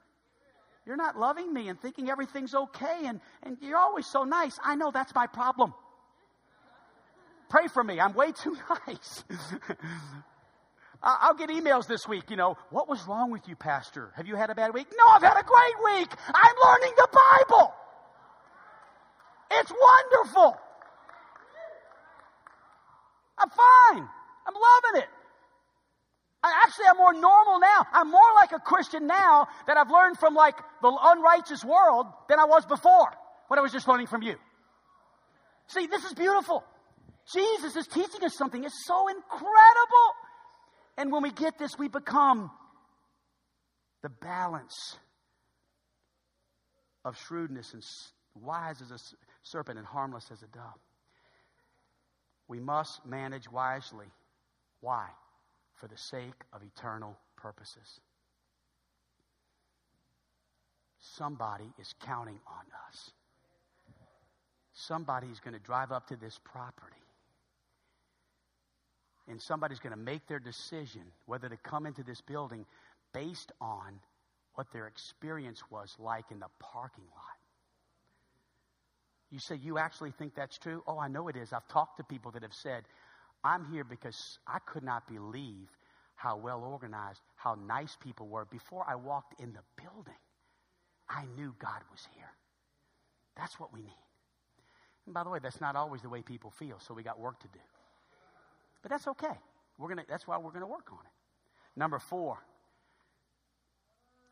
You're 0.86 0.98
not 0.98 1.18
loving 1.18 1.54
me 1.54 1.70
and 1.70 1.80
thinking 1.80 2.10
everything's 2.10 2.54
okay, 2.54 3.06
and, 3.06 3.22
and 3.44 3.56
you're 3.62 3.78
always 3.78 4.06
so 4.06 4.26
nice. 4.26 4.60
I 4.62 4.76
know 4.76 4.92
that's 4.92 5.16
my 5.16 5.28
problem. 5.28 5.74
Pray 7.50 7.68
for 7.74 7.86
me. 7.86 8.02
I'm 8.02 8.14
way 8.14 8.34
too 8.34 8.58
nice. 8.88 9.24
I'll 11.04 11.34
get 11.34 11.50
emails 11.50 11.88
this 11.88 12.08
week, 12.08 12.30
you 12.30 12.36
know, 12.36 12.58
what 12.70 12.88
was 12.88 13.02
wrong 13.08 13.32
with 13.32 13.48
you, 13.48 13.56
Pastor? 13.56 14.12
Have 14.16 14.28
you 14.28 14.36
had 14.36 14.52
a 14.52 14.56
bad 14.56 14.74
week? 14.74 14.88
No, 14.96 15.06
I've 15.08 15.24
had 15.24 15.38
a 15.40 15.44
great 15.44 16.00
week. 16.00 16.10
I'm 16.28 16.56
learning 16.64 16.94
the 16.96 17.08
Bible. 17.12 17.74
It's 19.52 19.72
wonderful. 19.72 20.58
I'm 23.38 23.50
fine. 23.50 24.08
I'm 24.48 24.54
loving 24.54 25.02
it. 25.02 25.10
I 26.44 26.62
actually 26.66 26.86
am 26.90 26.98
more 26.98 27.14
normal 27.14 27.60
now. 27.60 27.86
I'm 27.94 28.10
more 28.10 28.34
like 28.36 28.52
a 28.52 28.60
Christian 28.60 29.08
now 29.08 29.48
that 29.68 29.78
I've 29.78 29.90
learned 29.90 30.18
from 30.20 30.36
like 30.36 30.56
the 30.82 30.98
unrighteous 31.02 31.64
world 31.64 32.08
than 32.30 32.40
I 32.40 32.46
was 32.46 32.66
before 32.66 33.12
when 33.48 33.60
I 33.60 33.62
was 33.62 33.72
just 33.72 33.88
learning 33.88 34.08
from 34.08 34.22
you. 34.22 34.36
See, 35.68 35.88
this 35.88 36.04
is 36.04 36.14
beautiful. 36.14 36.64
Jesus 37.34 37.76
is 37.76 37.88
teaching 37.88 38.24
us 38.24 38.36
something. 38.36 38.64
It's 38.64 38.86
so 38.86 39.08
incredible. 39.08 40.08
And 40.98 41.12
when 41.12 41.24
we 41.24 41.32
get 41.32 41.58
this, 41.58 41.72
we 41.78 41.88
become 41.88 42.52
the 44.04 44.10
balance 44.10 44.98
of 47.04 47.18
shrewdness 47.18 47.74
and 47.74 47.84
wise 48.36 48.82
as 48.82 48.92
a 48.92 48.98
serpent 49.44 49.78
and 49.78 49.88
harmless 49.88 50.30
as 50.32 50.42
a 50.44 50.48
dove. 50.48 50.80
We 52.48 52.60
must 52.60 53.06
manage 53.06 53.50
wisely. 53.50 54.08
Why? 54.82 55.08
for 55.82 55.88
the 55.88 55.98
sake 55.98 56.46
of 56.54 56.62
eternal 56.62 57.18
purposes. 57.36 58.00
Somebody 61.00 61.66
is 61.80 61.92
counting 62.06 62.40
on 62.46 62.66
us. 62.88 63.10
Somebody 64.74 65.28
is 65.28 65.40
going 65.40 65.56
to 65.56 65.60
drive 65.60 65.92
up 65.92 66.08
to 66.10 66.16
this 66.16 66.40
property. 66.44 67.01
And 69.28 69.42
somebody's 69.42 69.80
going 69.80 69.96
to 69.96 70.00
make 70.00 70.28
their 70.28 70.40
decision 70.40 71.04
whether 71.26 71.48
to 71.48 71.58
come 71.58 71.86
into 71.86 72.04
this 72.04 72.22
building 72.22 72.66
based 73.14 73.52
on 73.62 74.00
what 74.56 74.68
their 74.74 74.88
experience 74.88 75.62
was 75.70 75.96
like 76.00 76.26
in 76.32 76.40
the 76.40 76.50
parking 76.60 77.06
lot. 77.16 77.38
You 79.30 79.40
say, 79.40 79.56
You 79.56 79.78
actually 79.78 80.12
think 80.12 80.36
that's 80.36 80.58
true? 80.58 80.84
Oh, 80.88 81.00
I 81.00 81.08
know 81.08 81.28
it 81.28 81.38
is. 81.38 81.54
I've 81.54 81.68
talked 81.68 81.98
to 81.98 82.04
people 82.04 82.32
that 82.32 82.42
have 82.42 82.54
said, 82.54 82.84
I'm 83.44 83.66
here 83.72 83.84
because 83.84 84.40
I 84.46 84.60
could 84.60 84.84
not 84.84 85.08
believe 85.08 85.70
how 86.16 86.38
well 86.38 86.64
organized, 86.64 87.22
how 87.36 87.56
nice 87.56 87.98
people 88.04 88.28
were. 88.28 88.46
Before 88.46 88.86
I 88.88 88.96
walked 88.96 89.40
in 89.42 89.54
the 89.54 89.62
building, 89.82 90.20
I 91.10 91.26
knew 91.36 91.56
God 91.60 91.82
was 91.92 92.08
here. 92.16 92.30
That's 93.36 93.60
what 93.60 93.74
we 93.74 93.82
need. 93.82 94.06
And 95.06 95.14
by 95.16 95.24
the 95.24 95.30
way, 95.30 95.40
that's 95.42 95.60
not 95.62 95.76
always 95.76 96.02
the 96.02 96.10
way 96.10 96.22
people 96.22 96.52
feel, 96.52 96.80
so 96.80 96.94
we 96.94 97.02
got 97.02 97.20
work 97.20 97.40
to 97.40 97.48
do. 97.48 97.60
But 98.82 98.92
that's 98.92 99.08
okay. 99.08 99.34
We're 99.78 99.90
gonna, 99.90 100.06
that's 100.08 100.28
why 100.28 100.38
we're 100.38 100.52
going 100.52 100.62
to 100.62 100.68
work 100.68 100.88
on 100.92 101.00
it. 101.00 101.80
Number 101.80 102.00
four, 102.00 102.38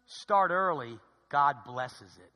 start 0.06 0.52
early, 0.52 0.98
God 1.30 1.64
blesses 1.66 2.18
it. 2.18 2.32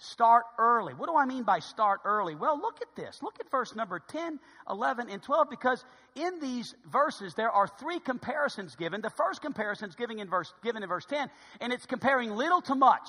Start 0.00 0.44
early. 0.58 0.94
What 0.94 1.08
do 1.08 1.16
I 1.16 1.26
mean 1.26 1.42
by 1.42 1.58
start 1.58 2.02
early? 2.04 2.36
Well, 2.36 2.56
look 2.60 2.80
at 2.80 2.94
this. 2.94 3.20
Look 3.20 3.38
at 3.40 3.50
verse 3.50 3.74
number 3.74 3.98
10, 3.98 4.38
11, 4.70 5.10
and 5.10 5.20
12 5.20 5.50
because 5.50 5.84
in 6.14 6.38
these 6.38 6.72
verses 6.88 7.34
there 7.34 7.50
are 7.50 7.66
three 7.66 7.98
comparisons 7.98 8.76
given. 8.76 9.00
The 9.00 9.10
first 9.10 9.42
comparison 9.42 9.88
is 9.88 9.96
given 9.96 10.20
in 10.20 10.30
verse, 10.30 10.54
given 10.62 10.84
in 10.84 10.88
verse 10.88 11.04
10, 11.06 11.28
and 11.60 11.72
it's 11.72 11.84
comparing 11.84 12.30
little 12.30 12.60
to 12.62 12.76
much. 12.76 13.08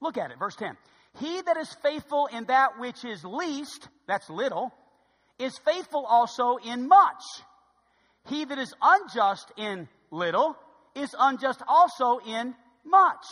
Look 0.00 0.18
at 0.18 0.32
it, 0.32 0.38
verse 0.40 0.56
10. 0.56 0.76
He 1.20 1.42
that 1.42 1.56
is 1.56 1.72
faithful 1.80 2.26
in 2.26 2.46
that 2.46 2.80
which 2.80 3.04
is 3.04 3.24
least, 3.24 3.88
that's 4.08 4.28
little, 4.28 4.74
is 5.42 5.58
faithful 5.58 6.04
also 6.04 6.56
in 6.56 6.88
much. 6.88 7.22
He 8.28 8.44
that 8.44 8.58
is 8.58 8.74
unjust 8.80 9.52
in 9.56 9.88
little 10.10 10.56
is 10.94 11.14
unjust 11.18 11.62
also 11.66 12.18
in 12.18 12.54
much 12.84 13.24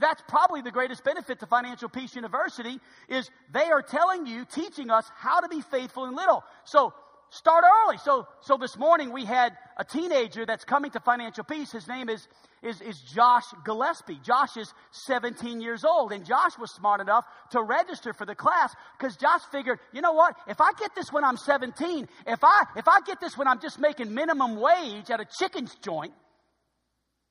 that's 0.00 0.22
probably 0.28 0.62
the 0.62 0.70
greatest 0.70 1.04
benefit 1.04 1.40
to 1.40 1.46
Financial 1.46 1.88
Peace 1.88 2.14
University 2.14 2.78
is 3.08 3.30
they 3.52 3.64
are 3.64 3.82
telling 3.82 4.26
you, 4.26 4.44
teaching 4.44 4.90
us 4.90 5.10
how 5.16 5.40
to 5.40 5.48
be 5.48 5.60
faithful 5.60 6.04
in 6.04 6.14
little. 6.14 6.44
So 6.64 6.92
start 7.30 7.64
early. 7.64 7.98
So, 7.98 8.26
so 8.40 8.56
this 8.56 8.76
morning 8.76 9.12
we 9.12 9.24
had 9.24 9.56
a 9.76 9.84
teenager 9.84 10.46
that's 10.46 10.64
coming 10.64 10.90
to 10.92 11.00
Financial 11.00 11.44
Peace. 11.44 11.72
His 11.72 11.86
name 11.86 12.08
is, 12.08 12.26
is, 12.62 12.80
is 12.80 13.00
Josh 13.00 13.44
Gillespie. 13.64 14.18
Josh 14.24 14.56
is 14.56 14.72
17 15.06 15.60
years 15.60 15.84
old 15.84 16.12
and 16.12 16.24
Josh 16.24 16.58
was 16.58 16.70
smart 16.72 17.00
enough 17.00 17.24
to 17.50 17.62
register 17.62 18.12
for 18.12 18.26
the 18.26 18.34
class 18.34 18.74
because 18.98 19.16
Josh 19.16 19.42
figured, 19.52 19.78
you 19.92 20.00
know 20.00 20.12
what? 20.12 20.36
If 20.48 20.60
I 20.60 20.72
get 20.78 20.94
this 20.94 21.12
when 21.12 21.24
I'm 21.24 21.36
17, 21.36 22.08
if 22.26 22.42
I, 22.42 22.64
if 22.76 22.88
I 22.88 23.00
get 23.02 23.20
this 23.20 23.36
when 23.36 23.46
I'm 23.46 23.60
just 23.60 23.78
making 23.78 24.14
minimum 24.14 24.56
wage 24.56 25.10
at 25.10 25.20
a 25.20 25.26
chicken's 25.38 25.74
joint, 25.76 26.12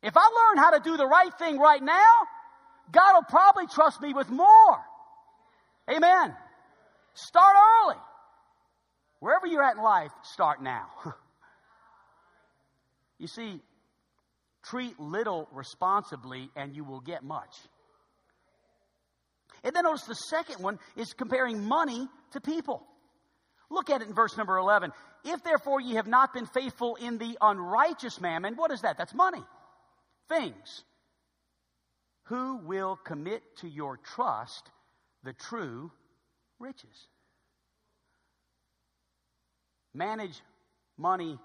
if 0.03 0.15
I 0.15 0.21
learn 0.21 0.63
how 0.63 0.71
to 0.71 0.79
do 0.79 0.95
the 0.95 1.07
right 1.07 1.33
thing 1.39 1.59
right 1.59 1.81
now, 1.81 2.13
God 2.91 3.13
will 3.15 3.23
probably 3.23 3.67
trust 3.67 4.01
me 4.01 4.13
with 4.13 4.29
more. 4.29 4.77
Amen. 5.89 6.35
Start 7.13 7.55
early. 7.83 7.97
Wherever 9.20 9.47
you're 9.47 9.63
at 9.63 9.78
in 9.78 9.84
life, 9.84 10.11
start 10.24 10.61
now. 10.61 10.88
you 13.18 13.28
see, 13.28 13.61
treat 14.63 14.99
little 14.99 15.47
responsibly 15.51 16.49
and 16.55 16.76
you 16.76 16.84
will 16.84 16.99
get 16.99 17.24
much. 17.24 17.55
And 19.63 19.76
then 19.76 19.84
notice 19.84 20.03
the 20.03 20.13
second 20.13 20.61
one 20.61 20.80
is 20.95 21.13
comparing 21.13 21.63
money 21.63 22.07
to 22.32 22.41
people. 22.41 22.86
Look 23.70 23.89
at 23.89 24.01
it 24.01 24.07
in 24.07 24.13
verse 24.13 24.38
number 24.38 24.57
11. 24.57 24.91
If 25.26 25.43
therefore 25.43 25.82
ye 25.82 25.95
have 25.95 26.07
not 26.07 26.34
been 26.34 26.45
faithful 26.45 26.95
in 26.95 27.18
the 27.18 27.38
unrighteous 27.41 28.22
mammon, 28.22 28.55
what 28.55 28.72
is 28.72 28.82
that? 28.82 28.97
That's 28.97 29.13
money. 29.13 29.43
Things 30.30 30.84
who 32.26 32.57
will 32.57 32.97
commit 32.97 33.41
to 33.57 33.68
your 33.68 33.97
trust 33.97 34.70
the 35.24 35.34
true 35.34 35.91
riches? 36.59 37.07
Manage 39.97 40.39
money 40.95 41.39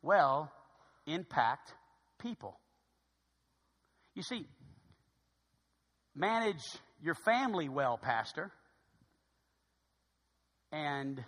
well, 0.00 0.50
impact 1.06 1.70
people. 2.18 2.58
You 4.14 4.22
see, 4.22 4.46
manage 6.14 6.62
your 7.02 7.14
family 7.14 7.68
well, 7.68 7.98
Pastor, 7.98 8.50
and 10.72 11.22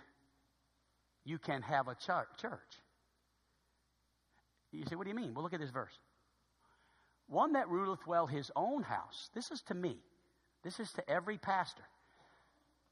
you 1.23 1.37
can 1.37 1.61
have 1.61 1.87
a 1.87 1.95
church. 1.95 2.71
You 4.71 4.83
say, 4.89 4.95
what 4.95 5.03
do 5.03 5.09
you 5.11 5.15
mean? 5.15 5.35
Well, 5.35 5.43
look 5.43 5.53
at 5.53 5.59
this 5.59 5.69
verse 5.69 5.93
one 7.27 7.53
that 7.53 7.69
ruleth 7.69 8.05
well 8.07 8.25
his 8.25 8.49
own 8.55 8.81
house. 8.81 9.29
This 9.35 9.51
is 9.51 9.61
to 9.67 9.75
me. 9.75 9.97
This 10.63 10.79
is 10.79 10.91
to 10.93 11.09
every 11.09 11.37
pastor. 11.37 11.83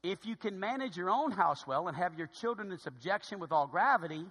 If 0.02 0.24
you 0.24 0.36
can 0.36 0.58
manage 0.58 0.96
your 0.96 1.10
own 1.10 1.30
house 1.30 1.66
well 1.66 1.88
and 1.88 1.96
have 1.96 2.16
your 2.16 2.26
children 2.26 2.72
in 2.72 2.78
subjection 2.78 3.38
with 3.38 3.52
all 3.52 3.66
gravity, 3.66 4.24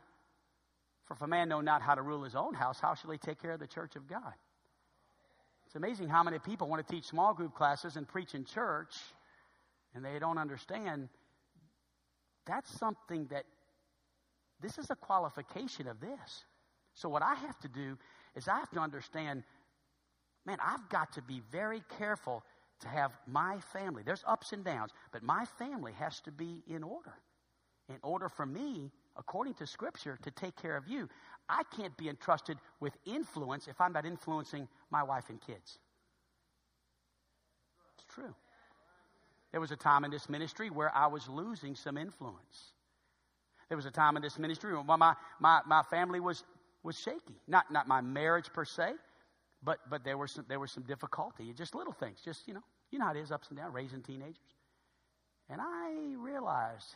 for 1.05 1.13
if 1.13 1.21
a 1.21 1.27
man 1.27 1.49
know 1.49 1.61
not 1.61 1.81
how 1.81 1.95
to 1.95 2.01
rule 2.01 2.23
his 2.23 2.35
own 2.35 2.53
house, 2.53 2.79
how 2.79 2.95
shall 2.95 3.11
he 3.11 3.17
take 3.17 3.41
care 3.41 3.51
of 3.51 3.59
the 3.59 3.67
church 3.67 3.95
of 3.95 4.07
God? 4.07 4.33
It's 5.65 5.75
amazing 5.75 6.09
how 6.09 6.23
many 6.23 6.39
people 6.39 6.67
want 6.67 6.85
to 6.85 6.93
teach 6.93 7.05
small 7.05 7.33
group 7.33 7.53
classes 7.53 7.95
and 7.95 8.07
preach 8.07 8.33
in 8.33 8.45
church, 8.45 8.95
and 9.93 10.03
they 10.03 10.17
don't 10.17 10.39
understand 10.39 11.09
that's 12.47 12.71
something 12.79 13.27
that 13.27 13.43
this 14.61 14.79
is 14.79 14.89
a 14.89 14.95
qualification 14.95 15.87
of 15.87 15.99
this. 15.99 16.45
So, 16.95 17.07
what 17.07 17.21
I 17.21 17.35
have 17.35 17.59
to 17.59 17.67
do 17.67 17.97
is 18.35 18.47
I 18.47 18.57
have 18.57 18.71
to 18.71 18.79
understand 18.79 19.43
man, 20.45 20.57
I've 20.65 20.89
got 20.89 21.13
to 21.13 21.21
be 21.21 21.41
very 21.51 21.83
careful 21.99 22.43
to 22.79 22.87
have 22.87 23.11
my 23.27 23.59
family. 23.73 24.03
There's 24.05 24.23
ups 24.27 24.53
and 24.53 24.63
downs, 24.63 24.91
but 25.11 25.23
my 25.23 25.45
family 25.57 25.93
has 25.93 26.19
to 26.21 26.31
be 26.31 26.63
in 26.67 26.83
order. 26.83 27.13
In 27.89 27.97
order 28.03 28.29
for 28.29 28.45
me, 28.45 28.91
according 29.17 29.55
to 29.55 29.67
Scripture, 29.67 30.17
to 30.21 30.31
take 30.31 30.55
care 30.55 30.77
of 30.77 30.87
you, 30.87 31.09
I 31.49 31.63
can't 31.75 31.95
be 31.97 32.09
entrusted 32.09 32.57
with 32.79 32.93
influence 33.05 33.67
if 33.67 33.81
I'm 33.81 33.93
not 33.93 34.05
influencing 34.05 34.67
my 34.91 35.03
wife 35.03 35.29
and 35.29 35.41
kids. 35.41 35.79
It's 37.97 38.13
true. 38.13 38.35
There 39.51 39.59
was 39.59 39.71
a 39.71 39.75
time 39.75 40.05
in 40.05 40.11
this 40.11 40.29
ministry 40.29 40.69
where 40.69 40.95
I 40.95 41.07
was 41.07 41.27
losing 41.27 41.75
some 41.75 41.97
influence. 41.97 42.73
There 43.67 43.75
was 43.75 43.85
a 43.85 43.91
time 43.91 44.15
in 44.15 44.21
this 44.21 44.37
ministry 44.37 44.73
where 44.73 44.97
my, 44.97 45.15
my, 45.39 45.61
my 45.65 45.81
family 45.83 46.19
was, 46.19 46.43
was 46.83 46.99
shaky. 46.99 47.39
Not, 47.47 47.71
not 47.71 47.87
my 47.87 48.01
marriage 48.01 48.53
per 48.53 48.65
se, 48.65 48.93
but 49.63 49.79
but 49.89 50.03
there 50.03 50.17
were 50.17 50.27
some 50.27 50.45
there 50.47 50.59
was 50.59 50.71
some 50.71 50.83
difficulty, 50.83 51.53
just 51.53 51.75
little 51.75 51.93
things, 51.93 52.19
just 52.23 52.47
you 52.47 52.53
know, 52.53 52.63
you 52.91 52.99
know 52.99 53.05
how 53.05 53.11
it 53.11 53.17
is, 53.17 53.31
ups 53.31 53.49
and 53.49 53.57
downs, 53.57 53.73
raising 53.73 54.01
teenagers. 54.01 54.37
And 55.49 55.59
I 55.61 56.15
realized 56.17 56.95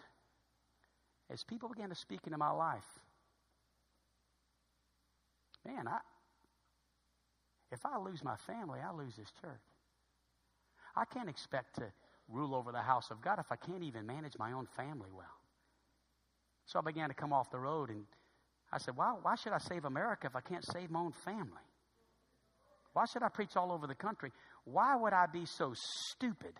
as 1.30 1.44
people 1.44 1.70
began 1.70 1.90
to 1.90 1.96
speak 1.96 2.22
into 2.26 2.38
my 2.38 2.52
life, 2.52 2.86
man, 5.66 5.88
I 5.88 6.00
if 7.72 7.86
I 7.86 7.98
lose 7.98 8.24
my 8.24 8.36
family, 8.36 8.80
I 8.80 8.94
lose 8.94 9.16
this 9.16 9.32
church. 9.42 9.52
I 10.96 11.06
can't 11.06 11.28
expect 11.28 11.76
to 11.76 11.92
rule 12.30 12.54
over 12.56 12.72
the 12.72 12.82
house 12.82 13.10
of 13.10 13.22
God 13.22 13.40
if 13.40 13.52
I 13.52 13.56
can't 13.56 13.84
even 13.84 14.06
manage 14.06 14.38
my 14.38 14.52
own 14.52 14.68
family 14.68 15.10
well. 15.12 15.26
So 16.66 16.80
I 16.80 16.82
began 16.84 17.10
to 17.10 17.16
come 17.16 17.34
off 17.34 17.50
the 17.50 17.60
road 17.60 17.90
and 17.90 18.06
I 18.72 18.78
said, 18.78 18.96
why, 18.96 19.14
why 19.22 19.36
should 19.36 19.54
I 19.54 19.58
save 19.58 19.86
America 19.86 20.28
if 20.28 20.36
I 20.36 20.42
can't 20.42 20.64
save 20.64 20.90
my 20.90 21.00
own 21.00 21.12
family? 21.12 21.62
Why 22.94 23.06
should 23.06 23.24
I 23.24 23.30
preach 23.30 23.56
all 23.56 23.72
over 23.72 23.88
the 23.88 23.96
country? 23.96 24.32
Why 24.66 24.96
would 24.96 25.14
I 25.14 25.26
be 25.26 25.46
so 25.46 25.74
stupid 25.76 26.54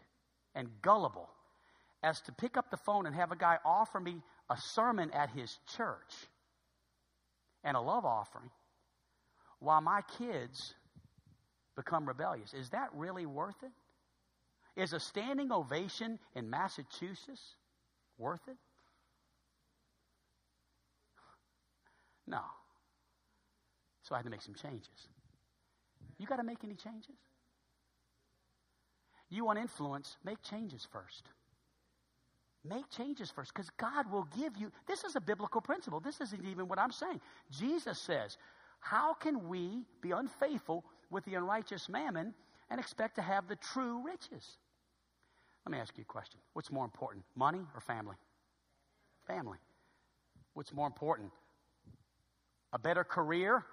and 0.56 0.68
gullible 0.82 1.30
as 2.02 2.20
to 2.22 2.32
pick 2.32 2.58
up 2.58 2.70
the 2.70 2.78
phone 2.78 3.06
and 3.06 3.16
have 3.16 3.32
a 3.32 3.36
guy 3.36 3.58
offer 3.64 4.00
me 4.00 4.22
a 4.50 4.58
sermon 4.58 5.12
at 5.12 5.30
his 5.30 5.58
church 5.78 6.14
and 7.64 7.78
a 7.78 7.80
love 7.80 8.06
offering 8.06 8.50
while 9.60 9.82
my 9.82 10.02
kids 10.18 10.74
become 11.76 12.08
rebellious? 12.08 12.54
Is 12.54 12.70
that 12.72 12.90
really 12.94 13.26
worth 13.26 13.62
it? 13.64 13.72
Is 14.82 14.94
a 14.94 15.00
standing 15.00 15.52
ovation 15.52 16.20
in 16.36 16.50
Massachusetts 16.50 17.56
worth 18.18 18.42
it? 18.48 18.58
No. 22.26 22.42
So 24.02 24.16
I 24.16 24.18
had 24.18 24.26
to 24.26 24.32
make 24.32 24.42
some 24.42 24.56
changes. 24.56 25.08
You 26.24 26.28
got 26.28 26.38
to 26.38 26.44
make 26.44 26.60
any 26.64 26.76
changes? 26.76 27.18
You 29.30 29.44
want 29.44 29.60
influence, 29.60 30.16
make 30.24 30.42
changes 30.42 30.88
first. 30.90 31.28
Make 32.64 32.90
changes 32.90 33.30
first 33.30 33.54
because 33.54 33.70
God 33.72 34.10
will 34.10 34.26
give 34.38 34.56
you. 34.56 34.72
This 34.88 35.04
is 35.04 35.18
a 35.18 35.20
biblical 35.20 35.60
principle. 35.60 36.00
This 36.00 36.22
isn't 36.22 36.46
even 36.46 36.70
what 36.70 36.80
I'm 36.80 36.94
saying. 36.94 37.20
Jesus 37.52 38.00
says, 38.00 38.38
How 38.80 39.16
can 39.16 39.50
we 39.50 39.84
be 40.00 40.12
unfaithful 40.12 40.86
with 41.10 41.26
the 41.26 41.36
unrighteous 41.36 41.90
mammon 41.90 42.34
and 42.70 42.80
expect 42.80 43.16
to 43.16 43.22
have 43.22 43.50
the 43.50 43.58
true 43.58 44.02
riches? 44.06 44.60
Let 45.66 45.74
me 45.74 45.78
ask 45.78 45.98
you 45.98 46.04
a 46.04 46.06
question. 46.06 46.40
What's 46.54 46.72
more 46.72 46.86
important, 46.86 47.26
money 47.36 47.66
or 47.76 47.82
family? 47.82 48.16
Family. 49.28 49.58
What's 50.54 50.72
more 50.72 50.88
important? 50.88 51.32
A 52.72 52.80
better 52.80 53.04
career 53.04 53.66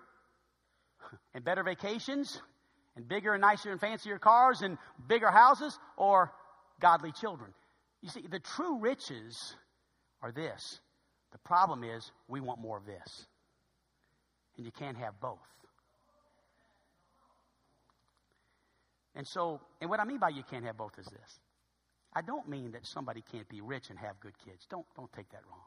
and 1.34 1.44
better 1.44 1.62
vacations 1.62 2.40
and 2.96 3.08
bigger 3.08 3.34
and 3.34 3.40
nicer 3.40 3.70
and 3.70 3.80
fancier 3.80 4.18
cars 4.18 4.62
and 4.62 4.78
bigger 5.08 5.30
houses 5.30 5.78
or 5.96 6.32
godly 6.80 7.12
children? 7.12 7.52
You 8.02 8.08
see, 8.08 8.24
the 8.28 8.40
true 8.40 8.78
riches 8.78 9.56
are 10.22 10.32
this. 10.32 10.80
The 11.32 11.38
problem 11.38 11.84
is 11.84 12.10
we 12.28 12.40
want 12.40 12.60
more 12.60 12.76
of 12.76 12.86
this. 12.86 13.26
And 14.56 14.66
you 14.66 14.72
can't 14.72 14.96
have 14.96 15.20
both. 15.20 15.38
And 19.14 19.26
so, 19.26 19.60
and 19.80 19.90
what 19.90 20.00
I 20.00 20.04
mean 20.04 20.18
by 20.18 20.30
you 20.30 20.42
can't 20.50 20.64
have 20.64 20.76
both 20.76 20.98
is 20.98 21.06
this. 21.06 21.40
I 22.14 22.22
don't 22.22 22.48
mean 22.48 22.72
that 22.72 22.86
somebody 22.86 23.22
can't 23.30 23.48
be 23.48 23.60
rich 23.60 23.90
and 23.90 23.98
have 23.98 24.18
good 24.20 24.34
kids. 24.44 24.66
Don't, 24.68 24.86
don't 24.96 25.12
take 25.12 25.30
that 25.30 25.42
wrong. 25.48 25.60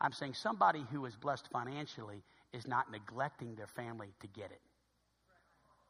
I'm 0.00 0.12
saying 0.12 0.34
somebody 0.34 0.84
who 0.90 1.04
is 1.06 1.16
blessed 1.16 1.48
financially 1.52 2.22
is 2.52 2.66
not 2.66 2.90
neglecting 2.90 3.54
their 3.54 3.66
family 3.66 4.08
to 4.20 4.26
get 4.28 4.50
it. 4.50 4.60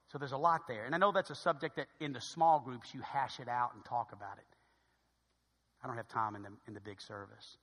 So 0.09 0.19
there's 0.19 0.33
a 0.33 0.37
lot 0.37 0.69
there. 0.69 0.85
And 0.85 0.95
I 0.95 0.99
know 0.99 1.13
that's 1.13 1.31
a 1.31 1.35
subject 1.35 1.77
that 1.77 1.89
in 2.01 2.13
the 2.13 2.21
small 2.21 2.61
groups 2.61 2.95
you 2.95 3.01
hash 3.01 3.41
it 3.41 3.49
out 3.49 3.71
and 3.75 3.85
talk 3.85 4.13
about 4.13 4.39
it. 4.39 4.57
I 5.83 5.87
don't 5.87 5.97
have 5.97 6.09
time 6.09 6.37
in 6.37 6.43
the, 6.43 6.51
in 6.69 6.75
the 6.75 6.81
big 6.81 7.01
service. 7.01 7.57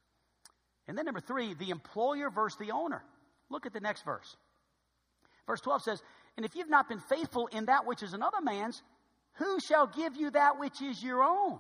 And 0.88 0.98
then 0.98 1.06
number 1.06 1.22
three, 1.22 1.54
the 1.54 1.70
employer 1.70 2.30
versus 2.30 2.58
the 2.60 2.72
owner. 2.72 3.02
Look 3.50 3.66
at 3.66 3.74
the 3.74 3.80
next 3.80 4.04
verse. 4.04 4.36
Verse 5.48 5.62
12 5.62 5.84
says, 5.84 6.02
And 6.38 6.46
if 6.46 6.56
you've 6.56 6.70
not 6.70 6.90
been 6.90 7.00
faithful 7.00 7.48
in 7.48 7.66
that 7.66 7.86
which 7.86 8.04
is 8.04 8.14
another 8.14 8.42
man's, 8.42 8.82
who 9.34 9.60
shall 9.68 9.88
give 9.88 10.16
you 10.16 10.32
that 10.32 10.60
which 10.60 10.82
is 10.82 11.02
your 11.02 11.24
own? 11.24 11.60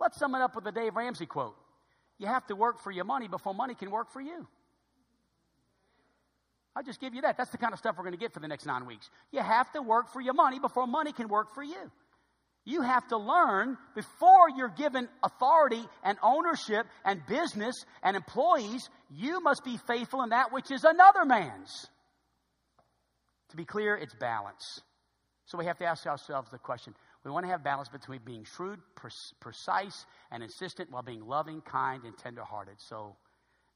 Let's 0.00 0.18
sum 0.18 0.34
it 0.34 0.40
up 0.40 0.54
with 0.54 0.64
the 0.64 0.72
Dave 0.72 0.96
Ramsey 0.96 1.26
quote. 1.26 1.56
You 2.18 2.26
have 2.26 2.46
to 2.48 2.56
work 2.56 2.80
for 2.80 2.90
your 2.90 3.04
money 3.04 3.28
before 3.28 3.54
money 3.54 3.74
can 3.74 3.90
work 3.90 4.12
for 4.12 4.20
you. 4.20 4.46
I'll 6.74 6.82
just 6.82 7.00
give 7.00 7.14
you 7.14 7.22
that. 7.22 7.36
That's 7.36 7.50
the 7.50 7.58
kind 7.58 7.72
of 7.72 7.78
stuff 7.78 7.96
we're 7.96 8.04
going 8.04 8.14
to 8.14 8.20
get 8.20 8.32
for 8.32 8.40
the 8.40 8.48
next 8.48 8.66
nine 8.66 8.86
weeks. 8.86 9.08
You 9.30 9.40
have 9.40 9.70
to 9.72 9.82
work 9.82 10.12
for 10.12 10.20
your 10.20 10.34
money 10.34 10.58
before 10.58 10.86
money 10.86 11.12
can 11.12 11.28
work 11.28 11.54
for 11.54 11.62
you. 11.62 11.90
You 12.64 12.82
have 12.82 13.06
to 13.08 13.16
learn 13.16 13.76
before 13.94 14.48
you're 14.56 14.68
given 14.68 15.08
authority 15.22 15.84
and 16.04 16.16
ownership 16.22 16.86
and 17.04 17.20
business 17.26 17.74
and 18.02 18.16
employees, 18.16 18.88
you 19.10 19.40
must 19.40 19.64
be 19.64 19.78
faithful 19.86 20.22
in 20.22 20.30
that 20.30 20.52
which 20.52 20.70
is 20.70 20.84
another 20.84 21.24
man's. 21.24 21.86
To 23.50 23.56
be 23.56 23.64
clear, 23.64 23.96
it's 23.96 24.14
balance. 24.14 24.80
So 25.46 25.58
we 25.58 25.66
have 25.66 25.78
to 25.78 25.84
ask 25.84 26.06
ourselves 26.06 26.50
the 26.50 26.58
question 26.58 26.94
we 27.24 27.30
want 27.30 27.44
to 27.46 27.50
have 27.50 27.62
balance 27.62 27.88
between 27.88 28.20
being 28.24 28.44
shrewd, 28.44 28.80
precise, 29.40 30.06
and 30.30 30.42
insistent 30.42 30.90
while 30.90 31.02
being 31.02 31.24
loving, 31.24 31.60
kind, 31.60 32.04
and 32.04 32.16
tenderhearted. 32.18 32.74
So 32.78 33.16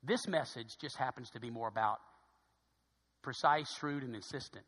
this 0.03 0.27
message 0.27 0.77
just 0.81 0.97
happens 0.97 1.31
to 1.31 1.41
be 1.41 1.51
more 1.51 1.69
about 1.69 1.99
precise, 3.27 3.69
shrewd, 3.81 4.05
and 4.05 4.15
insistent. 4.15 4.65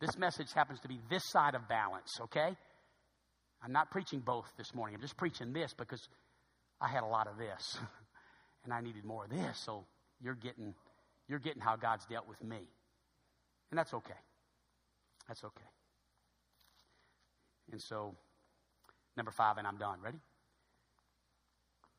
This 0.00 0.16
message 0.16 0.50
happens 0.54 0.80
to 0.80 0.88
be 0.88 0.98
this 1.10 1.22
side 1.26 1.54
of 1.54 1.68
balance, 1.68 2.08
okay? 2.22 2.56
I'm 3.62 3.70
not 3.70 3.90
preaching 3.90 4.20
both 4.20 4.46
this 4.56 4.74
morning. 4.74 4.94
I'm 4.94 5.02
just 5.02 5.18
preaching 5.18 5.52
this 5.52 5.74
because 5.74 6.00
I 6.80 6.88
had 6.88 7.02
a 7.02 7.06
lot 7.06 7.26
of 7.26 7.36
this 7.36 7.78
and 8.64 8.72
I 8.72 8.80
needed 8.80 9.04
more 9.04 9.24
of 9.24 9.30
this. 9.30 9.60
So 9.62 9.84
you're 10.22 10.34
getting 10.34 10.74
you're 11.28 11.38
getting 11.38 11.60
how 11.60 11.76
God's 11.76 12.06
dealt 12.06 12.26
with 12.26 12.42
me. 12.42 12.66
And 13.70 13.78
that's 13.78 13.92
okay. 13.92 14.18
That's 15.28 15.44
okay. 15.44 15.70
And 17.72 17.82
so 17.82 18.14
number 19.18 19.32
5 19.32 19.58
and 19.58 19.66
I'm 19.66 19.76
done. 19.76 19.98
Ready? 20.02 20.18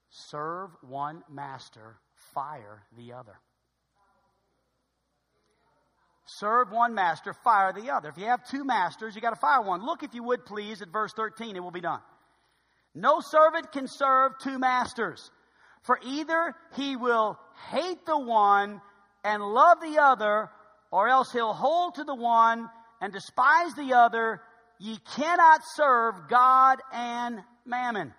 Serve 0.09 0.71
one 0.81 1.21
master, 1.31 1.97
fire 2.33 2.81
the 2.97 3.13
other. 3.13 3.35
Serve 6.37 6.71
one 6.71 6.95
master, 6.95 7.33
fire 7.33 7.73
the 7.73 7.91
other. 7.91 8.09
If 8.09 8.17
you 8.17 8.25
have 8.25 8.47
two 8.49 8.63
masters, 8.63 9.15
you 9.15 9.21
got 9.21 9.31
to 9.31 9.39
fire 9.39 9.61
one. 9.61 9.85
Look, 9.85 10.03
if 10.03 10.13
you 10.13 10.23
would 10.23 10.45
please, 10.45 10.81
at 10.81 10.87
verse 10.87 11.11
13, 11.13 11.55
it 11.55 11.59
will 11.59 11.71
be 11.71 11.81
done. 11.81 11.99
No 12.95 13.19
servant 13.19 13.71
can 13.71 13.87
serve 13.87 14.33
two 14.41 14.57
masters, 14.57 15.29
for 15.83 15.99
either 16.05 16.55
he 16.75 16.95
will 16.95 17.37
hate 17.69 18.05
the 18.05 18.17
one 18.17 18.81
and 19.23 19.43
love 19.43 19.79
the 19.81 19.99
other, 20.01 20.49
or 20.89 21.09
else 21.09 21.31
he'll 21.31 21.53
hold 21.53 21.95
to 21.95 22.03
the 22.03 22.15
one 22.15 22.69
and 23.01 23.11
despise 23.11 23.73
the 23.75 23.93
other. 23.93 24.41
Ye 24.79 24.97
cannot 25.15 25.61
serve 25.75 26.15
God 26.29 26.79
and 26.93 27.39
mammon. 27.65 28.13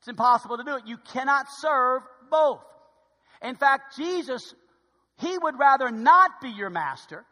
It's 0.00 0.08
impossible 0.08 0.58
to 0.58 0.64
do 0.64 0.76
it. 0.76 0.86
You 0.86 0.98
cannot 1.12 1.46
serve 1.50 2.02
both. 2.30 2.62
In 3.42 3.56
fact, 3.56 3.96
Jesus, 3.96 4.54
he 5.16 5.36
would 5.38 5.58
rather 5.58 5.90
not 5.90 6.40
be 6.42 6.50
your 6.50 6.70
master 6.70 7.24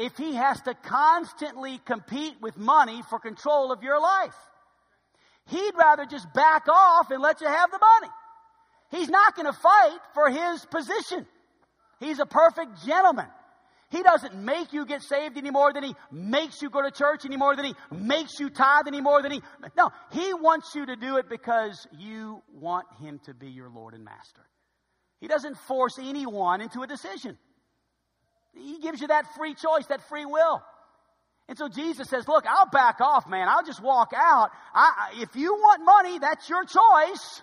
if 0.00 0.16
he 0.16 0.34
has 0.34 0.60
to 0.62 0.74
constantly 0.74 1.78
compete 1.84 2.34
with 2.40 2.56
money 2.56 3.02
for 3.10 3.18
control 3.18 3.70
of 3.70 3.82
your 3.82 4.00
life. 4.00 4.34
He'd 5.46 5.74
rather 5.76 6.06
just 6.06 6.32
back 6.32 6.68
off 6.68 7.10
and 7.10 7.20
let 7.20 7.40
you 7.42 7.46
have 7.46 7.70
the 7.70 7.78
money. 7.78 8.12
He's 8.90 9.10
not 9.10 9.36
going 9.36 9.46
to 9.46 9.52
fight 9.52 9.98
for 10.14 10.30
his 10.30 10.64
position. 10.64 11.26
He's 11.98 12.18
a 12.18 12.26
perfect 12.26 12.84
gentleman. 12.86 13.26
He 13.90 14.02
doesn't 14.02 14.36
make 14.36 14.72
you 14.72 14.86
get 14.86 15.02
saved 15.02 15.36
any 15.36 15.50
more 15.50 15.72
than 15.72 15.82
he 15.82 15.94
makes 16.10 16.62
you 16.62 16.70
go 16.70 16.80
to 16.80 16.90
church 16.90 17.24
any 17.26 17.36
more 17.36 17.54
than 17.54 17.66
he 17.66 17.74
makes 17.90 18.38
you 18.40 18.48
tithe 18.48 18.86
any 18.86 19.00
more 19.00 19.20
than 19.20 19.32
he. 19.32 19.42
No, 19.76 19.90
he 20.12 20.32
wants 20.32 20.74
you 20.74 20.86
to 20.86 20.96
do 20.96 21.18
it 21.18 21.28
because 21.28 21.86
you 21.98 22.40
want 22.54 22.86
him 23.02 23.20
to 23.26 23.34
be 23.34 23.48
your 23.48 23.68
Lord 23.68 23.94
and 23.94 24.04
Master. 24.04 24.46
He 25.20 25.28
doesn't 25.28 25.58
force 25.58 25.98
anyone 25.98 26.60
into 26.62 26.82
a 26.82 26.86
decision. 26.86 27.36
He 28.54 28.78
gives 28.78 29.00
you 29.00 29.08
that 29.08 29.34
free 29.36 29.54
choice, 29.54 29.86
that 29.86 30.08
free 30.08 30.24
will. 30.24 30.62
And 31.48 31.58
so 31.58 31.68
Jesus 31.68 32.08
says, 32.08 32.28
Look, 32.28 32.46
I'll 32.46 32.70
back 32.70 33.00
off, 33.00 33.28
man. 33.28 33.48
I'll 33.48 33.64
just 33.64 33.82
walk 33.82 34.12
out. 34.14 34.50
I, 34.74 35.14
if 35.20 35.34
you 35.34 35.54
want 35.54 35.84
money, 35.84 36.18
that's 36.18 36.48
your 36.48 36.64
choice. 36.64 37.42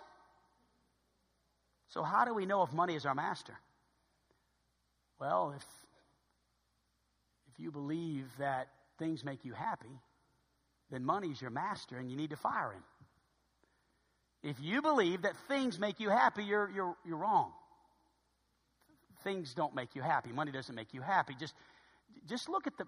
So, 1.89 2.03
how 2.03 2.25
do 2.25 2.33
we 2.33 2.45
know 2.45 2.63
if 2.63 2.73
money 2.73 2.95
is 2.95 3.05
our 3.05 3.15
master? 3.15 3.53
Well, 5.19 5.53
if, 5.55 5.63
if 7.53 7.59
you 7.59 7.71
believe 7.71 8.25
that 8.39 8.67
things 8.99 9.23
make 9.23 9.45
you 9.45 9.53
happy, 9.53 9.99
then 10.91 11.03
money 11.03 11.29
is 11.29 11.41
your 11.41 11.51
master 11.51 11.97
and 11.97 12.09
you 12.09 12.17
need 12.17 12.29
to 12.29 12.35
fire 12.35 12.71
him. 12.71 12.83
If 14.43 14.57
you 14.61 14.81
believe 14.81 15.23
that 15.23 15.33
things 15.47 15.79
make 15.79 15.99
you 15.99 16.09
happy, 16.09 16.43
you're, 16.43 16.69
you're, 16.69 16.95
you're 17.05 17.17
wrong 17.17 17.51
things 19.27 19.53
don't 19.53 19.75
make 19.75 19.93
you 19.93 20.01
happy. 20.01 20.31
Money 20.31 20.53
doesn't 20.53 20.73
make 20.73 20.93
you 20.93 21.01
happy. 21.01 21.35
Just, 21.37 21.53
just 22.29 22.47
look 22.47 22.65
at 22.65 22.77
the. 22.77 22.85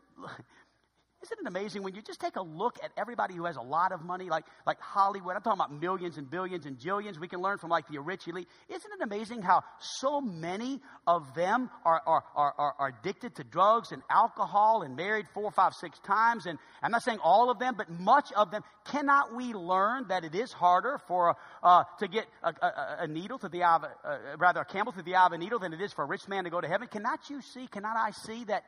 Isn't 1.22 1.38
it 1.42 1.48
amazing 1.48 1.84
when 1.84 1.96
you 1.96 2.02
just 2.02 2.22
take 2.22 2.38
a 2.38 2.42
look 2.42 2.78
at 2.82 2.92
everybody 2.98 3.36
who 3.36 3.44
has 3.44 3.58
a 3.58 3.62
lot 3.62 3.92
of 3.92 4.02
money, 4.02 4.30
like, 4.30 4.46
like 4.66 4.80
Hollywood? 4.80 5.36
I'm 5.36 5.42
talking 5.42 5.60
about 5.60 5.74
millions 5.74 6.18
and 6.18 6.30
billions 6.30 6.66
and 6.66 6.78
jillions. 6.80 7.20
We 7.20 7.28
can 7.28 7.42
learn 7.42 7.58
from 7.58 7.70
like 7.70 7.90
the 7.90 8.00
rich 8.00 8.26
elite. 8.30 8.48
Isn't 8.70 8.92
it 8.98 9.04
amazing 9.04 9.42
how 9.42 9.64
so 9.80 10.22
many 10.22 10.80
of 11.06 11.34
them 11.36 11.70
are, 11.84 12.02
are, 12.06 12.24
are, 12.34 12.74
are 12.80 12.94
addicted 13.02 13.36
to 13.36 13.44
drugs 13.44 13.92
and 13.92 14.02
alcohol 14.10 14.84
and 14.84 14.96
married 14.96 15.26
four, 15.34 15.52
five, 15.52 15.74
six 15.74 16.00
times? 16.00 16.46
And 16.46 16.58
I'm 16.82 16.92
not 16.92 17.04
saying 17.04 17.20
all 17.22 17.52
of 17.52 17.60
them, 17.60 17.76
but 17.78 17.90
much 17.90 18.32
of 18.32 18.50
them. 18.50 18.64
Cannot 18.86 19.36
we 19.36 19.54
learn 19.54 20.06
that 20.08 20.24
it 20.24 20.34
is 20.34 20.54
harder 20.54 21.02
for 21.10 21.36
uh, 21.62 21.84
to 22.00 22.08
get 22.08 22.28
a, 22.44 22.54
a, 22.62 22.98
a, 23.02 23.08
needle 23.08 23.40
to 23.40 23.50
the 23.50 23.64
eye 23.64 23.76
of, 23.76 23.84
uh, 23.84 24.18
rather 24.38 24.62
a 24.62 24.66
camel 24.66 24.94
through 24.94 25.04
the 25.04 25.16
eye 25.16 25.26
of 25.26 25.34
a 25.34 25.38
needle 25.38 25.60
than 25.60 25.74
it 25.74 25.82
is 25.82 25.92
for 25.92 26.06
a 26.06 26.08
rich 26.08 26.30
man 26.30 26.46
to 26.46 26.50
go 26.50 26.62
to 26.62 26.68
heaven? 26.68 26.88
Cannot 26.88 27.30
you 27.30 27.42
see? 27.42 27.68
Cannot 27.68 27.98
I 27.98 28.12
see 28.12 28.46
that 28.46 28.64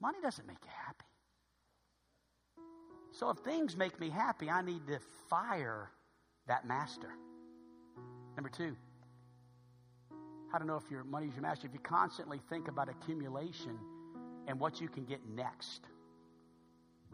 money 0.00 0.18
doesn't 0.20 0.46
make 0.46 0.58
you 0.64 0.70
happy? 0.86 1.04
So 3.20 3.28
if 3.28 3.36
things 3.40 3.76
make 3.76 4.00
me 4.00 4.08
happy, 4.08 4.48
I 4.48 4.62
need 4.62 4.86
to 4.86 4.98
fire 5.28 5.90
that 6.48 6.66
master. 6.66 7.10
Number 8.34 8.48
two, 8.48 8.74
how 10.50 10.56
to 10.56 10.64
know 10.64 10.76
if 10.76 10.90
your 10.90 11.04
money 11.04 11.26
is 11.26 11.34
your 11.34 11.42
master? 11.42 11.66
If 11.66 11.74
you 11.74 11.80
constantly 11.80 12.40
think 12.48 12.68
about 12.68 12.88
accumulation 12.88 13.78
and 14.48 14.58
what 14.58 14.80
you 14.80 14.88
can 14.88 15.04
get 15.04 15.20
next. 15.28 15.82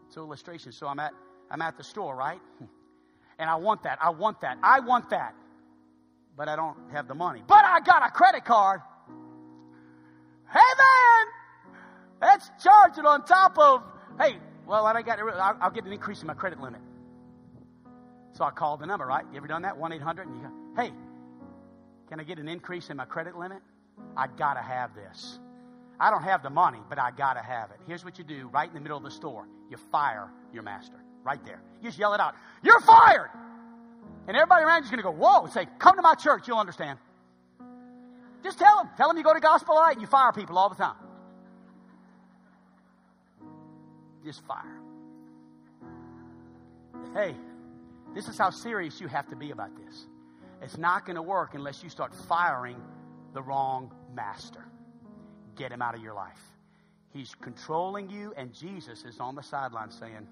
So 0.07 0.21
illustration. 0.21 0.71
So 0.71 0.87
I'm 0.87 0.97
at 0.97 1.11
I'm 1.51 1.61
at 1.61 1.77
the 1.77 1.83
store, 1.83 2.15
right? 2.15 2.39
And 3.39 3.47
I 3.47 3.55
want 3.57 3.83
that. 3.83 3.99
I 4.01 4.09
want 4.09 4.41
that. 4.41 4.57
I 4.63 4.79
want 4.79 5.11
that. 5.11 5.35
But 6.35 6.49
I 6.49 6.55
don't 6.55 6.75
have 6.91 7.07
the 7.07 7.13
money. 7.13 7.43
But 7.45 7.63
I 7.63 7.81
got 7.81 8.03
a 8.03 8.09
credit 8.09 8.45
card. 8.45 8.81
Hey 10.51 10.59
man, 10.59 11.27
let's 12.19 12.49
charge 12.63 12.97
it 12.97 13.05
on 13.05 13.25
top 13.25 13.59
of 13.59 13.83
hey, 14.19 14.39
well, 14.67 14.85
I 14.85 15.01
got, 15.01 15.19
I'll, 15.19 15.57
I'll 15.61 15.71
get 15.71 15.85
an 15.85 15.93
increase 15.93 16.21
in 16.21 16.27
my 16.27 16.33
credit 16.33 16.59
limit. 16.59 16.81
So 18.33 18.43
I 18.43 18.51
called 18.51 18.81
the 18.81 18.85
number, 18.85 19.05
right? 19.05 19.25
You 19.31 19.37
ever 19.37 19.47
done 19.47 19.63
that? 19.63 19.77
1 19.77 19.93
800? 19.93 20.27
And 20.27 20.35
you 20.35 20.43
go, 20.43 20.81
hey, 20.81 20.91
can 22.09 22.19
I 22.19 22.23
get 22.23 22.37
an 22.37 22.47
increase 22.47 22.89
in 22.89 22.97
my 22.97 23.05
credit 23.05 23.37
limit? 23.37 23.59
I 24.15 24.27
got 24.27 24.55
to 24.55 24.61
have 24.61 24.93
this. 24.93 25.39
I 25.99 26.11
don't 26.11 26.23
have 26.23 26.43
the 26.43 26.49
money, 26.49 26.79
but 26.89 26.99
I 26.99 27.11
got 27.11 27.33
to 27.33 27.41
have 27.41 27.71
it. 27.71 27.77
Here's 27.87 28.05
what 28.05 28.19
you 28.19 28.23
do 28.23 28.49
right 28.53 28.67
in 28.67 28.75
the 28.75 28.81
middle 28.81 28.97
of 28.97 29.03
the 29.03 29.11
store 29.11 29.47
you 29.69 29.77
fire 29.91 30.29
your 30.53 30.63
master 30.63 30.95
right 31.23 31.43
there. 31.45 31.61
You 31.81 31.89
just 31.89 31.97
yell 31.97 32.13
it 32.13 32.19
out, 32.19 32.35
You're 32.61 32.79
fired! 32.81 33.29
And 34.27 34.35
everybody 34.35 34.63
around 34.63 34.81
you 34.81 34.85
is 34.85 34.91
going 34.91 34.99
to 34.99 35.03
go, 35.03 35.11
Whoa, 35.11 35.45
and 35.45 35.53
say, 35.53 35.67
Come 35.79 35.95
to 35.95 36.01
my 36.01 36.13
church, 36.13 36.47
you'll 36.47 36.59
understand. 36.59 36.99
Just 38.43 38.59
tell 38.59 38.77
them. 38.77 38.89
Tell 38.97 39.07
them 39.07 39.17
you 39.17 39.23
go 39.23 39.33
to 39.33 39.39
Gospel 39.39 39.75
Light 39.75 39.93
and 39.93 40.01
you 40.01 40.07
fire 40.07 40.31
people 40.31 40.57
all 40.57 40.69
the 40.69 40.75
time. 40.75 40.95
Just 44.27 44.45
fire. 44.45 44.81
Hey, 47.13 47.33
this 48.13 48.27
is 48.27 48.37
how 48.37 48.49
serious 48.49 48.99
you 48.99 49.07
have 49.07 49.29
to 49.29 49.37
be 49.37 49.51
about 49.51 49.69
this. 49.77 50.05
It's 50.61 50.77
not 50.77 51.05
going 51.05 51.15
to 51.15 51.21
work 51.21 51.51
unless 51.53 51.81
you 51.81 51.89
start 51.89 52.11
firing 52.27 52.75
the 53.33 53.41
wrong 53.41 53.89
master. 54.13 54.65
Get 55.55 55.71
him 55.71 55.81
out 55.81 55.95
of 55.95 56.01
your 56.01 56.13
life. 56.13 56.41
He's 57.13 57.33
controlling 57.35 58.09
you, 58.09 58.33
and 58.35 58.53
Jesus 58.53 59.05
is 59.05 59.17
on 59.21 59.33
the 59.33 59.43
sideline 59.43 59.91
saying, 59.91 60.27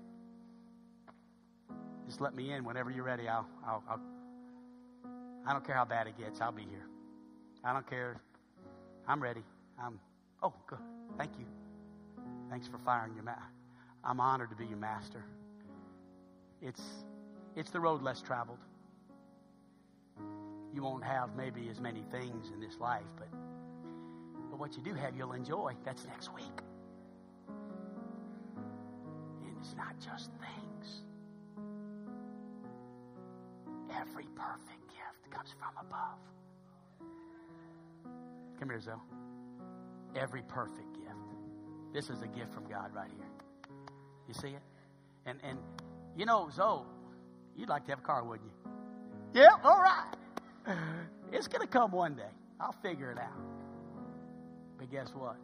Just 2.05 2.19
let 2.19 2.35
me 2.35 2.51
in 2.51 2.65
whenever 2.65 2.91
you're 2.91 3.05
ready. 3.05 3.29
I'll, 3.29 3.47
I'll, 3.65 3.81
I'll, 3.89 4.01
I 5.47 5.53
don't 5.53 5.65
care 5.65 5.75
how 5.75 5.85
bad 5.85 6.07
it 6.07 6.17
gets. 6.17 6.41
I'll 6.41 6.51
be 6.51 6.63
here. 6.63 6.85
I 7.63 7.71
don't 7.71 7.89
care. 7.89 8.17
I'm 9.07 9.23
ready. 9.23 9.43
I'm, 9.81 10.01
oh, 10.43 10.53
good. 10.67 10.79
Thank 11.17 11.31
you. 11.39 11.45
Thanks 12.49 12.67
for 12.67 12.77
firing 12.79 13.13
your 13.15 13.23
master. 13.23 13.54
I'm 14.05 14.19
honored 14.19 14.51
to 14.51 14.55
be 14.55 14.65
your 14.65 14.77
master. 14.77 15.23
It's, 16.61 16.81
it's 17.55 17.71
the 17.71 17.79
road 17.79 18.03
less 18.03 18.21
traveled. 18.21 18.59
You 20.73 20.83
won't 20.83 21.03
have 21.03 21.35
maybe 21.35 21.69
as 21.69 21.79
many 21.79 22.03
things 22.11 22.51
in 22.53 22.59
this 22.59 22.79
life, 22.79 23.05
but, 23.17 23.29
but 24.51 24.59
what 24.59 24.75
you 24.75 24.83
do 24.83 24.93
have, 24.93 25.15
you'll 25.15 25.33
enjoy. 25.33 25.73
That's 25.83 26.05
next 26.05 26.33
week. 26.35 26.61
And 29.47 29.57
it's 29.59 29.73
not 29.75 29.95
just 29.99 30.29
things. 30.33 31.01
Every 33.99 34.27
perfect 34.35 34.87
gift 34.89 35.31
comes 35.31 35.55
from 35.57 35.71
above. 35.79 36.19
Come 38.59 38.69
here, 38.69 38.79
Zoe. 38.79 38.93
Every 40.15 40.43
perfect 40.43 40.93
gift. 40.93 41.05
This 41.93 42.09
is 42.09 42.21
a 42.21 42.27
gift 42.27 42.53
from 42.53 42.67
God 42.69 42.93
right 42.93 43.09
here. 43.09 43.44
You 44.27 44.33
see 44.33 44.49
it? 44.49 44.61
And 45.25 45.39
and 45.43 45.57
you 46.17 46.25
know, 46.25 46.49
Zoe, 46.53 46.83
you'd 47.55 47.69
like 47.69 47.85
to 47.85 47.91
have 47.91 47.99
a 47.99 48.03
car, 48.03 48.23
wouldn't 48.23 48.49
you? 48.49 49.41
Yep, 49.41 49.59
all 49.63 49.81
right. 49.81 50.13
It's 51.31 51.47
gonna 51.47 51.67
come 51.67 51.91
one 51.91 52.15
day. 52.15 52.31
I'll 52.61 52.75
figure 52.83 53.11
it 53.11 53.17
out. 53.17 53.41
But 54.77 54.89
guess 54.91 55.09
what? 55.13 55.35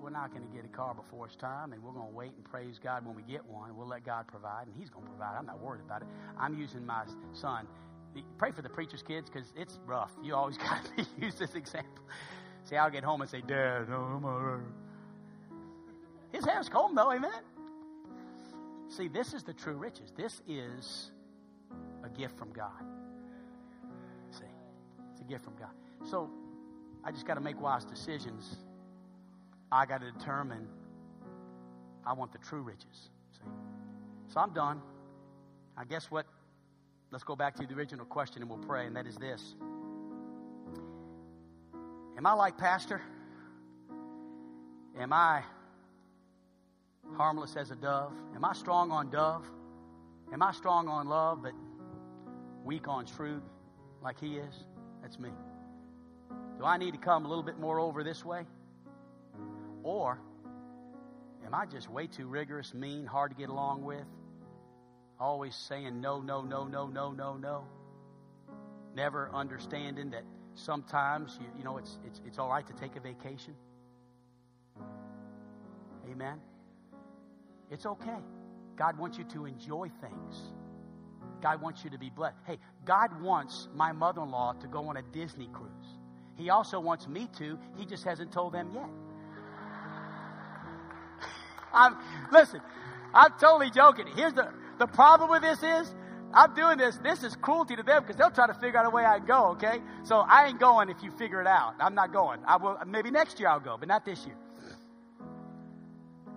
We're 0.00 0.10
not 0.10 0.32
going 0.32 0.42
to 0.42 0.56
get 0.56 0.64
a 0.64 0.68
car 0.68 0.94
before 0.94 1.26
it's 1.26 1.36
time, 1.36 1.72
and 1.72 1.82
we're 1.82 1.92
going 1.92 2.08
to 2.08 2.14
wait 2.14 2.32
and 2.34 2.44
praise 2.44 2.80
God 2.82 3.04
when 3.04 3.14
we 3.14 3.22
get 3.22 3.44
one. 3.44 3.76
We'll 3.76 3.86
let 3.86 4.04
God 4.04 4.26
provide, 4.26 4.66
and 4.66 4.74
He's 4.76 4.88
going 4.88 5.04
to 5.04 5.10
provide. 5.10 5.36
I'm 5.38 5.46
not 5.46 5.60
worried 5.60 5.82
about 5.84 6.02
it. 6.02 6.08
I'm 6.38 6.58
using 6.58 6.84
my 6.84 7.04
son 7.34 7.68
pray 8.38 8.50
for 8.50 8.62
the 8.62 8.68
preacher's 8.68 9.02
kids 9.02 9.28
because 9.30 9.52
it's 9.56 9.78
rough. 9.86 10.10
You 10.22 10.34
always 10.34 10.58
got 10.58 10.80
to 10.96 11.06
use 11.20 11.34
this 11.34 11.54
example. 11.54 12.04
See, 12.64 12.76
I'll 12.76 12.90
get 12.90 13.04
home 13.04 13.20
and 13.20 13.30
say, 13.30 13.42
Dad, 13.46 13.88
no, 13.88 13.96
I'm 13.96 14.24
all 14.24 14.40
right. 14.40 14.85
His 16.32 16.44
hair's 16.44 16.68
combed 16.68 16.96
though, 16.96 17.12
amen? 17.12 17.42
See, 18.88 19.08
this 19.08 19.34
is 19.34 19.42
the 19.42 19.52
true 19.52 19.76
riches. 19.76 20.12
This 20.16 20.40
is 20.46 21.10
a 22.04 22.08
gift 22.08 22.38
from 22.38 22.52
God. 22.52 22.84
See, 24.30 24.44
it's 25.12 25.20
a 25.20 25.24
gift 25.24 25.44
from 25.44 25.54
God. 25.58 25.70
So 26.08 26.30
I 27.04 27.10
just 27.10 27.26
got 27.26 27.34
to 27.34 27.40
make 27.40 27.60
wise 27.60 27.84
decisions. 27.84 28.56
I 29.72 29.86
got 29.86 30.00
to 30.00 30.10
determine 30.12 30.68
I 32.06 32.12
want 32.12 32.32
the 32.32 32.38
true 32.38 32.62
riches. 32.62 33.10
See? 33.32 33.50
So 34.28 34.40
I'm 34.40 34.52
done. 34.52 34.80
I 35.76 35.84
guess 35.84 36.10
what 36.10 36.26
Let's 37.10 37.24
go 37.24 37.36
back 37.36 37.54
to 37.56 37.66
the 37.66 37.74
original 37.74 38.04
question 38.04 38.42
and 38.42 38.50
we'll 38.50 38.58
pray, 38.58 38.86
and 38.86 38.96
that 38.96 39.06
is 39.06 39.16
this 39.16 39.54
Am 42.16 42.26
I 42.26 42.32
like 42.32 42.58
Pastor? 42.58 43.00
Am 44.98 45.12
I 45.12 45.42
harmless 47.14 47.56
as 47.56 47.70
a 47.70 47.76
dove? 47.76 48.12
Am 48.34 48.44
I 48.44 48.52
strong 48.52 48.90
on 48.90 49.10
dove? 49.10 49.44
Am 50.32 50.42
I 50.42 50.52
strong 50.52 50.88
on 50.88 51.08
love 51.08 51.42
but 51.42 51.52
weak 52.64 52.88
on 52.88 53.06
truth 53.06 53.42
like 54.02 54.18
he 54.18 54.36
is? 54.36 54.64
That's 55.02 55.18
me. 55.18 55.30
Do 56.58 56.64
I 56.64 56.76
need 56.76 56.92
to 56.92 56.98
come 56.98 57.24
a 57.24 57.28
little 57.28 57.44
bit 57.44 57.58
more 57.58 57.78
over 57.78 58.02
this 58.02 58.24
way? 58.24 58.44
Or 59.82 60.18
am 61.44 61.54
I 61.54 61.66
just 61.66 61.88
way 61.90 62.06
too 62.06 62.26
rigorous, 62.26 62.74
mean, 62.74 63.06
hard 63.06 63.30
to 63.30 63.36
get 63.36 63.50
along 63.50 63.84
with? 63.84 64.04
always 65.18 65.54
saying 65.54 66.00
no, 66.00 66.20
no, 66.20 66.42
no, 66.42 66.64
no, 66.64 66.86
no, 66.86 67.10
no, 67.10 67.36
no. 67.36 67.64
Never 68.94 69.30
understanding 69.32 70.10
that 70.10 70.24
sometimes 70.54 71.38
you, 71.40 71.46
you 71.58 71.64
know 71.64 71.78
it's, 71.78 71.98
it's, 72.06 72.20
it's 72.26 72.38
all 72.38 72.48
right 72.48 72.66
to 72.66 72.72
take 72.74 72.96
a 72.96 73.00
vacation. 73.00 73.54
Amen. 76.10 76.38
It's 77.70 77.86
okay. 77.86 78.18
God 78.76 78.98
wants 78.98 79.18
you 79.18 79.24
to 79.24 79.46
enjoy 79.46 79.90
things. 80.00 80.36
God 81.42 81.60
wants 81.60 81.84
you 81.84 81.90
to 81.90 81.98
be 81.98 82.10
blessed. 82.10 82.36
Hey, 82.46 82.58
God 82.84 83.20
wants 83.22 83.68
my 83.74 83.92
mother 83.92 84.22
in 84.22 84.30
law 84.30 84.52
to 84.60 84.66
go 84.66 84.88
on 84.88 84.96
a 84.96 85.02
Disney 85.02 85.48
cruise. 85.52 85.70
He 86.36 86.50
also 86.50 86.80
wants 86.80 87.08
me 87.08 87.28
to. 87.38 87.58
He 87.76 87.86
just 87.86 88.04
hasn't 88.04 88.32
told 88.32 88.52
them 88.52 88.70
yet. 88.74 88.88
I'm 91.72 91.96
listen. 92.32 92.60
I'm 93.14 93.32
totally 93.40 93.70
joking. 93.70 94.06
Here's 94.14 94.34
the 94.34 94.52
the 94.78 94.86
problem 94.86 95.30
with 95.30 95.42
this 95.42 95.62
is, 95.62 95.94
I'm 96.34 96.54
doing 96.54 96.76
this. 96.76 96.98
This 96.98 97.22
is 97.22 97.34
cruelty 97.36 97.76
to 97.76 97.82
them 97.82 98.02
because 98.02 98.16
they'll 98.16 98.30
try 98.30 98.46
to 98.46 98.54
figure 98.54 98.78
out 98.78 98.86
a 98.86 98.90
way 98.90 99.04
I 99.04 99.18
go. 99.18 99.48
Okay, 99.52 99.80
so 100.04 100.18
I 100.18 100.46
ain't 100.48 100.60
going 100.60 100.90
if 100.90 101.02
you 101.02 101.10
figure 101.10 101.40
it 101.40 101.46
out. 101.46 101.74
I'm 101.80 101.94
not 101.94 102.12
going. 102.12 102.40
I 102.46 102.56
will. 102.56 102.78
Maybe 102.86 103.10
next 103.10 103.40
year 103.40 103.48
I'll 103.48 103.60
go, 103.60 103.76
but 103.78 103.88
not 103.88 104.04
this 104.04 104.26
year. 104.26 104.36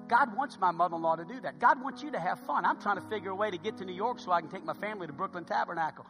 God 0.10 0.36
wants 0.36 0.60
my 0.60 0.72
mother-in-law 0.72 1.18
to 1.18 1.26
do 1.26 1.40
that. 1.42 1.60
God 1.60 1.82
wants 1.82 2.02
you 2.02 2.12
to 2.12 2.20
have 2.20 2.40
fun. 2.40 2.66
I'm 2.66 2.82
trying 2.82 2.96
to 2.96 3.08
figure 3.10 3.30
a 3.30 3.36
way 3.36 3.52
to 3.52 3.58
get 3.58 3.78
to 3.78 3.86
New 3.86 3.94
York 3.94 4.20
so 4.20 4.32
I 4.32 4.42
can 4.42 4.50
take 4.50 4.66
my 4.66 4.74
family 4.74 5.08
to 5.08 5.14
Brooklyn 5.14 5.46
Tabernacle. 5.46 6.06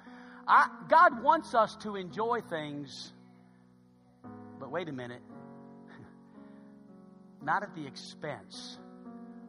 I, 0.48 0.68
God 0.88 1.22
wants 1.22 1.54
us 1.54 1.76
to 1.84 1.96
enjoy 1.96 2.42
things, 2.50 3.14
but 4.60 4.72
wait 4.72 4.90
a 4.90 4.94
minute. 4.94 5.22
Not 7.44 7.62
at 7.62 7.76
the 7.76 7.86
expense 7.86 8.80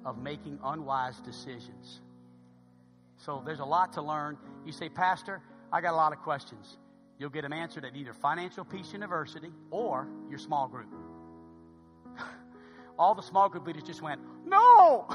of 0.05 0.18
making 0.18 0.59
unwise 0.64 1.20
decisions. 1.20 2.01
So 3.18 3.42
there's 3.44 3.61
a 3.61 3.64
lot 3.64 3.92
to 3.94 4.03
learn. 4.03 4.36
You 4.66 4.72
say, 4.72 4.88
Pastor, 4.88 5.40
I 5.72 5.80
got 5.80 5.92
a 5.92 5.96
lot 5.96 6.12
of 6.12 6.18
questions. 6.20 6.78
You'll 7.18 7.30
get 7.30 7.42
them 7.42 7.53
answered 7.53 7.84
at 7.84 7.94
either 7.94 8.14
Financial 8.14 8.64
Peace 8.64 8.92
University 8.92 9.53
or 9.70 10.09
your 10.28 10.38
small 10.38 10.68
group. 10.68 10.88
All 12.98 13.14
the 13.14 13.22
small 13.22 13.48
group 13.48 13.66
leaders 13.66 13.82
just 13.82 14.01
went, 14.01 14.20
No, 14.51 15.07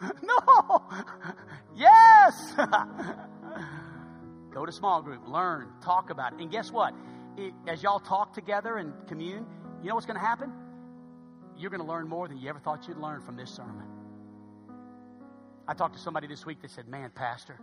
no, 0.22 0.82
yes. 1.74 2.54
Go 4.52 4.64
to 4.64 4.72
small 4.72 5.02
group, 5.02 5.26
learn, 5.26 5.68
talk 5.82 6.10
about 6.10 6.34
it. 6.34 6.40
And 6.40 6.50
guess 6.50 6.70
what? 6.70 6.94
As 7.66 7.82
y'all 7.82 7.98
talk 7.98 8.32
together 8.32 8.76
and 8.76 8.92
commune, 9.08 9.44
you 9.82 9.88
know 9.88 9.94
what's 9.96 10.06
going 10.06 10.18
to 10.18 10.24
happen? 10.24 10.52
You're 11.56 11.70
going 11.70 11.82
to 11.82 11.86
learn 11.86 12.08
more 12.08 12.28
than 12.28 12.38
you 12.38 12.48
ever 12.48 12.60
thought 12.60 12.86
you'd 12.86 12.96
learn 12.96 13.20
from 13.22 13.36
this 13.36 13.50
sermon. 13.50 13.86
I 15.66 15.74
talked 15.74 15.94
to 15.94 16.00
somebody 16.00 16.26
this 16.26 16.46
week 16.46 16.62
that 16.62 16.70
said, 16.70 16.88
Man, 16.88 17.10
Pastor, 17.14 17.58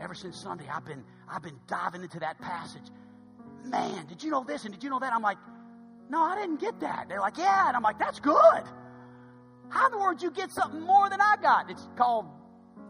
ever 0.00 0.14
since 0.14 0.40
Sunday, 0.40 0.66
I've 0.72 0.84
been, 0.84 1.04
I've 1.28 1.42
been 1.42 1.58
diving 1.66 2.02
into 2.02 2.20
that 2.20 2.38
passage. 2.38 2.84
Man, 3.64 4.06
did 4.06 4.22
you 4.22 4.30
know 4.30 4.44
this 4.44 4.64
and 4.64 4.74
did 4.74 4.82
you 4.84 4.90
know 4.90 4.98
that? 4.98 5.12
I'm 5.12 5.22
like, 5.22 5.38
No, 6.10 6.22
I 6.22 6.34
didn't 6.34 6.60
get 6.60 6.80
that. 6.80 7.08
They're 7.08 7.20
like, 7.20 7.38
Yeah. 7.38 7.68
And 7.68 7.76
I'm 7.76 7.82
like, 7.82 7.98
That's 7.98 8.20
good. 8.20 8.62
How 9.72 9.86
in 9.86 9.92
the 9.92 9.98
world 9.98 10.22
you 10.22 10.30
get 10.30 10.52
something 10.52 10.82
more 10.82 11.08
than 11.08 11.20
I 11.20 11.36
got? 11.40 11.70
It's 11.70 11.88
called 11.96 12.26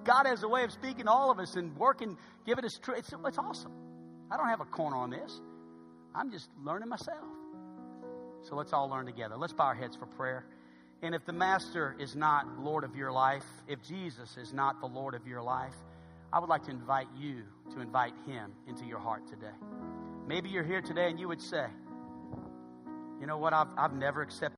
God 0.05 0.27
has 0.27 0.43
a 0.43 0.49
way 0.49 0.65
of 0.65 0.73
speaking 0.73 1.05
to 1.05 1.11
all 1.11 1.31
of 1.31 1.39
us 1.39 1.55
and 1.55 1.77
working, 1.77 2.19
giving 2.45 2.65
us 2.65 2.77
truth. 2.83 2.99
It's, 2.99 3.13
it's 3.25 3.39
awesome. 3.39 3.73
I 4.33 4.37
don't 4.37 4.49
have 4.49 4.61
a 4.61 4.65
corner 4.65 4.97
on 4.97 5.11
this. 5.11 5.41
I'm 6.13 6.33
just 6.33 6.49
learning 6.65 6.89
myself. 6.89 7.25
So 8.43 8.57
let's 8.57 8.73
all 8.73 8.89
learn 8.89 9.07
together. 9.07 9.37
Let's 9.37 9.53
bow 9.53 9.67
our 9.67 9.75
heads 9.77 9.95
for 9.95 10.07
prayer. 10.07 10.45
And 11.03 11.15
if 11.15 11.25
the 11.25 11.33
Master 11.33 11.95
is 12.01 12.17
not 12.17 12.47
Lord 12.61 12.83
of 12.83 12.97
your 12.97 13.13
life, 13.13 13.45
if 13.69 13.81
Jesus 13.83 14.37
is 14.37 14.53
not 14.53 14.81
the 14.81 14.87
Lord 14.87 15.15
of 15.15 15.25
your 15.25 15.43
life, 15.43 15.75
I 16.33 16.41
would 16.41 16.49
like 16.49 16.65
to 16.65 16.73
invite 16.73 17.07
you 17.17 17.45
to 17.75 17.81
invite 17.81 18.15
Him 18.27 18.53
into 18.67 18.85
your 18.85 18.99
heart 18.99 19.29
today. 19.29 19.55
Maybe 20.27 20.49
you're 20.49 20.65
here 20.65 20.83
today 20.83 21.09
and 21.11 21.21
you 21.21 21.29
would 21.29 21.43
say, 21.43 21.67
you 23.21 23.27
know 23.29 23.39
what, 23.39 23.53
I've, 23.53 23.69
I've 23.79 23.95
never 23.95 24.21
accepted. 24.21 24.51